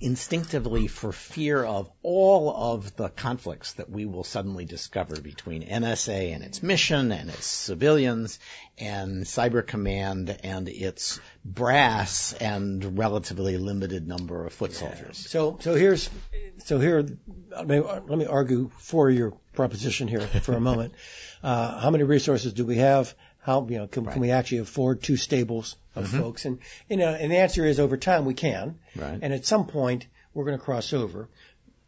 instinctively 0.00 0.88
for 0.88 1.12
fear 1.12 1.64
of 1.64 1.90
all 2.02 2.52
of 2.74 2.96
the 2.96 3.08
conflicts 3.08 3.74
that 3.74 3.88
we 3.88 4.04
will 4.04 4.24
suddenly 4.24 4.64
discover 4.64 5.20
between 5.20 5.66
NSA 5.66 6.34
and 6.34 6.42
its 6.42 6.62
mission 6.62 7.12
and 7.12 7.30
its 7.30 7.46
civilians 7.46 8.40
and 8.76 9.24
Cyber 9.24 9.64
Command 9.64 10.36
and 10.42 10.68
its 10.68 11.20
brass 11.44 12.32
and 12.32 12.98
relatively 12.98 13.56
limited 13.56 14.06
number 14.06 14.44
of 14.44 14.52
foot 14.52 14.72
soldiers. 14.72 15.16
So, 15.16 15.58
so 15.60 15.74
here's, 15.74 16.10
so 16.58 16.80
here, 16.80 17.06
let 17.50 17.66
me, 17.66 17.78
let 17.80 18.18
me 18.18 18.26
argue 18.26 18.70
for 18.78 19.08
your 19.10 19.32
proposition 19.52 20.08
here 20.08 20.20
for 20.20 20.54
a 20.54 20.60
moment. 20.60 20.94
Uh, 21.44 21.78
how 21.78 21.90
many 21.90 22.04
resources 22.04 22.54
do 22.54 22.64
we 22.64 22.76
have? 22.76 23.14
How, 23.44 23.66
you 23.68 23.76
know, 23.76 23.86
can, 23.86 24.04
right. 24.04 24.14
can 24.14 24.22
we 24.22 24.30
actually 24.30 24.58
afford 24.58 25.02
two 25.02 25.18
stables 25.18 25.76
of 25.94 26.06
mm-hmm. 26.06 26.18
folks? 26.18 26.46
And, 26.46 26.60
you 26.88 26.96
know, 26.96 27.10
and 27.10 27.30
the 27.30 27.36
answer 27.36 27.66
is 27.66 27.78
over 27.78 27.98
time 27.98 28.24
we 28.24 28.32
can. 28.32 28.78
Right. 28.96 29.18
And 29.20 29.34
at 29.34 29.44
some 29.44 29.66
point 29.66 30.06
we're 30.32 30.46
going 30.46 30.56
to 30.56 30.64
cross 30.64 30.94
over. 30.94 31.28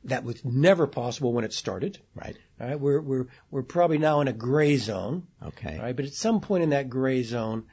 That 0.04 0.22
was 0.22 0.44
never 0.44 0.86
possible 0.86 1.32
when 1.32 1.44
it 1.44 1.54
started. 1.54 1.98
Right. 2.14 2.36
All 2.60 2.66
right. 2.66 2.78
We're, 2.78 3.00
we're, 3.00 3.26
we're 3.50 3.62
probably 3.62 3.96
now 3.96 4.20
in 4.20 4.28
a 4.28 4.34
gray 4.34 4.76
zone. 4.76 5.26
Okay. 5.42 5.78
All 5.78 5.82
right. 5.82 5.96
But 5.96 6.04
at 6.04 6.12
some 6.12 6.42
point 6.42 6.62
in 6.62 6.70
that 6.70 6.90
gray 6.90 7.22
zone, 7.22 7.64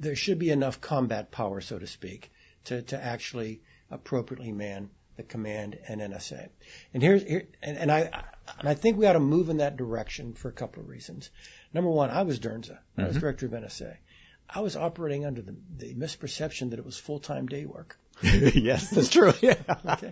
there 0.00 0.16
should 0.16 0.40
be 0.40 0.50
enough 0.50 0.80
combat 0.80 1.30
power, 1.30 1.60
so 1.60 1.78
to 1.78 1.86
speak, 1.86 2.32
to, 2.64 2.82
to 2.82 3.02
actually 3.02 3.60
appropriately 3.92 4.50
man 4.50 4.90
the 5.16 5.22
command 5.22 5.78
and 5.86 6.00
NSA. 6.00 6.48
And 6.92 7.02
here's 7.02 7.22
here, 7.22 7.46
and, 7.62 7.78
and 7.78 7.92
I 7.92 8.24
and 8.58 8.68
I 8.68 8.74
think 8.74 8.98
we 8.98 9.06
ought 9.06 9.14
to 9.14 9.20
move 9.20 9.48
in 9.48 9.58
that 9.58 9.76
direction 9.76 10.34
for 10.34 10.48
a 10.48 10.52
couple 10.52 10.82
of 10.82 10.88
reasons. 10.88 11.30
Number 11.74 11.90
one, 11.90 12.10
I 12.10 12.22
was 12.22 12.38
DIRNSA. 12.40 12.70
Mm-hmm. 12.70 13.00
I 13.00 13.04
was 13.04 13.12
mm-hmm. 13.12 13.20
director 13.20 13.46
of 13.46 13.52
NSA. 13.52 13.96
I 14.48 14.60
was 14.60 14.76
operating 14.76 15.26
under 15.26 15.42
the, 15.42 15.56
the 15.76 15.94
misperception 15.94 16.70
that 16.70 16.78
it 16.78 16.84
was 16.84 16.96
full 16.96 17.18
time 17.18 17.46
day 17.46 17.66
work. 17.66 17.98
yes, 18.22 18.90
that's 18.90 19.08
true. 19.08 19.32
Yeah. 19.40 19.56
okay. 19.86 20.10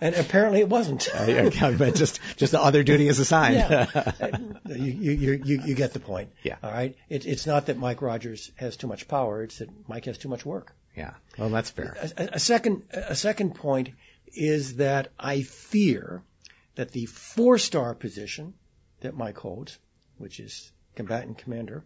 And 0.00 0.14
apparently 0.14 0.60
it 0.60 0.68
wasn't. 0.68 1.08
uh, 1.14 1.72
but 1.72 1.94
just 1.94 2.20
just 2.36 2.52
the 2.52 2.60
other 2.60 2.82
duty 2.82 3.08
is 3.08 3.18
assigned. 3.18 3.54
yeah. 3.56 4.06
you, 4.66 4.92
you, 4.92 5.40
you, 5.42 5.62
you 5.64 5.74
get 5.74 5.94
the 5.94 6.00
point. 6.00 6.30
Yeah. 6.42 6.56
All 6.62 6.70
right. 6.70 6.94
It, 7.08 7.24
it's 7.24 7.46
not 7.46 7.66
that 7.66 7.78
Mike 7.78 8.02
Rogers 8.02 8.52
has 8.56 8.76
too 8.76 8.88
much 8.88 9.08
power. 9.08 9.42
It's 9.42 9.58
that 9.58 9.70
Mike 9.88 10.04
has 10.04 10.18
too 10.18 10.28
much 10.28 10.44
work. 10.44 10.74
Yeah. 10.94 11.14
Well, 11.38 11.48
that's 11.48 11.70
fair. 11.70 11.96
A, 12.18 12.30
a 12.34 12.38
second 12.38 12.82
a 12.92 13.16
second 13.16 13.54
point 13.54 13.90
is 14.26 14.76
that 14.76 15.08
I 15.18 15.42
fear 15.42 16.22
that 16.74 16.92
the 16.92 17.06
four 17.06 17.56
star 17.56 17.94
position 17.94 18.52
that 19.00 19.16
Mike 19.16 19.38
holds, 19.38 19.78
which 20.18 20.40
is 20.40 20.70
combatant 20.94 21.38
commander, 21.38 21.84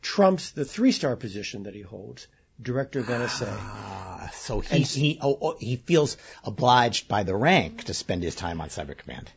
trumps 0.00 0.50
the 0.50 0.64
three 0.64 0.92
star 0.92 1.16
position 1.16 1.64
that 1.64 1.74
he 1.74 1.80
holds, 1.80 2.26
director 2.60 3.00
of 3.00 3.06
NSA. 3.06 3.48
Ah, 3.48 4.30
so 4.34 4.60
he 4.60 4.82
he 4.82 5.18
oh, 5.20 5.38
oh, 5.40 5.56
he 5.58 5.76
feels 5.76 6.16
obliged 6.44 7.08
by 7.08 7.22
the 7.22 7.36
rank 7.36 7.84
to 7.84 7.94
spend 7.94 8.22
his 8.22 8.34
time 8.34 8.60
on 8.60 8.68
Cyber 8.68 8.96
Command. 8.96 9.30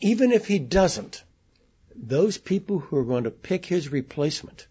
Even 0.00 0.32
if 0.32 0.46
he 0.46 0.58
doesn't, 0.58 1.22
those 1.94 2.38
people 2.38 2.78
who 2.78 2.96
are 2.96 3.04
going 3.04 3.24
to 3.24 3.30
pick 3.30 3.66
his 3.66 3.90
replacement 3.90 4.66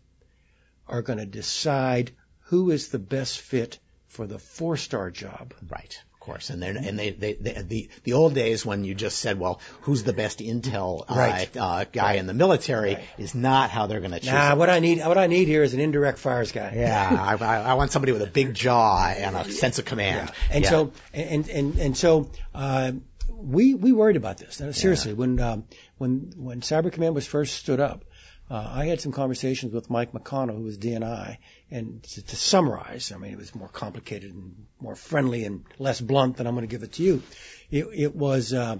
are 0.88 1.02
going 1.02 1.20
to 1.20 1.26
decide 1.26 2.12
who 2.44 2.72
is 2.72 2.88
the 2.88 3.00
best 3.00 3.40
fit 3.40 3.80
for 4.08 4.26
the 4.26 4.40
four 4.40 4.78
star 4.78 5.12
job. 5.12 5.54
Right 5.70 6.02
course. 6.28 6.52
And, 6.52 6.64
and 6.64 7.00
they, 7.00 7.10
they, 7.10 7.34
they, 7.34 7.62
the, 7.64 7.90
the 8.04 8.14
old 8.14 8.36
days 8.36 8.66
when 8.66 8.84
you 8.84 8.94
just 8.94 9.18
said, 9.18 9.40
well, 9.40 9.60
who's 9.82 10.04
the 10.04 10.14
best 10.14 10.40
intel 10.40 11.04
uh, 11.10 11.16
right. 11.16 11.58
uh, 11.58 11.86
guy 11.92 12.04
right. 12.04 12.20
in 12.20 12.28
the 12.28 12.34
military 12.34 12.96
right. 12.96 13.04
is 13.18 13.34
not 13.34 13.72
how 13.72 13.88
they're 13.88 14.02
going 14.02 14.12
to 14.12 14.20
choose. 14.20 14.32
Nah, 14.32 14.56
what 14.56 14.70
I 14.70 14.80
need, 14.80 15.00
what 15.00 15.18
I 15.18 15.28
need 15.28 15.48
here 15.48 15.64
is 15.64 15.74
an 15.74 15.80
indirect 15.80 16.20
fires 16.20 16.52
guy. 16.52 16.74
Yeah, 16.76 17.38
I, 17.42 17.72
I 17.72 17.74
want 17.74 17.92
somebody 17.92 18.12
with 18.12 18.22
a 18.22 18.28
big 18.28 18.54
jaw 18.54 19.08
and 19.08 19.36
a 19.36 19.50
sense 19.50 19.80
of 19.80 19.86
command. 19.86 20.30
Yeah. 20.30 20.56
And 20.56 20.64
yeah. 20.64 20.70
so, 20.70 20.92
and, 21.14 21.50
and, 21.50 21.80
and 21.80 21.98
so, 21.98 22.30
uh, 22.54 22.92
we, 23.30 23.74
we 23.76 23.92
worried 23.92 24.18
about 24.18 24.38
this. 24.38 24.60
Now, 24.60 24.72
seriously, 24.72 25.12
yeah. 25.12 25.18
when, 25.18 25.40
um, 25.40 25.64
when, 25.98 26.34
when 26.36 26.62
Cyber 26.62 26.92
Command 26.92 27.16
was 27.16 27.28
first 27.28 27.56
stood 27.56 27.80
up, 27.80 28.04
uh, 28.50 28.70
I 28.74 28.86
had 28.86 29.02
some 29.02 29.12
conversations 29.12 29.74
with 29.74 29.90
Mike 29.90 30.14
McConnell, 30.14 30.56
who 30.56 30.64
was 30.64 30.78
DNI, 30.78 31.38
and 31.70 32.02
to, 32.04 32.22
to, 32.22 32.36
summarize, 32.36 33.12
I 33.12 33.18
mean, 33.18 33.34
it 33.34 33.38
was 33.38 33.54
more 33.54 33.68
complicated 33.68 34.34
and 34.34 34.66
more 34.80 34.96
friendly 34.96 35.44
and 35.44 35.66
less 35.80 36.00
blunt 36.00 36.38
than 36.38 36.48
I'm 36.48 36.56
going 36.56 36.68
to 36.68 36.72
give 36.72 36.84
it 36.84 36.94
to 36.94 37.04
you. 37.04 37.24
It, 37.70 37.88
it 37.94 38.16
was, 38.16 38.54
uh, 38.54 38.78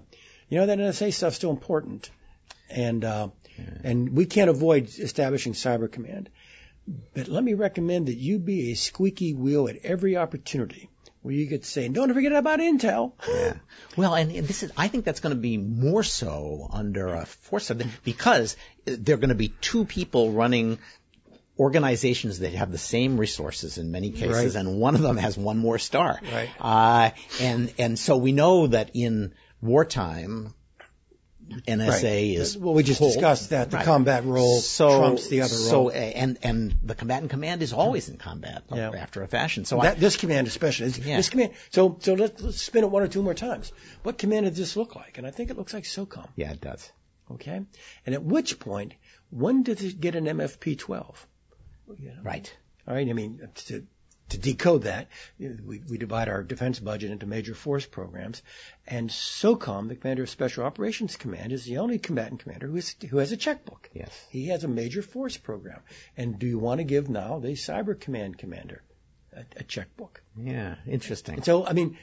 you 0.48 0.58
know, 0.58 0.66
that 0.68 0.80
NSA 0.80 1.14
stuff's 1.14 1.36
still 1.36 1.50
important, 1.50 2.10
and 2.70 3.04
uh, 3.04 3.28
yeah. 3.58 3.66
and 3.84 4.16
we 4.16 4.26
can't 4.26 4.50
avoid 4.50 4.88
establishing 4.88 5.54
Cyber 5.54 5.92
Command. 5.92 6.30
But 7.14 7.28
let 7.28 7.44
me 7.44 7.54
recommend 7.54 8.08
that 8.08 8.16
you 8.16 8.40
be 8.40 8.72
a 8.72 8.76
squeaky 8.76 9.34
wheel 9.34 9.68
at 9.68 9.78
every 9.84 10.16
opportunity 10.16 10.90
where 11.22 11.34
you 11.34 11.48
get 11.48 11.64
to 11.64 11.70
say, 11.70 11.88
don't 11.90 12.14
forget 12.14 12.32
about 12.32 12.60
Intel. 12.60 13.14
Yeah. 13.28 13.56
Well, 13.96 14.16
and, 14.16 14.32
and 14.32 14.48
this 14.48 14.64
is, 14.64 14.72
I 14.78 14.88
think 14.88 15.06
that's 15.06 15.20
going 15.20 15.36
to 15.36 15.42
be 15.42 15.58
more 15.58 16.04
so 16.04 16.70
under 16.72 17.08
a 17.08 17.26
force 17.26 17.70
of, 17.70 17.84
because 18.04 18.56
there 18.86 19.16
are 19.16 19.20
going 19.20 19.30
to 19.30 19.36
be 19.36 19.50
two 19.50 19.86
people 19.86 20.32
running 20.32 20.80
organizations 21.60 22.40
that 22.40 22.54
have 22.54 22.72
the 22.72 22.78
same 22.78 23.20
resources 23.20 23.78
in 23.78 23.92
many 23.92 24.12
cases, 24.12 24.56
right. 24.56 24.60
and 24.60 24.80
one 24.80 24.94
of 24.94 25.02
them 25.02 25.18
has 25.18 25.38
one 25.38 25.58
more 25.58 25.80
star. 25.80 26.20
Right. 26.32 26.50
Uh, 26.60 27.10
and 27.42 27.74
and 27.80 27.98
so 27.98 28.16
we 28.18 28.32
know 28.32 28.68
that 28.68 28.92
in 28.94 29.34
wartime, 29.60 30.54
NSA 31.48 32.04
right. 32.04 32.04
is 32.04 32.58
well. 32.58 32.74
We 32.74 32.84
just 32.84 33.00
discussed 33.00 33.52
that 33.52 33.72
the 33.72 33.78
right. 33.78 33.86
combat 33.86 34.26
role 34.26 34.60
so, 34.60 35.00
trumps 35.00 35.28
the 35.28 35.42
other 35.42 35.56
role. 35.56 35.90
So 35.90 35.90
and 35.90 36.38
and 36.44 36.76
the 36.84 36.96
combatant 36.96 37.32
command 37.32 37.62
is 37.62 37.74
always 37.74 38.10
in 38.10 38.18
combat 38.18 38.64
yeah. 38.74 38.92
after 38.92 39.24
a 39.24 39.28
fashion. 39.28 39.66
So 39.66 39.80
that, 39.82 39.98
I, 39.98 40.00
this 40.00 40.18
command 40.18 40.48
especially 40.48 40.90
yeah. 40.90 41.18
this 41.18 41.30
command. 41.30 41.54
So 41.70 41.98
so 42.00 42.14
let's, 42.14 42.42
let's 42.42 42.62
spin 42.62 42.84
it 42.84 42.92
one 42.92 43.04
or 43.04 43.08
two 43.08 43.24
more 43.24 43.34
times. 43.34 43.72
What 44.04 44.18
command 44.18 44.46
does 44.46 44.58
this 44.58 44.76
look 44.76 44.96
like? 44.96 45.18
And 45.18 45.26
I 45.26 45.32
think 45.32 45.50
it 45.50 45.58
looks 45.58 45.74
like 45.74 45.84
SOCOM. 45.84 46.28
Yeah, 46.36 46.52
it 46.52 46.62
does. 46.62 46.92
Okay. 47.32 47.62
And 48.06 48.16
at 48.16 48.24
which 48.24 48.60
point, 48.60 48.94
when 49.30 49.64
does 49.64 49.84
it 49.84 50.00
get 50.00 50.16
an 50.16 50.26
MFP 50.26 50.78
12? 50.78 51.28
You 52.00 52.10
know? 52.10 52.22
Right. 52.24 52.56
All 52.88 52.94
right. 52.94 53.08
I 53.08 53.14
mean, 53.14 53.48
to, 53.68 53.86
to 54.30 54.38
decode 54.38 54.84
that, 54.84 55.08
we, 55.40 55.82
we 55.88 55.98
divide 55.98 56.28
our 56.28 56.44
defense 56.44 56.80
budget 56.80 57.12
into 57.12 57.26
major 57.26 57.54
force 57.54 57.86
programs, 57.86 58.42
and 58.86 59.10
SOCOM, 59.10 59.88
the 59.88 59.96
Commander 59.96 60.24
of 60.24 60.30
Special 60.30 60.66
Operations 60.66 61.16
Command, 61.16 61.54
is 61.54 61.66
the 61.66 61.78
only 61.78 61.98
combatant 61.98 62.42
commander 62.42 62.68
who, 62.68 62.76
is, 62.76 62.96
who 63.10 63.18
has 63.18 63.32
a 63.32 63.38
checkbook. 63.38 63.90
Yes. 63.94 64.10
He 64.30 64.48
has 64.48 64.64
a 64.64 64.68
major 64.68 65.02
force 65.02 65.38
program. 65.38 65.80
And 66.18 66.38
do 66.38 66.48
you 66.48 66.60
want 66.60 66.80
to 66.80 66.84
give 66.84 67.10
now 67.10 67.40
the 67.40 67.50
Cyber 67.50 68.00
Command 68.00 68.38
commander 68.38 68.84
a, 69.34 69.46
a 69.58 69.64
checkbook? 69.64 70.22
Yeah, 70.38 70.76
interesting. 70.86 71.36
And 71.36 71.46
so, 71.46 71.66
I 71.66 71.74
mean, 71.74 71.98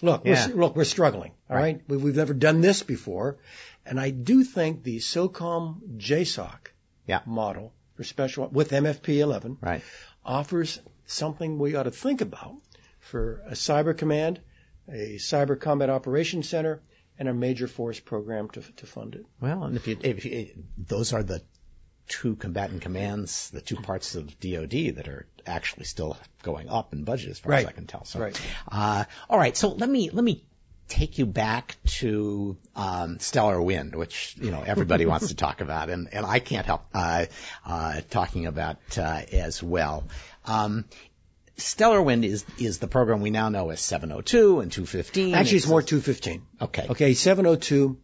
look, 0.00 0.22
yeah. 0.24 0.48
we're, 0.48 0.54
look, 0.54 0.76
we're 0.76 0.84
struggling. 0.84 1.32
All 1.50 1.56
right. 1.56 1.76
right? 1.76 1.82
We, 1.88 1.96
we've 1.96 2.16
never 2.16 2.34
done 2.34 2.60
this 2.60 2.82
before, 2.82 3.38
and 3.84 3.98
I 3.98 4.10
do 4.10 4.44
think 4.44 4.84
the 4.84 4.98
SOCOM 4.98 5.98
JSOC 5.98 6.68
yeah. 7.06 7.20
model 7.26 7.72
for 7.96 8.04
special 8.04 8.48
with 8.48 8.70
MFP 8.70 9.18
11 9.18 9.58
right. 9.60 9.82
offers 10.24 10.80
something 11.06 11.58
we 11.58 11.74
ought 11.74 11.84
to 11.84 11.90
think 11.90 12.20
about 12.20 12.56
for 13.00 13.42
a 13.46 13.52
cyber 13.52 13.96
command, 13.96 14.40
a 14.88 15.16
cyber 15.16 15.58
combat 15.58 15.90
operations 15.90 16.48
center, 16.48 16.82
and 17.18 17.28
a 17.28 17.34
major 17.34 17.68
force 17.68 18.00
program 18.00 18.48
to, 18.50 18.60
to 18.76 18.86
fund 18.86 19.14
it. 19.14 19.26
Well, 19.40 19.64
and 19.64 19.76
if 19.76 19.86
you, 19.86 19.98
if 20.02 20.24
you, 20.24 20.64
those 20.76 21.12
are 21.12 21.22
the 21.22 21.42
two 22.08 22.36
combatant 22.36 22.82
commands, 22.82 23.50
the 23.50 23.60
two 23.60 23.76
parts 23.76 24.14
of 24.14 24.38
DoD 24.40 24.96
that 24.96 25.08
are 25.08 25.26
actually 25.46 25.84
still 25.84 26.16
going 26.42 26.68
up 26.68 26.92
in 26.92 27.04
budget, 27.04 27.30
as 27.30 27.38
far 27.38 27.52
right. 27.52 27.64
as 27.64 27.68
I 27.68 27.72
can 27.72 27.86
tell. 27.86 28.04
So, 28.04 28.20
right. 28.20 28.40
Uh, 28.70 29.04
all 29.28 29.38
right. 29.38 29.56
So 29.56 29.68
let 29.68 29.88
me 29.88 30.10
let 30.10 30.24
me 30.24 30.44
take 30.88 31.18
you 31.18 31.26
back 31.26 31.76
to 31.86 32.56
um, 32.76 33.18
Stellar 33.18 33.60
Wind, 33.60 33.94
which 33.94 34.36
you 34.40 34.50
know 34.50 34.62
everybody 34.62 35.06
wants 35.06 35.28
to 35.28 35.34
talk 35.34 35.60
about, 35.60 35.88
and, 35.88 36.08
and 36.12 36.26
I 36.26 36.40
can't 36.40 36.66
help 36.66 36.84
uh, 36.92 37.26
uh, 37.64 38.00
talking 38.10 38.46
about 38.46 38.76
uh, 38.98 39.22
as 39.32 39.62
well. 39.62 40.04
Um, 40.44 40.84
Stellar 41.56 42.02
Wind 42.02 42.24
is 42.24 42.44
is 42.58 42.78
the 42.78 42.88
program 42.88 43.20
we 43.20 43.30
now 43.30 43.48
know 43.48 43.70
as 43.70 43.80
702 43.80 44.60
and 44.60 44.72
215. 44.72 45.34
Actually, 45.34 45.56
it's, 45.56 45.64
it's 45.64 45.70
more 45.70 45.82
215. 45.82 46.42
Okay. 46.60 46.86
Okay, 46.90 47.14
702 47.14 47.98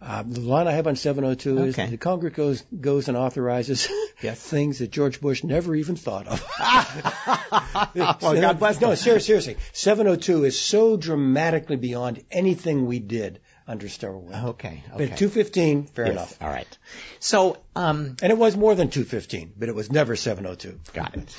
uh, 0.00 0.22
the 0.26 0.40
line 0.40 0.68
I 0.68 0.72
have 0.72 0.86
on 0.86 0.96
702 0.96 1.64
is 1.64 1.74
okay. 1.74 1.90
the 1.90 1.96
Congress 1.96 2.34
goes 2.34 2.62
goes 2.78 3.08
and 3.08 3.16
authorizes 3.16 3.88
yes. 4.22 4.38
things 4.38 4.78
that 4.80 4.90
George 4.90 5.22
Bush 5.22 5.42
never 5.42 5.74
even 5.74 5.96
thought 5.96 6.26
of. 6.26 6.46
well, 7.94 8.18
God 8.20 8.58
bless 8.58 8.78
no, 8.78 8.94
seriously, 8.94 9.26
seriously, 9.26 9.56
702 9.72 10.44
is 10.44 10.60
so 10.60 10.98
dramatically 10.98 11.76
beyond 11.76 12.22
anything 12.30 12.84
we 12.84 12.98
did 12.98 13.40
under 13.66 13.88
Stellar 13.88 14.18
Wind. 14.18 14.48
Okay, 14.48 14.84
okay. 14.92 15.08
But 15.08 15.16
215, 15.16 15.86
fair 15.86 16.04
yes. 16.04 16.12
enough. 16.12 16.42
All 16.42 16.50
right. 16.50 16.78
So, 17.18 17.56
um, 17.74 18.16
and 18.22 18.30
it 18.30 18.38
was 18.38 18.54
more 18.54 18.74
than 18.74 18.90
215, 18.90 19.54
but 19.56 19.70
it 19.70 19.74
was 19.74 19.90
never 19.90 20.14
702. 20.14 20.78
Got 20.92 21.16
it. 21.16 21.36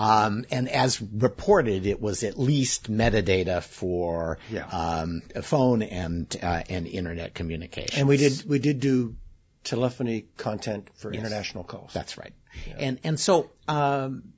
Um, 0.00 0.46
and 0.50 0.66
as 0.70 1.00
reported, 1.02 1.84
it 1.84 2.00
was 2.00 2.24
at 2.24 2.38
least 2.38 2.90
metadata 2.90 3.62
for 3.62 4.38
yeah. 4.50 4.66
um, 4.66 5.20
phone 5.42 5.82
and 5.82 6.34
uh, 6.42 6.62
and 6.70 6.86
internet 6.86 7.34
communication. 7.34 8.00
And 8.00 8.08
we 8.08 8.16
did 8.16 8.44
we 8.46 8.58
did 8.58 8.80
do 8.80 9.16
telephony 9.62 10.24
content 10.38 10.88
for 10.94 11.12
yes. 11.12 11.20
international 11.20 11.64
calls. 11.64 11.92
That's 11.92 12.16
right. 12.16 12.32
Yeah. 12.66 12.76
And 12.78 13.00
and 13.04 13.20
so 13.20 13.50
um, 13.68 14.32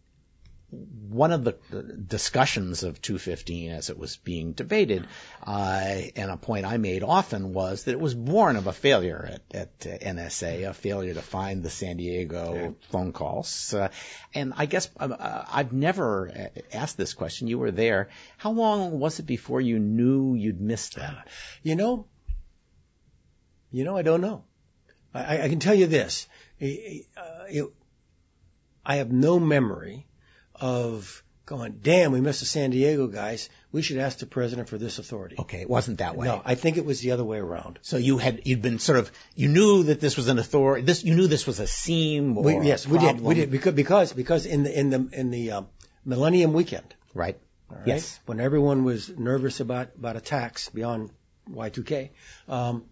one 0.73 1.33
of 1.33 1.45
the 1.45 1.53
discussions 2.07 2.83
of 2.83 3.03
215 3.03 3.73
as 3.73 3.91
it 3.91 3.99
was 3.99 4.17
being 4.17 4.53
debated, 4.53 5.07
uh, 5.47 6.01
and 6.17 6.31
a 6.31 6.39
point 6.39 6.65
I 6.65 6.79
made 6.79 7.03
often 7.03 7.53
was 7.53 7.85
that 7.85 7.93
it 7.93 8.01
was 8.01 8.15
born 8.15 8.57
of 8.57 8.67
a 8.67 8.73
failure 8.73 9.29
at, 9.33 9.43
at 9.55 9.81
NSA, 9.81 10.69
a 10.69 10.73
failure 10.73 11.13
to 11.13 11.21
find 11.21 11.63
the 11.63 11.69
San 11.69 11.99
Diego 11.99 12.55
yeah. 12.55 12.71
phone 12.89 13.13
calls. 13.13 13.75
Uh, 13.75 13.91
and 14.35 14.55
I 14.57 14.65
guess 14.65 14.89
um, 14.99 15.15
uh, 15.19 15.45
I've 15.53 15.75
never 15.75 16.51
asked 16.73 16.97
this 16.97 17.13
question. 17.13 17.49
You 17.49 17.59
were 17.59 17.71
there. 17.71 18.09
How 18.39 18.53
long 18.53 18.99
was 18.99 19.19
it 19.19 19.27
before 19.27 19.61
you 19.61 19.79
knew 19.79 20.35
you'd 20.35 20.61
missed 20.61 20.95
that? 20.97 21.29
You 21.63 21.77
know, 21.77 22.07
you 23.71 23.85
know, 23.85 23.97
I 23.97 24.03
don't 24.03 24.23
know. 24.23 24.45
I, 25.13 25.43
I 25.43 25.49
can 25.51 25.59
tell 25.59 25.75
you 25.75 25.87
this. 25.87 26.27
It, 26.59 27.07
uh, 27.15 27.45
it, 27.49 27.67
I 28.87 28.97
have 28.97 29.13
no 29.13 29.39
memory 29.39 30.07
of 30.63 31.25
going, 31.45 31.81
damn, 31.83 32.13
we 32.13 32.21
missed 32.21 32.39
the 32.39 32.47
San 32.47 32.71
Diego 32.71 33.09
guys. 33.09 33.51
We 33.73 33.83
should 33.83 33.99
ask 33.99 34.19
the 34.19 34.27
president 34.27 34.69
for 34.69 34.79
this 34.79 35.01
authority. 35.01 35.37
Okay, 35.39 35.61
it 35.61 35.69
wasn't 35.69 35.99
that 35.99 36.17
way. 36.17 36.27
No, 36.27 36.41
I 36.45 36.55
think 36.55 36.77
it 36.77 36.85
was 36.85 37.01
the 37.01 37.11
other 37.11 37.25
way 37.25 37.39
around. 37.39 37.81
So 37.83 37.97
you 37.97 38.17
had 38.17 38.43
you'd 38.45 38.63
been 38.63 38.79
sort 38.79 39.01
of 39.01 39.11
you 39.35 39.49
knew 39.49 39.83
that 39.85 40.01
this 40.01 40.17
was 40.17 40.29
an 40.29 40.39
authority. 40.39 40.85
This 40.85 41.03
you 41.03 41.17
knew 41.17 41.27
this 41.27 41.47
was 41.47 41.59
a 41.59 41.67
seam. 41.67 42.39
Or 42.39 42.45
we, 42.45 42.67
yes, 42.67 42.87
we 42.87 42.99
did. 42.99 43.21
We 43.21 43.35
did 43.35 43.51
because 43.51 43.75
because 43.75 44.13
because 44.13 44.47
in 44.47 44.63
the 44.63 44.79
in 44.79 44.91
the 44.91 45.09
in 45.13 45.31
the 45.31 45.51
um, 45.53 45.69
Millennium 46.05 46.53
Weekend. 46.53 46.95
Right. 47.13 47.39
right. 47.69 47.87
Yes. 47.87 48.21
When 48.25 48.39
everyone 48.39 48.85
was 48.85 49.09
nervous 49.09 49.59
about 49.59 49.91
about 49.99 50.15
attacks 50.15 50.69
beyond 50.69 51.11
Y2K, 51.51 52.11
um, 52.49 52.85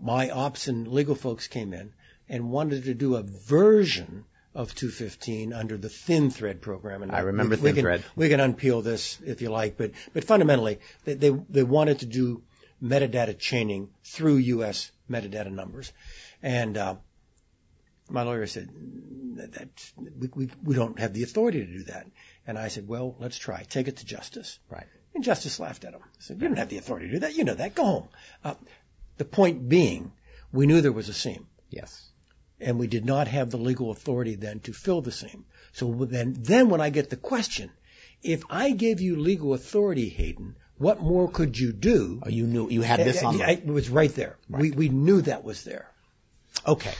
my 0.00 0.30
ops 0.30 0.68
and 0.68 0.88
legal 0.88 1.14
folks 1.14 1.48
came 1.48 1.74
in 1.74 1.92
and 2.30 2.50
wanted 2.50 2.84
to 2.84 2.94
do 2.94 3.16
a 3.16 3.22
version 3.22 4.24
of 4.56 4.74
215 4.74 5.52
under 5.52 5.76
the 5.76 5.88
ThinThread 5.88 6.62
program. 6.62 7.02
And 7.02 7.12
I 7.12 7.20
remember 7.20 7.56
we, 7.56 7.60
thin 7.60 7.74
we 7.74 7.80
thread. 7.82 8.02
Can, 8.02 8.10
we 8.16 8.28
can 8.30 8.40
unpeel 8.40 8.82
this 8.82 9.18
if 9.24 9.42
you 9.42 9.50
like, 9.50 9.76
but 9.76 9.92
but 10.14 10.24
fundamentally 10.24 10.80
they, 11.04 11.14
they 11.14 11.30
they 11.30 11.62
wanted 11.62 12.00
to 12.00 12.06
do 12.06 12.42
metadata 12.82 13.38
chaining 13.38 13.90
through 14.02 14.36
U.S. 14.36 14.90
metadata 15.10 15.52
numbers, 15.52 15.92
and 16.42 16.76
uh, 16.78 16.94
my 18.08 18.22
lawyer 18.22 18.46
said 18.46 18.70
that, 19.36 19.52
that 19.52 19.92
we, 20.18 20.28
we 20.34 20.50
we 20.64 20.74
don't 20.74 20.98
have 20.98 21.12
the 21.12 21.22
authority 21.22 21.64
to 21.64 21.72
do 21.72 21.84
that. 21.84 22.06
And 22.46 22.58
I 22.58 22.68
said, 22.68 22.88
well, 22.88 23.14
let's 23.18 23.38
try. 23.38 23.62
Take 23.64 23.88
it 23.88 23.98
to 23.98 24.06
justice. 24.06 24.58
Right. 24.70 24.86
And 25.14 25.22
justice 25.22 25.60
laughed 25.60 25.84
at 25.84 25.92
him. 25.92 26.00
He 26.16 26.22
said, 26.22 26.40
you 26.40 26.48
don't 26.48 26.58
have 26.58 26.68
the 26.68 26.78
authority 26.78 27.08
to 27.08 27.12
do 27.14 27.18
that. 27.20 27.36
You 27.36 27.44
know 27.44 27.54
that. 27.54 27.74
Go 27.74 27.84
home. 27.84 28.08
Uh, 28.44 28.54
the 29.16 29.24
point 29.24 29.68
being, 29.68 30.12
we 30.52 30.66
knew 30.66 30.80
there 30.80 30.92
was 30.92 31.08
a 31.08 31.14
seam. 31.14 31.46
Yes 31.70 32.10
and 32.60 32.78
we 32.78 32.86
did 32.86 33.04
not 33.04 33.28
have 33.28 33.50
the 33.50 33.58
legal 33.58 33.90
authority 33.90 34.34
then 34.34 34.60
to 34.60 34.72
fill 34.72 35.02
the 35.02 35.12
seam. 35.12 35.44
So 35.72 35.92
then, 35.92 36.34
then 36.38 36.68
when 36.68 36.80
I 36.80 36.90
get 36.90 37.10
the 37.10 37.16
question, 37.16 37.70
if 38.22 38.42
I 38.50 38.70
gave 38.72 39.00
you 39.00 39.16
legal 39.16 39.54
authority, 39.54 40.08
Hayden, 40.08 40.56
what 40.78 41.00
more 41.00 41.30
could 41.30 41.58
you 41.58 41.72
do? 41.72 42.20
Oh, 42.24 42.28
you 42.28 42.46
knew 42.46 42.68
you 42.68 42.82
had 42.82 43.00
this 43.00 43.22
on. 43.22 43.40
I, 43.40 43.52
it 43.52 43.66
was 43.66 43.88
right 43.88 44.14
there. 44.14 44.36
Right. 44.48 44.62
We 44.62 44.70
we 44.72 44.88
knew 44.88 45.22
that 45.22 45.42
was 45.42 45.64
there. 45.64 45.90
Okay, 46.66 46.94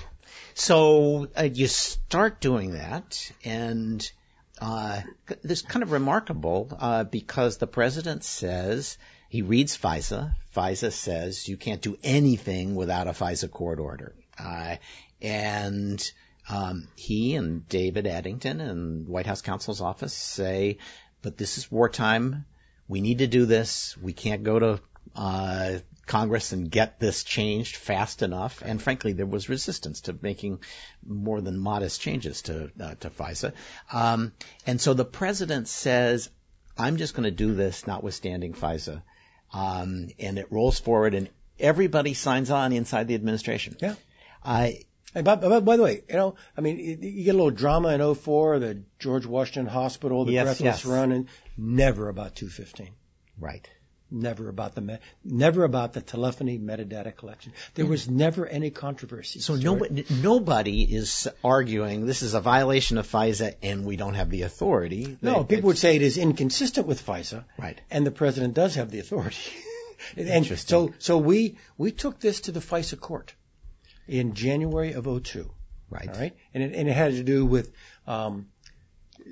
so 0.54 1.28
uh, 1.38 1.42
you 1.42 1.66
start 1.66 2.40
doing 2.40 2.72
that, 2.72 3.30
and 3.44 4.10
uh, 4.60 5.00
this 5.42 5.62
kind 5.62 5.82
of 5.82 5.92
remarkable 5.92 6.74
uh, 6.78 7.04
because 7.04 7.58
the 7.58 7.66
president 7.66 8.24
says 8.24 8.96
he 9.28 9.42
reads 9.42 9.76
FISA. 9.76 10.34
FISA 10.54 10.92
says 10.92 11.46
you 11.46 11.56
can't 11.56 11.82
do 11.82 11.98
anything 12.02 12.74
without 12.74 13.08
a 13.08 13.12
FISA 13.12 13.50
court 13.50 13.78
order. 13.78 14.14
Uh, 14.38 14.76
and 15.20 16.12
um, 16.48 16.88
he 16.96 17.34
and 17.34 17.68
David 17.68 18.06
Addington 18.06 18.60
and 18.60 19.08
White 19.08 19.26
House 19.26 19.42
counsel's 19.42 19.80
office 19.80 20.12
say, 20.12 20.78
but 21.22 21.36
this 21.36 21.58
is 21.58 21.70
wartime. 21.70 22.44
We 22.88 23.00
need 23.00 23.18
to 23.18 23.26
do 23.26 23.46
this. 23.46 23.96
We 23.96 24.12
can't 24.12 24.44
go 24.44 24.58
to 24.58 24.80
uh, 25.16 25.78
Congress 26.06 26.52
and 26.52 26.70
get 26.70 27.00
this 27.00 27.24
changed 27.24 27.76
fast 27.76 28.22
enough. 28.22 28.62
And 28.64 28.80
frankly, 28.80 29.12
there 29.12 29.26
was 29.26 29.48
resistance 29.48 30.02
to 30.02 30.16
making 30.20 30.60
more 31.04 31.40
than 31.40 31.58
modest 31.58 32.00
changes 32.00 32.42
to 32.42 32.70
uh, 32.80 32.94
to 33.00 33.10
FISA. 33.10 33.52
Um, 33.92 34.32
and 34.66 34.80
so 34.80 34.94
the 34.94 35.04
president 35.04 35.66
says, 35.66 36.30
"I'm 36.78 36.96
just 36.96 37.14
going 37.14 37.24
to 37.24 37.32
do 37.32 37.54
this, 37.54 37.86
notwithstanding 37.86 38.54
FISA." 38.54 39.02
Um, 39.52 40.08
and 40.18 40.38
it 40.38 40.52
rolls 40.52 40.78
forward, 40.78 41.14
and 41.14 41.28
everybody 41.58 42.14
signs 42.14 42.50
on 42.50 42.72
inside 42.72 43.08
the 43.08 43.14
administration. 43.16 43.76
Yeah. 43.80 43.94
I 44.44 44.82
Hey, 45.16 45.22
by, 45.22 45.36
by, 45.36 45.60
by, 45.60 45.78
the 45.78 45.82
way, 45.82 46.02
you 46.10 46.16
know, 46.16 46.34
I 46.58 46.60
mean, 46.60 46.78
you, 46.78 46.98
you 47.00 47.24
get 47.24 47.34
a 47.34 47.38
little 47.38 47.50
drama 47.50 47.88
in 47.88 48.14
04, 48.14 48.58
the 48.58 48.82
George 48.98 49.24
Washington 49.24 49.64
Hospital, 49.64 50.26
the 50.26 50.32
yes, 50.32 50.44
breathless 50.44 50.84
yes. 50.84 50.84
run, 50.84 51.10
and 51.10 51.28
never 51.56 52.10
about 52.10 52.34
215. 52.34 52.90
Right. 53.38 53.66
Never 54.10 54.50
about 54.50 54.74
the 54.74 54.82
me- 54.82 54.98
never 55.24 55.64
about 55.64 55.94
the 55.94 56.02
telephony 56.02 56.58
metadata 56.58 57.16
collection. 57.16 57.54
There 57.74 57.86
was 57.86 58.10
never 58.10 58.46
any 58.46 58.70
controversy. 58.70 59.40
So 59.40 59.56
nobody 59.56 60.04
nobody 60.22 60.82
is 60.82 61.26
arguing 61.42 62.06
this 62.06 62.22
is 62.22 62.34
a 62.34 62.40
violation 62.40 62.98
of 62.98 63.08
FISA 63.08 63.56
and 63.62 63.84
we 63.84 63.96
don't 63.96 64.14
have 64.14 64.30
the 64.30 64.42
authority. 64.42 65.18
No, 65.22 65.42
people 65.42 65.68
would 65.68 65.78
say 65.78 65.96
it 65.96 66.02
is 66.02 66.18
inconsistent 66.18 66.86
with 66.86 67.04
FISA. 67.04 67.44
Right. 67.58 67.80
And 67.90 68.06
the 68.06 68.12
president 68.12 68.54
does 68.54 68.76
have 68.76 68.92
the 68.92 69.00
authority. 69.00 69.38
and 70.16 70.28
Interesting. 70.28 70.68
so 70.68 70.94
so 70.98 71.18
we 71.18 71.56
we 71.76 71.90
took 71.90 72.20
this 72.20 72.42
to 72.42 72.52
the 72.52 72.60
FISA 72.60 73.00
court 73.00 73.34
in 74.08 74.34
January 74.34 74.92
of 74.92 75.04
02. 75.04 75.50
Right. 75.88 76.08
All 76.08 76.14
right. 76.14 76.36
And 76.54 76.62
it, 76.62 76.74
and 76.74 76.88
it 76.88 76.92
had 76.92 77.12
to 77.12 77.22
do 77.22 77.46
with 77.46 77.72
um, 78.06 78.46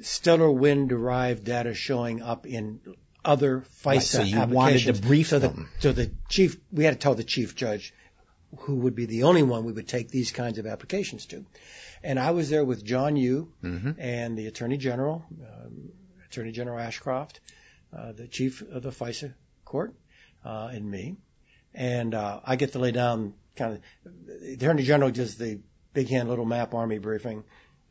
stellar 0.03 0.51
wind 0.51 0.89
derived 0.89 1.45
data 1.45 1.75
showing 1.75 2.23
up 2.23 2.47
in 2.47 2.81
other 3.25 3.61
FISA 3.61 3.87
right, 3.87 4.03
so 4.03 4.23
you 4.23 4.39
applications. 4.39 4.55
wanted 4.55 4.95
to 4.95 5.03
brief 5.03 5.29
so 5.29 5.39
them. 5.39 5.69
The, 5.77 5.83
so 5.83 5.93
the 5.93 6.11
chief, 6.29 6.57
we 6.71 6.85
had 6.85 6.95
to 6.95 6.99
tell 7.01 7.15
the 7.15 7.25
chief 7.25 7.57
judge 7.57 7.95
who 8.61 8.77
would 8.77 8.95
be 8.95 9.07
the 9.07 9.25
only 9.25 9.43
one 9.43 9.65
we 9.65 9.73
would 9.73 9.89
take 9.89 10.11
these 10.11 10.31
kinds 10.31 10.59
of 10.59 10.67
applications 10.67 11.27
to. 11.27 11.45
And 12.03 12.19
I 12.19 12.33
was 12.33 12.51
there 12.51 12.65
with 12.65 12.85
John 12.85 13.17
Yoo 13.17 13.53
mm-hmm. 13.63 13.93
and 13.99 14.39
the 14.39 14.47
Attorney 14.47 14.77
General, 14.77 15.25
um, 15.31 15.91
Attorney 16.27 16.53
General 16.53 16.79
Ashcroft, 16.79 17.41
uh, 17.97 18.13
the 18.13 18.29
chief 18.29 18.63
of 18.63 18.83
the 18.83 18.91
FISA 18.91 19.35
court, 19.65 19.95
uh, 20.45 20.69
and 20.73 20.89
me. 20.89 21.17
And 21.73 22.15
uh, 22.15 22.41
I 22.45 22.57
get 22.57 22.73
to 22.73 22.79
lay 22.79 22.93
down 22.93 23.35
kind 23.57 23.75
of 23.75 23.81
the 24.43 24.55
Attorney 24.55 24.83
General 24.83 25.11
does 25.11 25.37
the 25.37 25.61
big 25.93 26.09
hand 26.09 26.29
little 26.29 26.45
map 26.45 26.75
army 26.75 26.99
briefing, 26.99 27.45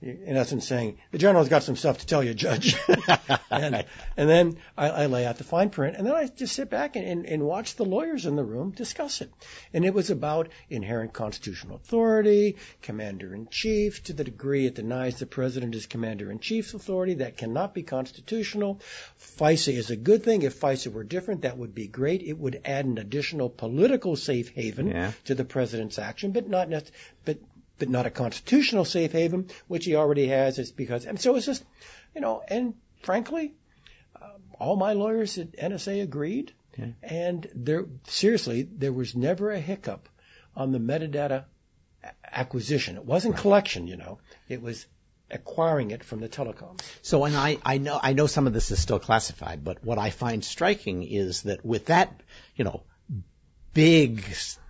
in 0.03 0.35
essence 0.35 0.67
saying 0.67 0.97
the 1.11 1.17
general's 1.17 1.47
got 1.47 1.63
some 1.63 1.75
stuff 1.75 1.99
to 1.99 2.05
tell 2.05 2.23
you, 2.23 2.33
Judge. 2.33 2.75
and, 3.49 3.85
and 4.17 4.29
then 4.29 4.57
I, 4.77 4.89
I 4.89 5.05
lay 5.05 5.25
out 5.25 5.37
the 5.37 5.45
fine 5.45 5.69
print, 5.69 5.95
and 5.95 6.05
then 6.05 6.13
I 6.13 6.27
just 6.27 6.55
sit 6.55 6.69
back 6.69 6.95
and, 6.95 7.07
and, 7.07 7.25
and 7.25 7.43
watch 7.43 7.75
the 7.75 7.85
lawyers 7.85 8.25
in 8.25 8.35
the 8.35 8.43
room 8.43 8.71
discuss 8.71 9.21
it. 9.21 9.31
And 9.73 9.85
it 9.85 9.93
was 9.93 10.09
about 10.09 10.49
inherent 10.69 11.13
constitutional 11.13 11.77
authority, 11.77 12.57
commander 12.81 13.33
in 13.33 13.47
chief, 13.47 14.03
to 14.03 14.13
the 14.13 14.23
degree 14.23 14.65
it 14.65 14.75
denies 14.75 15.19
the 15.19 15.25
president 15.25 15.73
his 15.73 15.85
commander 15.85 16.29
in 16.29 16.39
chief's 16.39 16.73
authority, 16.73 17.15
that 17.15 17.37
cannot 17.37 17.73
be 17.73 17.83
constitutional. 17.83 18.81
FISA 19.19 19.73
is 19.73 19.89
a 19.89 19.95
good 19.95 20.23
thing. 20.23 20.41
If 20.41 20.59
FISA 20.59 20.91
were 20.91 21.03
different, 21.03 21.43
that 21.43 21.57
would 21.57 21.73
be 21.73 21.87
great. 21.87 22.21
It 22.23 22.37
would 22.37 22.61
add 22.65 22.85
an 22.85 22.97
additional 22.97 23.49
political 23.49 24.15
safe 24.15 24.49
haven 24.49 24.87
yeah. 24.87 25.11
to 25.25 25.35
the 25.35 25.45
president's 25.45 25.97
action, 25.97 26.31
but 26.31 26.49
not 26.49 26.69
but 27.25 27.37
but 27.83 27.89
not 27.89 28.05
a 28.05 28.09
constitutional 28.09 28.85
safe 28.85 29.11
haven, 29.11 29.49
which 29.67 29.83
he 29.83 29.97
already 29.97 30.27
has. 30.27 30.57
It's 30.57 30.71
because, 30.71 31.05
and 31.05 31.19
so 31.19 31.35
it's 31.35 31.45
just, 31.45 31.65
you 32.15 32.21
know, 32.21 32.41
and 32.47 32.75
frankly, 33.01 33.55
uh, 34.15 34.25
all 34.57 34.77
my 34.77 34.93
lawyers 34.93 35.37
at 35.37 35.51
NSA 35.51 36.01
agreed. 36.01 36.53
Yeah. 36.77 36.85
And 37.03 37.49
there, 37.53 37.85
seriously, 38.07 38.63
there 38.63 38.93
was 38.93 39.17
never 39.17 39.51
a 39.51 39.59
hiccup 39.59 40.07
on 40.55 40.71
the 40.71 40.79
metadata 40.79 41.43
acquisition. 42.31 42.95
It 42.95 43.03
wasn't 43.03 43.33
right. 43.33 43.41
collection, 43.41 43.87
you 43.87 43.97
know, 43.97 44.19
it 44.47 44.61
was 44.61 44.85
acquiring 45.29 45.91
it 45.91 46.05
from 46.05 46.21
the 46.21 46.29
telecom. 46.29 46.79
So, 47.01 47.25
and 47.25 47.35
I, 47.35 47.57
I 47.65 47.79
know, 47.79 47.99
I 48.01 48.13
know 48.13 48.27
some 48.27 48.47
of 48.47 48.53
this 48.53 48.71
is 48.71 48.79
still 48.79 48.99
classified, 48.99 49.61
but 49.61 49.83
what 49.83 49.97
I 49.97 50.09
find 50.09 50.45
striking 50.45 51.03
is 51.03 51.41
that 51.41 51.65
with 51.65 51.87
that, 51.87 52.21
you 52.55 52.63
know, 52.63 52.83
big 53.73 54.23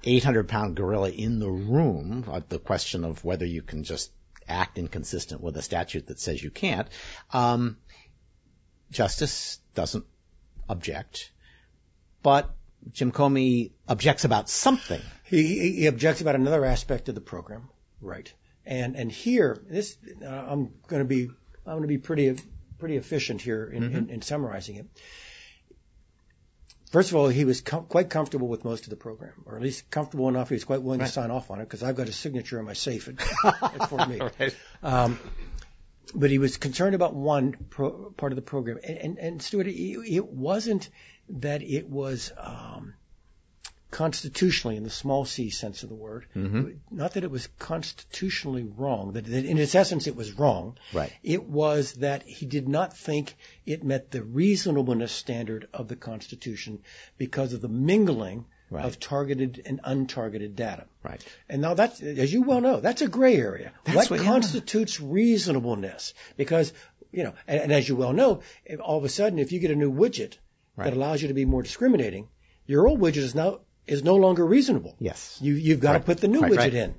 800 0.04 0.48
pound 0.48 0.76
gorilla 0.76 1.10
in 1.10 1.40
the 1.40 1.50
room, 1.50 2.26
uh, 2.28 2.42
the 2.48 2.60
question 2.60 3.04
of 3.04 3.24
whether 3.24 3.46
you 3.46 3.62
can 3.62 3.84
just 3.84 4.12
act 4.48 4.78
inconsistent 4.78 5.42
with 5.42 5.56
a 5.58 5.62
statute 5.62 6.08
that 6.08 6.20
says 6.20 6.42
you 6.42 6.52
can't, 6.52 6.88
um, 7.32 7.78
Justice 8.92 9.60
doesn't 9.74 10.06
object, 10.70 11.32
but 12.22 12.54
Jim 12.92 13.12
Comey 13.12 13.72
objects 13.88 14.26
about 14.26 14.50
something. 14.50 15.02
He, 15.24 15.72
he 15.72 15.88
objects 15.88 16.22
about 16.22 16.36
another 16.36 16.66
aspect 16.66 17.10
of 17.10 17.16
the 17.16 17.22
program. 17.22 17.70
Right. 18.02 18.32
And, 18.66 18.96
and 18.96 19.12
here, 19.12 19.62
this, 19.70 19.98
uh, 20.22 20.28
I'm 20.28 20.74
going 20.88 21.02
to 21.02 21.08
be, 21.08 21.30
I'm 21.66 21.78
going 21.78 21.82
to 21.82 21.88
be 21.88 21.98
pretty, 21.98 22.36
pretty 22.80 22.98
efficient 22.98 23.42
here 23.42 23.66
in, 23.66 23.84
mm-hmm. 23.84 23.96
in, 23.96 24.10
in 24.10 24.22
summarizing 24.22 24.76
it. 24.76 24.86
First 26.94 27.10
of 27.10 27.16
all, 27.16 27.28
he 27.28 27.44
was 27.44 27.62
com- 27.62 27.86
quite 27.88 28.12
comfortable 28.12 28.48
with 28.48 28.64
most 28.64 28.84
of 28.84 28.92
the 28.92 28.96
program, 28.96 29.34
or 29.48 29.56
at 29.56 29.64
least 29.64 29.90
comfortable 29.90 30.30
enough. 30.30 30.50
He 30.50 30.54
was 30.54 30.64
quite 30.64 30.84
willing 30.84 31.00
right. 31.00 31.08
to 31.08 31.12
sign 31.12 31.32
off 31.32 31.50
on 31.50 31.60
it 31.60 31.64
because 31.64 31.82
I've 31.82 31.96
got 31.96 32.06
his 32.06 32.16
signature 32.16 32.60
in 32.60 32.66
my 32.66 32.74
safe 32.74 33.08
at, 33.08 33.16
at 33.64 33.90
Fort 33.90 34.08
Meade. 34.10 34.22
right. 34.22 34.56
um, 34.84 35.20
but 36.14 36.30
he 36.30 36.38
was 36.38 36.58
concerned 36.58 36.94
about 36.94 37.16
one 37.16 37.56
pro, 37.72 38.12
part 38.12 38.32
of 38.32 38.36
the 38.36 38.44
program. 38.44 38.78
And, 38.88 38.98
and, 39.00 39.18
and 39.18 39.42
Stewart, 39.42 39.66
it, 39.66 39.74
it 39.74 40.28
wasn't 40.28 40.88
that 41.30 41.64
it 41.64 41.90
was 41.90 42.32
um, 42.38 42.94
constitutionally, 43.94 44.76
in 44.76 44.84
the 44.84 44.90
small 44.90 45.24
c 45.24 45.50
sense 45.52 45.84
of 45.84 45.90
the 45.90 45.96
word, 45.96 46.26
Mm-hmm. 46.36 46.70
not 46.92 47.14
that 47.14 47.24
it 47.24 47.32
was 47.32 47.48
constitutionally 47.60 48.64
wrong, 48.64 49.14
that, 49.14 49.26
that 49.26 49.46
in 49.46 49.58
its 49.58 49.76
essence 49.76 50.08
it 50.08 50.16
was 50.16 50.32
wrong. 50.34 50.78
Right. 50.94 51.14
It 51.22 51.44
was 51.44 51.94
that 52.06 52.24
he 52.24 52.46
did 52.46 52.68
not 52.68 52.98
think 52.98 53.36
it 53.66 53.84
met 53.84 54.10
the 54.12 54.24
reasonableness 54.24 55.12
standard 55.12 55.68
of 55.74 55.88
the 55.88 55.96
Constitution 55.96 56.80
because 57.18 57.54
of 57.54 57.62
the 57.62 57.70
mingling 57.92 58.46
Right. 58.72 58.86
of 58.86 59.00
targeted 59.00 59.62
and 59.68 59.80
untargeted 59.84 60.56
data. 60.56 60.86
Right. 61.04 61.24
And 61.48 61.62
now 61.62 61.76
that's, 61.76 62.02
as 62.02 62.34
you 62.34 62.42
well 62.42 62.60
know, 62.60 62.80
that's 62.80 63.04
a 63.04 63.08
gray 63.08 63.36
area. 63.36 63.72
That's 63.84 63.96
what 63.98 64.10
what- 64.10 64.20
yeah. 64.22 64.26
constitutes 64.26 65.00
reasonableness? 65.00 66.14
Because, 66.38 66.74
you 67.12 67.24
know, 67.24 67.34
and, 67.48 67.62
and 67.66 67.72
as 67.72 67.88
you 67.88 67.96
well 67.96 68.14
know, 68.14 68.42
all 68.82 68.98
of 68.98 69.04
a 69.04 69.10
sudden, 69.10 69.38
if 69.38 69.52
you 69.52 69.60
get 69.60 69.70
a 69.70 69.76
new 69.76 69.92
widget 69.92 70.38
Right. 70.76 70.86
that 70.86 70.94
allows 70.98 71.22
you 71.22 71.28
to 71.28 71.36
be 71.36 71.46
more 71.46 71.62
discriminating, 71.62 72.30
your 72.66 72.88
old 72.88 73.00
widget 73.00 73.18
is 73.18 73.36
now, 73.36 73.60
is 73.88 74.04
no 74.04 74.16
longer 74.16 74.46
reasonable. 74.46 74.96
Yes. 75.00 75.38
You, 75.42 75.54
you've 75.54 75.80
got 75.80 75.92
Right. 75.94 76.00
to 76.00 76.06
put 76.06 76.18
the 76.20 76.28
new 76.28 76.42
Right, 76.42 76.52
widget 76.52 76.58
right. 76.58 76.74
in. 76.74 76.96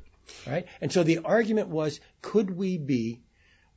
Right? 0.46 0.66
And 0.80 0.92
so 0.92 1.02
the 1.02 1.18
argument 1.18 1.68
was, 1.68 2.00
could 2.22 2.50
we 2.50 2.78
be 2.78 3.20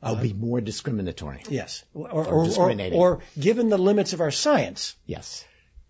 I'll 0.02 0.16
be 0.16 0.32
more 0.34 0.62
discriminatory. 0.62 1.42
Yes. 1.50 1.84
Or, 1.94 2.10
Or 2.12 2.26
or, 2.26 2.46
discriminating. 2.46 3.00
or 3.00 3.22
given 3.40 3.70
the 3.70 3.80
limits 3.80 4.14
of 4.14 4.22
our 4.22 4.30
science, 4.32 4.96
Yes. 5.08 5.44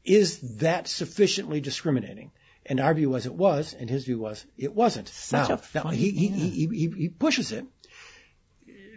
is 0.06 0.58
that 0.60 0.88
sufficiently 0.88 1.60
discriminating? 1.60 2.32
And 2.66 2.80
our 2.80 2.94
view 2.94 3.10
was 3.10 3.26
it 3.26 3.34
was, 3.34 3.74
and 3.74 3.90
his 3.90 4.06
view 4.06 4.18
was 4.20 4.46
it 4.58 4.74
wasn't. 4.74 5.08
Such 5.10 5.50
now, 5.50 5.56
a 5.56 5.62
now, 5.88 5.92
he, 5.92 6.12
he, 6.12 6.28
he, 6.30 6.50
he, 6.68 6.90
he 6.98 7.10
pushes 7.10 7.52
it. 7.52 7.66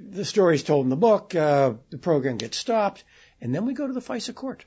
The 0.01 0.25
story 0.25 0.55
is 0.57 0.62
told 0.64 0.87
in 0.87 0.91
the 0.91 0.97
book. 0.97 1.35
Uh, 1.35 1.75
the 1.91 1.99
program 1.99 2.37
gets 2.37 2.57
stopped, 2.57 3.05
and 3.41 3.55
then 3.55 3.66
we 3.66 3.75
go 3.75 3.87
to 3.87 3.93
the 3.93 4.01
FISA 4.01 4.35
court. 4.35 4.64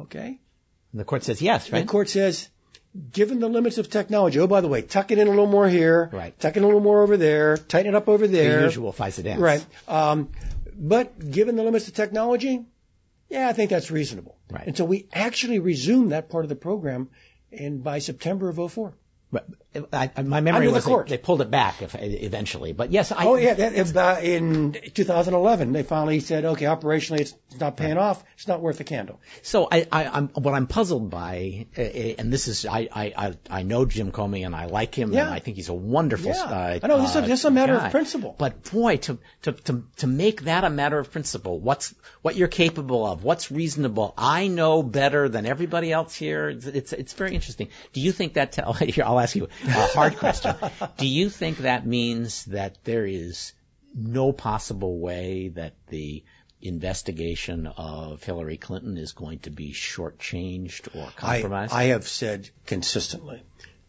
Okay. 0.00 0.40
And 0.96 1.00
the 1.02 1.04
court 1.04 1.24
says 1.24 1.42
yes, 1.42 1.70
right? 1.70 1.80
the 1.80 1.86
court 1.86 2.08
says, 2.08 2.48
given 3.12 3.38
the 3.38 3.48
limits 3.50 3.76
of 3.76 3.90
technology, 3.90 4.40
oh 4.40 4.46
by 4.46 4.62
the 4.62 4.68
way, 4.68 4.80
tuck 4.80 5.10
it 5.10 5.18
in 5.18 5.26
a 5.26 5.30
little 5.30 5.46
more 5.46 5.68
here, 5.68 6.08
Right. 6.10 6.32
tuck 6.40 6.54
it 6.56 6.60
in 6.60 6.62
a 6.62 6.66
little 6.66 6.80
more 6.80 7.02
over 7.02 7.18
there, 7.18 7.58
tighten 7.58 7.92
it 7.92 7.94
up 7.94 8.08
over 8.08 8.26
there. 8.26 8.60
the 8.60 8.64
usual 8.64 8.94
FISA 8.94 9.22
dance. 9.24 9.38
Right. 9.38 9.66
Um, 9.86 10.30
but 10.74 11.30
given 11.30 11.56
the 11.56 11.64
limits 11.64 11.86
of 11.88 11.92
technology, 11.92 12.64
yeah, 13.28 13.46
I 13.46 13.52
think 13.52 13.68
that's 13.68 13.90
reasonable. 13.90 14.38
Right. 14.50 14.66
And 14.68 14.74
so 14.74 14.86
we 14.86 15.06
actually 15.12 15.58
resumed 15.58 16.12
that 16.12 16.30
part 16.30 16.46
of 16.46 16.48
the 16.48 16.56
program 16.56 17.10
in 17.52 17.80
by 17.82 17.98
September 17.98 18.48
of 18.48 18.56
04. 18.72 18.94
I, 19.92 20.22
my 20.22 20.40
memory 20.40 20.58
Under 20.58 20.68
the 20.68 20.74
was 20.74 20.84
they, 20.84 20.90
court. 20.90 21.08
they 21.08 21.18
pulled 21.18 21.40
it 21.40 21.50
back 21.50 21.82
if, 21.82 21.94
eventually. 21.98 22.72
But 22.72 22.92
yes, 22.92 23.12
I, 23.12 23.26
oh 23.26 23.34
yeah, 23.36 23.54
in 24.20 24.76
2011 24.94 25.72
they 25.72 25.82
finally 25.82 26.20
said, 26.20 26.44
okay, 26.44 26.64
operationally 26.64 27.20
it's 27.20 27.34
not 27.60 27.76
paying 27.76 27.98
off, 27.98 28.22
it's 28.36 28.48
not 28.48 28.60
worth 28.60 28.78
the 28.78 28.84
candle. 28.84 29.20
So 29.42 29.68
I, 29.70 29.86
I, 29.90 30.06
I'm 30.06 30.28
what 30.28 30.54
I'm 30.54 30.66
puzzled 30.66 31.10
by, 31.10 31.66
and 31.76 32.32
this 32.32 32.48
is 32.48 32.66
I, 32.66 32.88
I, 32.92 33.34
I, 33.50 33.62
know 33.62 33.84
Jim 33.84 34.12
Comey 34.12 34.46
and 34.46 34.54
I 34.54 34.66
like 34.66 34.94
him 34.94 35.12
Yeah. 35.12 35.26
and 35.26 35.34
I 35.34 35.40
think 35.40 35.56
he's 35.56 35.68
a 35.68 35.74
wonderful. 35.74 36.30
Yeah. 36.30 36.42
Uh, 36.42 36.78
I 36.82 36.86
know, 36.86 37.00
this 37.00 37.10
is 37.10 37.16
uh, 37.16 37.32
is 37.32 37.44
a 37.44 37.50
matter 37.50 37.74
of 37.74 37.90
principle. 37.90 38.34
But 38.38 38.70
boy, 38.70 38.96
to, 38.98 39.18
to 39.42 39.52
to 39.52 39.84
to 39.96 40.06
make 40.06 40.42
that 40.42 40.64
a 40.64 40.70
matter 40.70 40.98
of 40.98 41.10
principle, 41.10 41.58
what's 41.58 41.94
what 42.22 42.36
you're 42.36 42.48
capable 42.48 43.04
of, 43.04 43.24
what's 43.24 43.50
reasonable. 43.50 44.14
I 44.16 44.48
know 44.48 44.82
better 44.82 45.28
than 45.28 45.46
everybody 45.46 45.92
else 45.92 46.14
here. 46.14 46.48
It's 46.48 46.66
it's, 46.66 46.92
it's 46.92 47.12
very 47.12 47.34
interesting. 47.34 47.68
Do 47.92 48.00
you 48.00 48.12
think 48.12 48.34
that? 48.34 48.52
Tell, 48.52 48.76
I'll 49.16 49.22
ask 49.22 49.34
you 49.36 49.48
a 49.66 49.70
hard 49.70 50.16
question. 50.16 50.54
Do 50.98 51.06
you 51.06 51.28
think 51.30 51.58
that 51.58 51.86
means 51.86 52.44
that 52.46 52.78
there 52.84 53.06
is 53.06 53.52
no 53.94 54.32
possible 54.32 54.98
way 54.98 55.48
that 55.48 55.74
the 55.88 56.22
investigation 56.60 57.66
of 57.66 58.22
Hillary 58.22 58.56
Clinton 58.56 58.98
is 58.98 59.12
going 59.12 59.38
to 59.40 59.50
be 59.50 59.72
shortchanged 59.72 60.94
or 60.94 61.10
compromised? 61.16 61.72
I 61.72 61.84
have 61.84 62.06
said 62.06 62.50
consistently, 62.66 63.42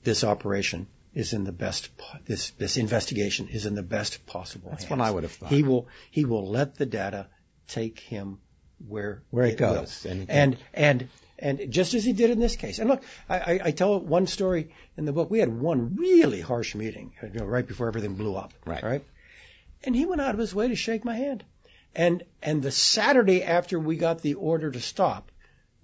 this 0.04 0.24
operation 0.24 0.88
is 1.14 1.34
in 1.34 1.44
the 1.44 1.52
best. 1.52 1.90
This 2.26 2.52
this 2.52 2.78
investigation 2.78 3.48
is 3.50 3.66
in 3.66 3.76
the 3.76 3.84
best 3.84 4.26
possible. 4.26 4.70
That's 4.70 4.84
hands. 4.84 5.00
what 5.00 5.08
I 5.08 5.12
would 5.12 5.24
have 5.24 5.32
thought. 5.32 5.50
He 5.50 5.64
will 5.64 5.88
he 6.12 6.26
will 6.26 6.48
let 6.50 6.76
the 6.76 6.86
data 6.86 7.28
take 7.68 8.00
him 8.00 8.40
where 8.88 9.24
Where 9.32 9.46
it 9.46 9.60
will. 9.60 9.74
goes. 9.76 10.06
And- 10.06 10.30
and 10.30 10.58
and 10.74 11.10
and 11.40 11.72
just 11.72 11.94
as 11.94 12.04
he 12.04 12.14
did 12.14 12.30
in 12.30 12.40
this 12.40 12.56
case. 12.56 12.80
And 12.80 12.90
look, 12.90 13.04
I, 13.30 13.38
I, 13.38 13.60
I 13.66 13.72
tell 13.72 14.00
one 14.00 14.28
story 14.28 14.74
in 14.98 15.06
the 15.06 15.14
book. 15.14 15.30
We 15.30 15.40
had 15.40 15.54
one 15.62 15.96
really 15.96 16.42
harsh 16.42 16.76
meeting, 16.76 17.14
you 17.22 17.40
know, 17.40 17.46
right 17.46 17.68
before 17.68 17.88
everything 17.88 18.16
blew 18.16 18.36
up. 18.36 18.54
Right. 18.66 18.84
Right. 18.84 19.06
And 19.84 19.96
he 19.96 20.06
went 20.06 20.22
out 20.22 20.34
of 20.34 20.40
his 20.40 20.56
way 20.56 20.68
to 20.70 20.76
shake 20.76 21.06
my 21.06 21.16
hand. 21.16 21.44
And 21.96 22.24
and 22.42 22.62
the 22.62 22.72
Saturday 22.72 23.44
after 23.44 23.80
we 23.80 23.98
got 23.98 24.22
the 24.22 24.36
order 24.36 24.72
to 24.72 24.80
stop, 24.80 25.32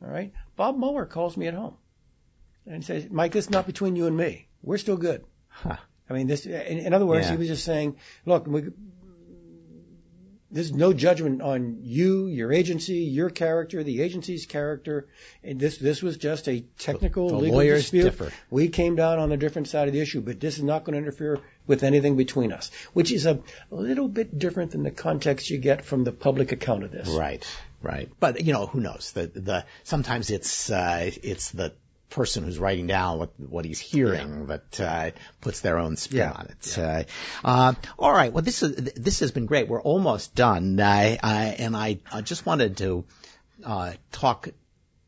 all 0.04 0.10
right, 0.12 0.32
Bob 0.56 0.78
Mueller 0.78 1.06
calls 1.06 1.38
me 1.38 1.48
at 1.48 1.54
home 1.54 1.76
and 2.66 2.84
says, 2.84 3.10
Mike, 3.10 3.32
this 3.32 3.46
is 3.46 3.52
not 3.52 3.66
between 3.66 3.96
you 3.96 4.08
and 4.08 4.16
me. 4.18 4.48
We're 4.62 4.78
still 4.78 4.98
good. 4.98 5.24
Huh. 5.48 5.78
I 6.10 6.14
mean, 6.14 6.28
this. 6.28 6.46
In, 6.46 6.80
in 6.80 6.94
other 6.94 7.06
words, 7.06 7.26
Yeah. 7.26 7.32
he 7.34 7.38
was 7.38 7.48
just 7.48 7.64
saying, 7.64 7.98
look, 8.26 8.46
we, 8.48 8.64
there's 10.54 10.72
no 10.72 10.94
judgment 10.94 11.42
on 11.42 11.80
you, 11.82 12.28
your 12.28 12.54
agency, 12.54 13.00
your 13.00 13.30
character, 13.30 13.84
the 13.84 14.02
agency's 14.02 14.46
character. 14.46 15.08
And 15.44 15.60
this 15.60 15.78
this 15.78 16.02
was 16.02 16.18
just 16.18 16.48
a 16.48 16.62
technical 16.78 17.28
The- 17.28 17.34
the 17.36 17.42
legal 17.42 17.58
lawyers 17.58 17.82
dispute. 17.82 18.04
differ. 18.04 18.32
We 18.50 18.70
came 18.70 18.96
down 18.96 19.20
on 19.20 19.32
a 19.32 19.38
different 19.38 19.68
side 19.68 19.88
of 19.88 19.94
the 19.94 20.00
issue, 20.00 20.22
but 20.22 20.40
this 20.40 20.58
is 20.58 20.64
not 20.64 20.84
going 20.86 20.94
to 20.94 21.00
interfere 21.00 21.40
with 21.68 21.84
anything 21.84 22.16
between 22.18 22.52
us, 22.54 22.72
which 22.94 23.12
is 23.12 23.26
a, 23.26 23.40
a 23.72 23.76
little 23.76 24.08
bit 24.08 24.38
different 24.38 24.72
than 24.72 24.84
the 24.84 24.92
context 24.92 25.50
you 25.50 25.58
get 25.58 25.84
from 25.84 26.04
the 26.04 26.12
public 26.12 26.52
account 26.52 26.84
of 26.84 26.92
this. 26.92 27.10
Right, 27.10 27.46
right. 27.82 28.10
But 28.20 28.44
you 28.46 28.54
know, 28.54 28.66
who 28.68 28.80
knows? 28.80 29.12
The 29.14 29.28
the 29.28 29.66
sometimes 29.84 30.30
it's 30.30 30.70
uh, 30.70 31.10
it's 31.24 31.52
the 31.52 31.74
person 32.14 32.44
who's 32.44 32.60
writing 32.60 32.88
down 32.88 33.20
what 33.20 33.32
what 33.40 33.66
he's 33.66 33.80
hearing 33.80 34.48
that 34.48 34.80
uh, 34.80 35.12
puts 35.42 35.62
their 35.62 35.78
own 35.78 35.96
spin 35.98 36.18
Yeah. 36.20 36.32
on 36.32 36.48
it. 36.48 36.78
Uh, 36.78 37.04
uh, 37.44 37.74
all 37.98 38.14
right. 38.14 38.32
Well, 38.32 38.44
this 38.44 38.64
is 38.64 38.76
this 38.96 39.20
has 39.20 39.32
been 39.32 39.46
great. 39.46 39.68
We're 39.68 39.82
almost 39.82 40.36
done. 40.36 40.80
I, 40.80 41.18
I 41.22 41.46
and 41.60 41.76
I, 41.76 42.00
I 42.12 42.22
just 42.22 42.46
wanted 42.46 42.78
to 42.78 43.06
uh, 43.66 43.94
talk 44.12 44.50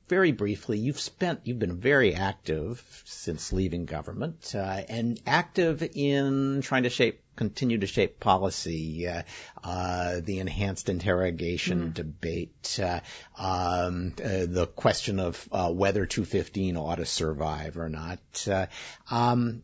very 0.07 0.31
briefly. 0.31 0.77
You've 0.77 0.99
spent 0.99 1.41
you've 1.45 1.59
been 1.59 1.77
very 1.79 2.13
active 2.13 2.83
since 3.05 3.51
leaving 3.53 3.85
government 3.85 4.53
uh, 4.55 4.81
and 4.89 5.19
active 5.25 5.81
in 5.95 6.61
trying 6.61 6.83
to 6.83 6.89
shape 6.89 7.21
continue 7.35 7.77
to 7.79 7.87
shape 7.87 8.19
policy, 8.19 9.07
uh, 9.07 9.23
uh, 9.63 10.19
the 10.21 10.39
enhanced 10.39 10.89
interrogation 10.89 11.91
debate, 11.93 12.79
uh, 12.81 12.99
um, 13.37 14.13
uh, 14.23 14.45
the 14.47 14.67
question 14.75 15.19
of 15.19 15.47
uh, 15.51 15.71
whether 15.71 16.05
215 16.05 16.77
ought 16.77 16.95
to 16.95 17.05
survive 17.05 17.77
or 17.77 17.89
not. 17.89 18.19
Uh, 18.49 18.67
um, 19.09 19.63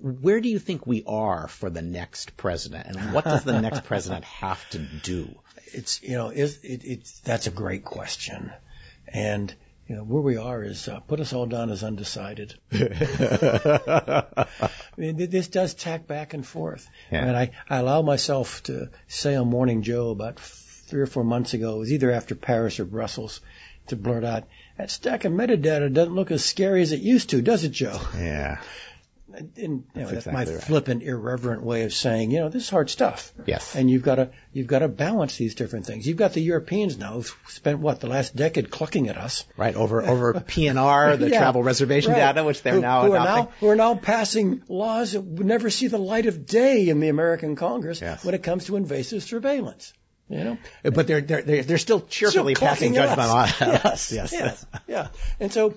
where 0.00 0.40
do 0.40 0.48
you 0.48 0.58
think 0.58 0.86
we 0.86 1.02
are 1.06 1.48
for 1.48 1.70
the 1.70 1.82
next 1.82 2.36
president, 2.36 2.86
and 2.86 3.12
what 3.12 3.24
does 3.24 3.42
the 3.44 3.60
next 3.60 3.84
president 3.84 4.24
have 4.24 4.68
to 4.70 4.78
do? 4.78 5.34
It's 5.72 6.02
you 6.02 6.16
know 6.16 6.30
is 6.30 6.58
it, 6.62 6.82
it's 6.84 7.20
that's 7.20 7.48
a 7.48 7.50
great 7.50 7.84
question, 7.84 8.52
and 9.08 9.52
you 9.88 9.96
know 9.96 10.04
where 10.04 10.20
we 10.20 10.36
are 10.36 10.62
is 10.62 10.86
uh, 10.86 11.00
put 11.00 11.18
us 11.18 11.32
all 11.32 11.46
down 11.46 11.70
as 11.70 11.82
undecided. 11.82 12.54
I 12.72 14.46
mean, 14.98 15.16
this 15.16 15.48
does 15.48 15.72
tack 15.72 16.06
back 16.06 16.34
and 16.34 16.46
forth. 16.46 16.86
Yeah. 17.10 17.22
I 17.22 17.24
mean, 17.24 17.34
I, 17.34 17.50
I 17.70 17.78
allow 17.78 18.02
myself 18.02 18.62
to 18.64 18.90
say 19.06 19.34
on 19.34 19.48
Morning 19.48 19.82
Joe 19.82 20.10
about 20.10 20.38
three 20.38 21.00
or 21.00 21.06
four 21.06 21.24
months 21.24 21.54
ago, 21.54 21.76
it 21.76 21.78
was 21.78 21.92
either 21.92 22.10
after 22.10 22.34
Paris 22.34 22.78
or 22.78 22.84
Brussels, 22.84 23.40
to 23.86 23.96
blurt 23.96 24.24
out, 24.24 24.44
that 24.76 24.90
stack 24.90 25.24
of 25.24 25.32
metadata 25.32 25.92
doesn't 25.92 26.14
look 26.14 26.30
as 26.30 26.44
scary 26.44 26.82
as 26.82 26.92
it 26.92 27.00
used 27.00 27.30
to, 27.30 27.40
does 27.40 27.64
it, 27.64 27.72
Joe? 27.72 27.98
Yeah. 28.14 28.60
And, 29.34 29.52
you 29.56 29.68
know, 29.68 29.82
That's 29.94 30.10
that's, 30.10 30.26
exactly 30.26 30.32
my 30.32 30.44
right. 30.58 30.64
flippant, 30.64 31.02
irreverent 31.02 31.62
way 31.62 31.82
of 31.82 31.92
saying, 31.92 32.30
you 32.30 32.38
know, 32.38 32.48
this 32.48 32.62
is 32.64 32.70
hard 32.70 32.88
stuff. 32.88 33.32
Yes. 33.46 33.76
And 33.76 33.90
you've 33.90 34.02
got 34.02 34.14
to 34.14 34.30
you've 34.52 34.66
got 34.66 34.78
to 34.78 34.88
balance 34.88 35.36
these 35.36 35.54
different 35.54 35.84
things. 35.84 36.06
You've 36.06 36.16
got 36.16 36.32
the 36.32 36.40
Europeans 36.40 36.96
now 36.96 37.12
who've 37.12 37.36
spent 37.48 37.78
what 37.80 38.00
the 38.00 38.06
last 38.06 38.34
decade 38.34 38.70
clucking 38.70 39.08
at 39.08 39.18
us. 39.18 39.44
Right 39.56 39.74
over 39.74 40.02
over 40.02 40.32
PNR, 40.48 41.18
the 41.18 41.28
Yeah. 41.30 41.38
travel 41.40 41.62
reservation 41.62 42.12
Right. 42.12 42.20
data, 42.20 42.42
which 42.42 42.62
they're 42.62 42.74
who, 42.74 42.80
now 42.80 43.02
who 43.04 43.12
adopting. 43.12 43.32
Are 43.32 43.36
now, 43.44 43.52
who 43.60 43.68
are 43.68 43.76
now 43.76 43.94
passing 43.96 44.62
laws 44.68 45.12
that 45.12 45.20
would 45.20 45.46
never 45.46 45.68
see 45.68 45.88
the 45.88 45.98
light 45.98 46.24
of 46.26 46.46
day 46.46 46.88
in 46.88 47.00
the 47.00 47.08
American 47.08 47.54
Congress 47.54 48.00
Yes. 48.00 48.24
when 48.24 48.34
it 48.34 48.42
comes 48.42 48.64
to 48.66 48.76
invasive 48.76 49.22
surveillance. 49.22 49.92
You 50.30 50.44
know, 50.44 50.58
but 50.82 51.06
they're 51.06 51.22
they're 51.22 51.62
they're, 51.62 51.78
still 51.78 52.02
cheerfully 52.02 52.54
Still 52.54 52.68
passing 52.68 52.92
judgment 52.92 53.30
on 53.30 53.38
us. 53.48 53.60
Yes, 54.12 54.12
yes. 54.32 54.32
yes, 54.32 54.66
yeah. 54.86 55.08
And 55.40 55.50
so 55.50 55.72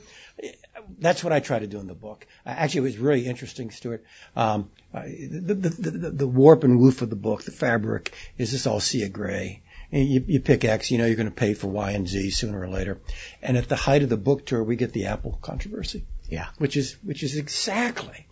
that's 0.99 1.23
what 1.23 1.33
I 1.33 1.39
try 1.39 1.59
to 1.59 1.67
do 1.67 1.79
in 1.79 1.87
the 1.87 1.93
book. 1.93 2.25
Uh, 2.45 2.49
Actually, 2.49 2.79
it 2.79 2.83
was 2.83 2.97
really 2.97 3.25
interesting, 3.25 3.71
Stewart. 3.71 4.03
Um, 4.35 4.69
the, 4.93 5.53
the, 5.55 5.69
the, 5.69 6.09
the 6.11 6.27
warp 6.27 6.63
and 6.63 6.79
woof 6.79 7.01
of 7.01 7.09
the 7.09 7.15
book, 7.15 7.43
the 7.43 7.51
fabric, 7.51 8.13
is 8.37 8.51
this 8.51 8.67
all 8.67 8.79
sea 8.79 9.03
of 9.03 9.13
gray. 9.13 9.63
And 9.91 10.07
you, 10.07 10.23
you 10.25 10.39
pick 10.39 10.63
X, 10.63 10.89
you 10.89 10.97
know 10.97 11.05
you're 11.05 11.17
going 11.17 11.27
to 11.29 11.35
pay 11.35 11.53
for 11.53 11.67
Y 11.67 11.91
and 11.91 12.07
Z 12.07 12.29
sooner 12.31 12.61
or 12.61 12.69
later. 12.69 13.01
And 13.41 13.57
at 13.57 13.67
the 13.67 13.75
height 13.75 14.03
of 14.03 14.09
the 14.09 14.17
book 14.17 14.45
tour, 14.45 14.63
we 14.63 14.77
get 14.77 14.93
the 14.93 15.07
Apple 15.07 15.37
controversy, 15.41 16.05
Yeah. 16.29 16.47
which 16.57 16.77
is 16.77 16.93
which 17.03 17.23
is 17.23 17.35
exactly 17.35 18.25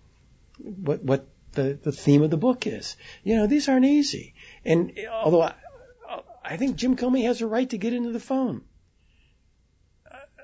what 0.57 1.03
what 1.03 1.27
the, 1.51 1.77
the 1.81 1.91
theme 1.91 2.21
of 2.23 2.29
the 2.29 2.37
book 2.37 2.65
is. 2.65 2.95
You 3.23 3.35
know, 3.35 3.47
these 3.47 3.67
aren't 3.67 3.85
easy. 3.85 4.35
And 4.63 4.97
although 5.11 5.41
I, 5.41 5.53
I 6.45 6.55
think 6.57 6.77
Jim 6.77 6.95
Comey 6.95 7.25
has 7.25 7.41
a 7.41 7.47
right 7.47 7.69
to 7.69 7.77
get 7.77 7.93
into 7.93 8.11
the 8.11 8.19
phone. 8.19 8.61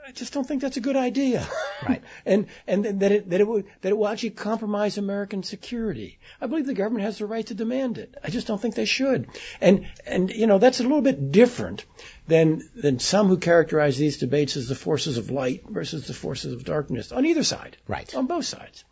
I 0.08 0.12
just 0.12 0.34
don't 0.34 0.47
think 0.47 0.62
that's 0.62 0.78
a 0.78 0.82
good 0.82 0.95
idea. 0.95 1.47
Right. 1.82 2.03
and 2.28 2.45
and 2.68 2.99
that 3.01 3.12
it 3.12 3.30
that 3.32 3.41
it 3.41 3.47
would 3.47 3.66
that 3.82 3.89
it 3.89 3.97
will 3.97 4.08
actually 4.08 4.32
compromise 4.32 4.99
American 4.99 5.41
security. 5.41 6.20
I 6.39 6.45
believe 6.45 6.68
the 6.68 6.76
government 6.76 7.06
has 7.06 7.18
the 7.18 7.26
right 7.26 7.45
to 7.47 7.56
demand 7.56 7.97
it. 7.97 8.14
I 8.24 8.30
just 8.30 8.45
don't 8.45 8.62
think 8.62 8.76
they 8.76 8.86
should. 8.86 9.28
And 9.62 9.88
and 10.06 10.30
you 10.30 10.45
know 10.45 10.60
that's 10.60 10.80
a 10.80 10.84
little 10.84 11.01
bit 11.01 11.32
different 11.32 11.86
than 12.28 12.62
than 12.76 12.99
some 12.99 13.28
who 13.30 13.38
characterize 13.38 13.97
these 13.97 14.18
debates 14.18 14.58
as 14.58 14.68
the 14.68 14.76
forces 14.76 15.18
of 15.18 15.32
light 15.32 15.64
versus 15.68 16.06
the 16.06 16.14
forces 16.14 16.53
of 16.53 16.64
darkness 16.64 17.12
on 17.12 17.26
either 17.26 17.43
side. 17.43 17.78
Right. 17.88 18.14
On 18.14 18.28
both 18.28 18.45
sides. 18.45 18.84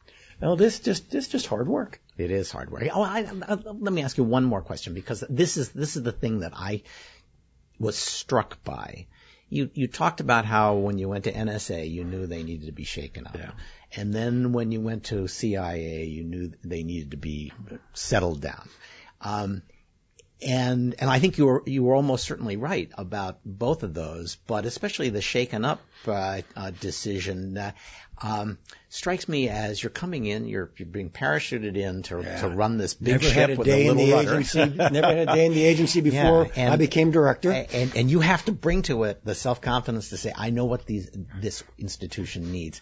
Well, 0.42 0.56
this 0.56 0.80
just 0.80 1.12
this 1.12 1.28
just 1.28 1.46
hard 1.46 1.68
work. 1.68 2.02
It 2.18 2.32
is 2.32 2.52
hard 2.52 2.72
work. 2.72 2.88
Oh, 2.92 3.04
I, 3.04 3.20
I, 3.20 3.54
let 3.54 3.94
me 3.94 4.02
ask 4.02 4.18
you 4.18 4.24
one 4.24 4.46
more 4.46 4.62
question 4.62 4.96
because 4.96 5.24
this 5.30 5.58
is 5.58 5.70
this 5.70 5.96
is 5.96 6.02
the 6.02 6.12
thing 6.12 6.40
that 6.40 6.54
I 6.56 6.82
was 7.80 7.98
struck 7.98 8.64
by 8.64 9.06
you 9.54 9.70
you 9.74 9.88
talked 9.88 10.20
about 10.20 10.46
how 10.46 10.76
when 10.76 10.98
you 10.98 11.08
went 11.10 11.26
to 11.26 11.32
NSA, 11.32 11.90
you 11.90 12.04
knew 12.04 12.26
they 12.28 12.44
needed 12.44 12.66
to 12.68 12.72
be 12.72 12.84
shaken 12.86 13.28
up, 13.28 13.38
Yeah. 13.38 13.52
and 13.96 14.14
then 14.14 14.52
when 14.54 14.72
you 14.72 14.82
went 14.82 15.06
to 15.06 15.28
CIA, 15.28 16.06
you 16.06 16.24
knew 16.24 16.52
they 16.64 16.84
needed 16.84 17.12
to 17.12 17.18
be 17.18 17.52
settled 17.94 18.42
down. 18.42 18.68
Um, 19.22 19.62
and 20.46 20.96
and 21.00 21.10
I 21.10 21.20
think 21.20 21.38
you 21.38 21.46
were 21.46 21.64
you 21.66 21.84
were 21.84 21.96
almost 21.96 22.26
certainly 22.26 22.58
right 22.58 22.92
about 22.98 23.40
both 23.46 23.84
of 23.84 23.94
those, 23.94 24.36
but 24.48 24.66
especially 24.66 25.10
the 25.10 25.22
shaken 25.22 25.66
up 25.66 25.82
uh, 26.08 26.42
uh, 26.56 26.72
decision 26.72 27.58
uh, 27.58 27.72
um, 28.22 28.58
strikes 28.90 29.28
me 29.28 29.50
as 29.50 29.82
you're 29.82 29.90
coming 29.90 30.26
in, 30.26 30.46
you're 30.48 30.72
you're 30.78 30.88
being 30.88 31.10
parachuted 31.10 31.76
in 31.78 32.04
to 32.04 32.22
Yeah. 32.22 32.42
to 32.42 32.50
run 32.50 32.78
this 32.78 32.94
big 32.94 33.14
Never 33.14 33.24
ship 33.24 33.34
had 33.34 33.50
a 33.52 33.56
with 33.56 33.66
day 33.68 33.88
a 33.88 33.92
in 33.92 33.98
the 33.98 34.12
rudder. 34.12 34.32
agency. 34.40 34.66
never 34.66 35.08
had 35.08 35.30
a 35.30 35.34
day 35.34 35.46
in 35.46 35.54
the 35.54 35.66
agency 35.66 36.02
before 36.10 36.46
Yeah, 36.46 36.52
and- 36.64 36.74
I 36.74 36.78
became 36.78 37.12
director. 37.12 37.52
And 37.52 37.96
and 37.96 38.12
you 38.12 38.20
have 38.20 38.46
to 38.46 38.52
bring 38.52 38.82
to 38.84 39.04
it 39.06 39.24
the 39.26 39.36
self 39.36 39.62
confidence 39.62 40.10
to 40.10 40.18
say, 40.18 40.34
I 40.36 40.50
know 40.52 40.66
what 40.66 40.86
these 40.86 41.10
this 41.40 41.64
institution 41.78 42.52
needs. 42.52 42.82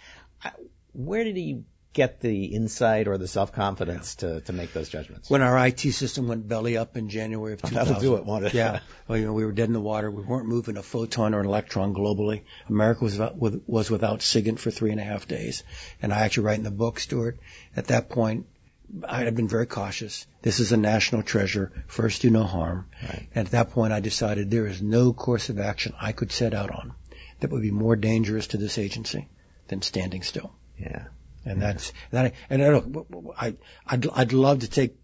Where 0.93 1.23
did 1.23 1.37
he 1.37 1.63
get 1.93 2.21
the 2.21 2.45
insight 2.45 3.07
or 3.07 3.17
the 3.17 3.27
self 3.27 3.51
confidence 3.51 4.15
to 4.15 4.41
to 4.41 4.53
make 4.53 4.73
those 4.73 4.89
judgments? 4.89 5.29
when 5.29 5.41
our 5.41 5.67
IT 5.67 5.79
system 5.79 6.27
went 6.27 6.47
belly 6.47 6.77
up 6.77 6.95
in 6.97 7.09
January 7.09 7.53
of 7.53 7.61
2000. 7.61 7.75
That'll 7.93 8.01
do 8.01 8.15
it, 8.15 8.25
won't 8.25 8.45
it? 8.45 8.53
Yeah. 8.53 8.79
Well, 9.07 9.17
you 9.17 9.25
know, 9.25 9.33
we 9.33 9.45
were 9.45 9.51
dead 9.51 9.67
in 9.67 9.73
the 9.73 9.81
water. 9.81 10.09
We 10.09 10.23
weren't 10.23 10.47
moving 10.47 10.77
a 10.77 10.83
photon 10.83 11.33
or 11.33 11.39
an 11.41 11.45
electron 11.45 11.93
globally. 11.93 12.43
America 12.69 13.03
was 13.03 13.13
without, 13.13 13.37
with- 13.37 13.61
was 13.67 13.89
without 13.91 14.19
SIGINT 14.21 14.59
for 14.59 14.71
three 14.71 14.91
and 14.91 14.99
a 14.99 15.03
half 15.03 15.27
days. 15.27 15.63
And 16.01 16.13
I 16.13 16.21
actually 16.21 16.45
write 16.45 16.57
in 16.59 16.63
the 16.63 16.71
book, 16.71 16.99
Stewart, 16.99 17.39
at 17.75 17.87
that 17.87 18.09
point, 18.09 18.45
I 19.07 19.23
had 19.23 19.35
been 19.35 19.47
very 19.47 19.67
cautious. 19.67 20.27
This 20.41 20.59
is 20.59 20.71
a 20.73 20.77
national 20.77 21.23
treasure. 21.23 21.71
First, 21.87 22.21
do 22.23 22.29
no 22.29 22.43
harm. 22.43 22.87
Right. 23.01 23.27
And 23.33 23.45
at 23.47 23.51
that 23.51 23.71
point, 23.71 23.93
I 23.93 24.01
decided 24.01 24.51
there 24.51 24.67
is 24.67 24.81
no 24.81 25.13
course 25.13 25.49
of 25.49 25.59
action 25.59 25.93
I 26.01 26.11
could 26.11 26.31
set 26.31 26.53
out 26.53 26.71
on 26.71 26.93
that 27.39 27.51
would 27.51 27.61
be 27.61 27.71
more 27.71 27.95
dangerous 27.95 28.47
to 28.47 28.57
this 28.57 28.77
agency 28.77 29.29
than 29.69 29.81
standing 29.81 30.23
still. 30.23 30.51
yeah. 30.77 31.05
And 31.45 31.61
that's 31.61 31.93
that. 32.11 32.33
And 32.49 32.63
I 32.63 32.69
look, 32.69 33.33
I 33.37 33.55
I'd, 33.85 34.07
I'd 34.09 34.33
love 34.33 34.59
to 34.59 34.69
take 34.69 34.95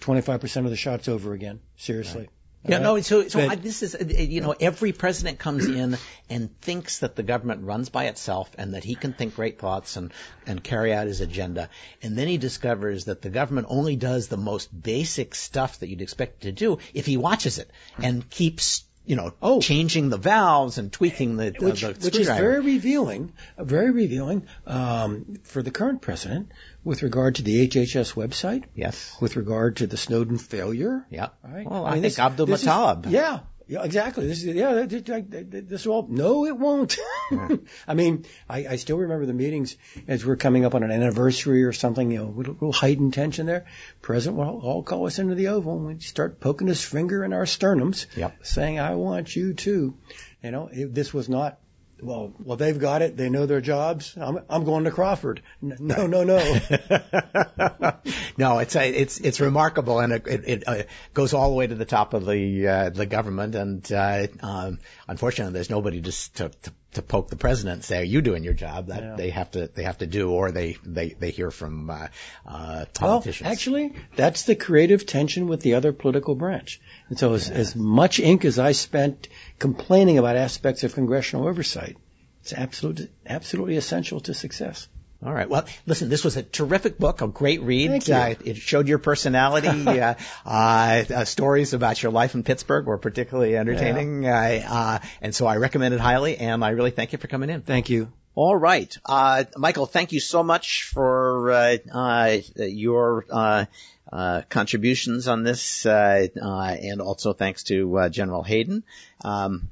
25% 0.00 0.64
of 0.64 0.70
the 0.70 0.76
shots 0.76 1.08
over 1.08 1.32
again. 1.32 1.60
Seriously. 1.76 2.28
Yeah, 2.68 2.78
no, 2.78 3.00
so, 3.00 3.28
so 3.28 3.48
I, 3.48 3.54
this 3.54 3.82
is, 3.82 3.94
uh, 3.94 4.04
you 4.04 4.40
know, 4.40 4.54
every 4.58 4.92
president 4.92 5.38
comes 5.38 5.66
in 5.68 5.96
and 6.28 6.60
thinks 6.60 6.98
that 6.98 7.14
the 7.14 7.22
government 7.22 7.64
runs 7.64 7.90
by 7.90 8.06
itself 8.06 8.50
and 8.58 8.74
that 8.74 8.82
he 8.82 8.94
can 8.94 9.12
think 9.12 9.36
great 9.36 9.58
thoughts 9.58 9.96
and, 9.96 10.12
and 10.46 10.62
carry 10.62 10.92
out 10.92 11.06
his 11.06 11.20
agenda. 11.20 11.68
And 12.02 12.18
then 12.18 12.26
he 12.26 12.38
discovers 12.38 13.04
that 13.04 13.22
the 13.22 13.30
government 13.30 13.68
only 13.70 13.94
does 13.94 14.26
the 14.28 14.36
most 14.36 14.68
basic 14.82 15.34
stuff 15.34 15.78
that 15.78 15.88
you'd 15.88 16.02
expect 16.02 16.44
it 16.44 16.46
to 16.46 16.52
do 16.52 16.78
if 16.92 17.06
he 17.06 17.16
watches 17.16 17.58
it 17.58 17.70
and 17.98 18.28
keeps, 18.28 18.84
you 19.06 19.16
know, 19.16 19.32
Oh. 19.40 19.60
changing 19.60 20.08
the 20.10 20.18
valves 20.18 20.78
and 20.78 20.92
tweaking 20.92 21.36
the, 21.36 21.54
the, 21.58 21.64
which, 21.64 21.80
the 21.82 21.88
which 21.88 22.16
is 22.18 22.26
very 22.26 22.60
revealing, 22.60 23.32
very 23.58 23.90
revealing 23.90 24.46
um, 24.66 25.38
for 25.44 25.62
the 25.62 25.70
current 25.70 26.02
president 26.02 26.50
with 26.84 27.02
regard 27.02 27.36
to 27.36 27.42
the 27.42 27.68
HHS 27.68 28.14
website, 28.14 28.64
Yes. 28.74 29.16
with 29.20 29.36
regard 29.36 29.76
to 29.76 29.86
the 29.86 29.96
Snowden 29.96 30.38
failure. 30.38 31.06
Yeah. 31.10 31.28
All 31.44 31.50
right. 31.50 31.70
Well, 31.70 31.86
I, 31.86 31.94
mean, 31.94 32.02
think 32.02 32.14
Abdulmutallab. 32.14 33.10
Yeah. 33.10 33.40
Yeah, 33.68 33.82
exactly. 33.82 34.28
This 34.28 34.44
is 34.44 34.54
yeah. 34.54 34.86
This 34.86 35.86
will 35.86 36.06
no, 36.08 36.46
it 36.46 36.56
won't. 36.56 36.96
I 37.88 37.94
mean, 37.94 38.24
I, 38.48 38.66
I 38.66 38.76
still 38.76 38.98
remember 38.98 39.26
the 39.26 39.32
meetings 39.32 39.76
as 40.06 40.24
we're 40.24 40.36
coming 40.36 40.64
up 40.64 40.76
on 40.76 40.84
an 40.84 40.92
anniversary 40.92 41.64
or 41.64 41.72
something. 41.72 42.12
You 42.12 42.18
know, 42.18 42.28
a 42.28 42.36
little 42.36 42.72
heightened 42.72 43.14
tension 43.14 43.46
there. 43.46 43.66
President 44.02 44.36
will 44.36 44.60
all 44.60 44.82
call 44.84 45.06
us 45.06 45.18
into 45.18 45.34
the 45.34 45.48
Oval 45.48 45.78
and 45.78 45.86
we 45.86 45.98
start 46.00 46.38
poking 46.38 46.68
his 46.68 46.84
finger 46.84 47.24
in 47.24 47.32
our 47.32 47.44
sternums, 47.44 48.06
Yep. 48.16 48.46
saying, 48.46 48.78
"I 48.78 48.94
want 48.94 49.34
you 49.34 49.52
too." 49.54 49.96
You 50.44 50.52
know, 50.52 50.68
it, 50.72 50.94
this 50.94 51.12
was 51.12 51.28
not. 51.28 51.58
Well, 52.00 52.34
well, 52.38 52.58
they've 52.58 52.78
got 52.78 53.00
it. 53.00 53.16
They 53.16 53.30
know 53.30 53.46
their 53.46 53.62
jobs. 53.62 54.16
I'm, 54.20 54.40
I'm 54.50 54.64
going 54.64 54.84
to 54.84 54.90
Crawford. 54.90 55.42
No, 55.62 56.06
no, 56.06 56.24
no. 56.24 56.36
no, 58.36 58.58
it's 58.58 58.76
a, 58.76 58.88
it's 58.88 59.18
it's 59.18 59.40
remarkable, 59.40 60.00
and 60.00 60.12
it 60.12 60.26
it, 60.26 60.44
it 60.46 60.64
uh, 60.66 60.82
goes 61.14 61.32
all 61.32 61.48
the 61.48 61.56
way 61.56 61.66
to 61.66 61.74
the 61.74 61.86
top 61.86 62.12
of 62.12 62.26
the 62.26 62.68
uh, 62.68 62.90
the 62.90 63.06
government. 63.06 63.54
And 63.54 63.90
uh, 63.90 64.26
um, 64.40 64.78
unfortunately, 65.08 65.54
there's 65.54 65.70
nobody 65.70 66.00
just 66.02 66.36
to, 66.36 66.50
to 66.50 66.72
to 66.94 67.02
poke 67.02 67.28
the 67.28 67.36
president 67.36 67.74
and 67.74 67.84
say, 67.84 68.00
"Are 68.00 68.04
you 68.04 68.22
doing 68.22 68.44
your 68.44 68.54
job?" 68.54 68.88
That 68.88 69.02
Yeah. 69.02 69.16
they 69.16 69.30
have 69.30 69.50
to 69.52 69.68
they 69.68 69.82
have 69.82 69.98
to 69.98 70.06
do, 70.06 70.30
or 70.30 70.50
they 70.50 70.76
they 70.84 71.10
they 71.10 71.30
hear 71.30 71.50
from 71.50 71.90
uh, 71.90 72.08
uh, 72.46 72.84
Well, 73.00 73.24
actually, 73.44 73.92
that's 74.16 74.44
the 74.44 74.54
creative 74.54 75.06
tension 75.06 75.46
with 75.46 75.60
the 75.60 75.74
other 75.74 75.92
political 75.92 76.34
branch. 76.34 76.80
And 77.08 77.18
so, 77.18 77.34
as, 77.34 77.50
as 77.50 77.76
much 77.76 78.18
ink 78.20 78.44
as 78.44 78.58
I 78.58 78.72
spent 78.72 79.28
complaining 79.58 80.18
about 80.18 80.36
aspects 80.36 80.84
of 80.84 80.94
congressional 80.94 81.46
oversight, 81.46 81.96
it's 82.42 82.52
absolutely 82.52 83.08
absolutely 83.26 83.76
essential 83.76 84.20
to 84.20 84.34
success. 84.34 84.88
All 85.26 85.34
right. 85.34 85.48
Well, 85.48 85.64
listen, 85.86 86.08
this 86.08 86.22
was 86.22 86.36
a 86.36 86.42
terrific 86.42 86.98
book, 86.98 87.20
a 87.20 87.26
great 87.26 87.60
read. 87.62 87.90
Thank 87.90 88.08
you. 88.08 88.14
Uh, 88.14 88.34
it 88.44 88.56
showed 88.56 88.86
your 88.86 88.98
personality. 88.98 89.68
uh, 89.86 90.14
uh, 90.46 91.24
stories 91.24 91.74
about 91.74 92.00
your 92.02 92.12
life 92.12 92.34
in 92.34 92.44
Pittsburgh 92.44 92.86
were 92.86 92.98
particularly 92.98 93.56
entertaining. 93.56 94.26
Uh, 94.26 94.62
uh, 94.68 94.98
and 95.20 95.34
so 95.34 95.46
I 95.46 95.56
recommend 95.56 95.94
it 95.94 96.00
highly, 96.00 96.36
and 96.36 96.64
I 96.64 96.70
really 96.70 96.92
thank 96.92 97.12
you 97.12 97.18
for 97.18 97.26
coming 97.26 97.50
in. 97.50 97.62
Thank 97.62 97.90
you. 97.90 98.12
All 98.36 98.54
right. 98.54 98.94
Uh, 99.04 99.44
Michael, 99.56 99.86
thank 99.86 100.12
you 100.12 100.20
so 100.20 100.42
much 100.42 100.84
for 100.84 101.50
uh, 101.50 101.76
uh, 101.90 102.36
your 102.56 103.24
uh, 103.30 103.64
uh, 104.12 104.42
contributions 104.48 105.26
on 105.26 105.42
this, 105.42 105.86
uh, 105.86 106.28
uh, 106.40 106.76
and 106.80 107.00
also 107.00 107.32
thanks 107.32 107.64
to 107.64 107.98
uh, 107.98 108.08
General 108.08 108.42
Hayden. 108.42 108.84
Um, 109.24 109.70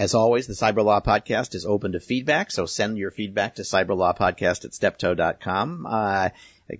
as 0.00 0.14
always, 0.14 0.46
the 0.46 0.54
Cyberlaw 0.54 1.04
Podcast 1.04 1.54
is 1.54 1.66
open 1.66 1.92
to 1.92 2.00
feedback, 2.00 2.50
so 2.50 2.64
send 2.64 2.96
your 2.96 3.10
feedback 3.10 3.56
to 3.56 3.62
cyberlawpodcast 3.62 4.64
at 4.64 4.72
steptoe.com. 4.72 5.86
Uh, 5.86 6.30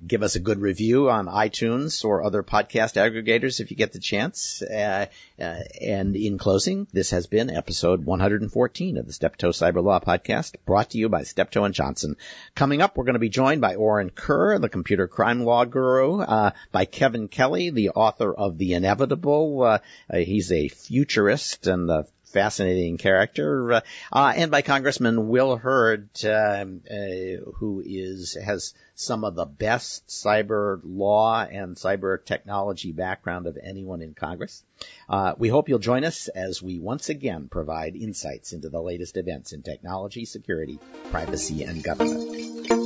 give 0.06 0.22
us 0.22 0.36
a 0.36 0.40
good 0.40 0.58
review 0.58 1.10
on 1.10 1.26
iTunes 1.26 2.02
or 2.02 2.22
other 2.24 2.42
podcast 2.42 2.94
aggregators 2.94 3.60
if 3.60 3.70
you 3.70 3.76
get 3.76 3.92
the 3.92 3.98
chance. 3.98 4.62
Uh, 4.62 5.04
uh, 5.38 5.58
and 5.82 6.16
in 6.16 6.38
closing, 6.38 6.86
this 6.94 7.10
has 7.10 7.26
been 7.26 7.50
episode 7.50 8.06
114 8.06 8.96
of 8.96 9.06
the 9.06 9.12
Steptoe 9.12 9.50
Cyberlaw 9.50 10.02
Podcast, 10.02 10.54
brought 10.64 10.88
to 10.90 10.98
you 10.98 11.10
by 11.10 11.24
Steptoe 11.24 11.64
and 11.64 11.74
Johnson. 11.74 12.16
Coming 12.54 12.80
up, 12.80 12.96
we're 12.96 13.04
going 13.04 13.12
to 13.12 13.18
be 13.18 13.28
joined 13.28 13.60
by 13.60 13.74
Orin 13.74 14.08
Kerr, 14.08 14.58
the 14.58 14.70
computer 14.70 15.08
crime 15.08 15.44
law 15.44 15.66
guru, 15.66 16.20
uh, 16.20 16.52
by 16.72 16.86
Kevin 16.86 17.28
Kelly, 17.28 17.68
the 17.68 17.90
author 17.90 18.32
of 18.32 18.56
The 18.56 18.72
Inevitable. 18.72 19.62
Uh, 19.62 19.78
he's 20.10 20.50
a 20.50 20.68
futurist 20.68 21.66
and 21.66 21.90
a 21.90 22.06
fascinating 22.30 22.98
character, 22.98 23.72
uh, 23.72 23.80
uh, 24.12 24.32
and 24.36 24.50
by 24.50 24.62
Congressman 24.62 25.28
Will 25.28 25.56
Hurd, 25.56 26.08
um, 26.24 26.80
uh, 26.90 27.50
who 27.56 27.82
is 27.84 28.36
has 28.42 28.74
some 28.94 29.24
of 29.24 29.34
the 29.34 29.46
best 29.46 30.06
cyber 30.08 30.80
law 30.84 31.42
and 31.42 31.76
cyber 31.76 32.22
technology 32.24 32.92
background 32.92 33.46
of 33.46 33.58
anyone 33.62 34.02
in 34.02 34.14
Congress. 34.14 34.62
Uh, 35.08 35.34
we 35.38 35.48
hope 35.48 35.68
you'll 35.68 35.78
join 35.78 36.04
us 36.04 36.28
as 36.28 36.62
we 36.62 36.78
once 36.78 37.08
again 37.08 37.48
provide 37.48 37.96
insights 37.96 38.52
into 38.52 38.68
the 38.68 38.80
latest 38.80 39.16
events 39.16 39.52
in 39.52 39.62
technology, 39.62 40.24
security, 40.24 40.78
privacy, 41.10 41.64
and 41.64 41.82
government. 41.82 42.79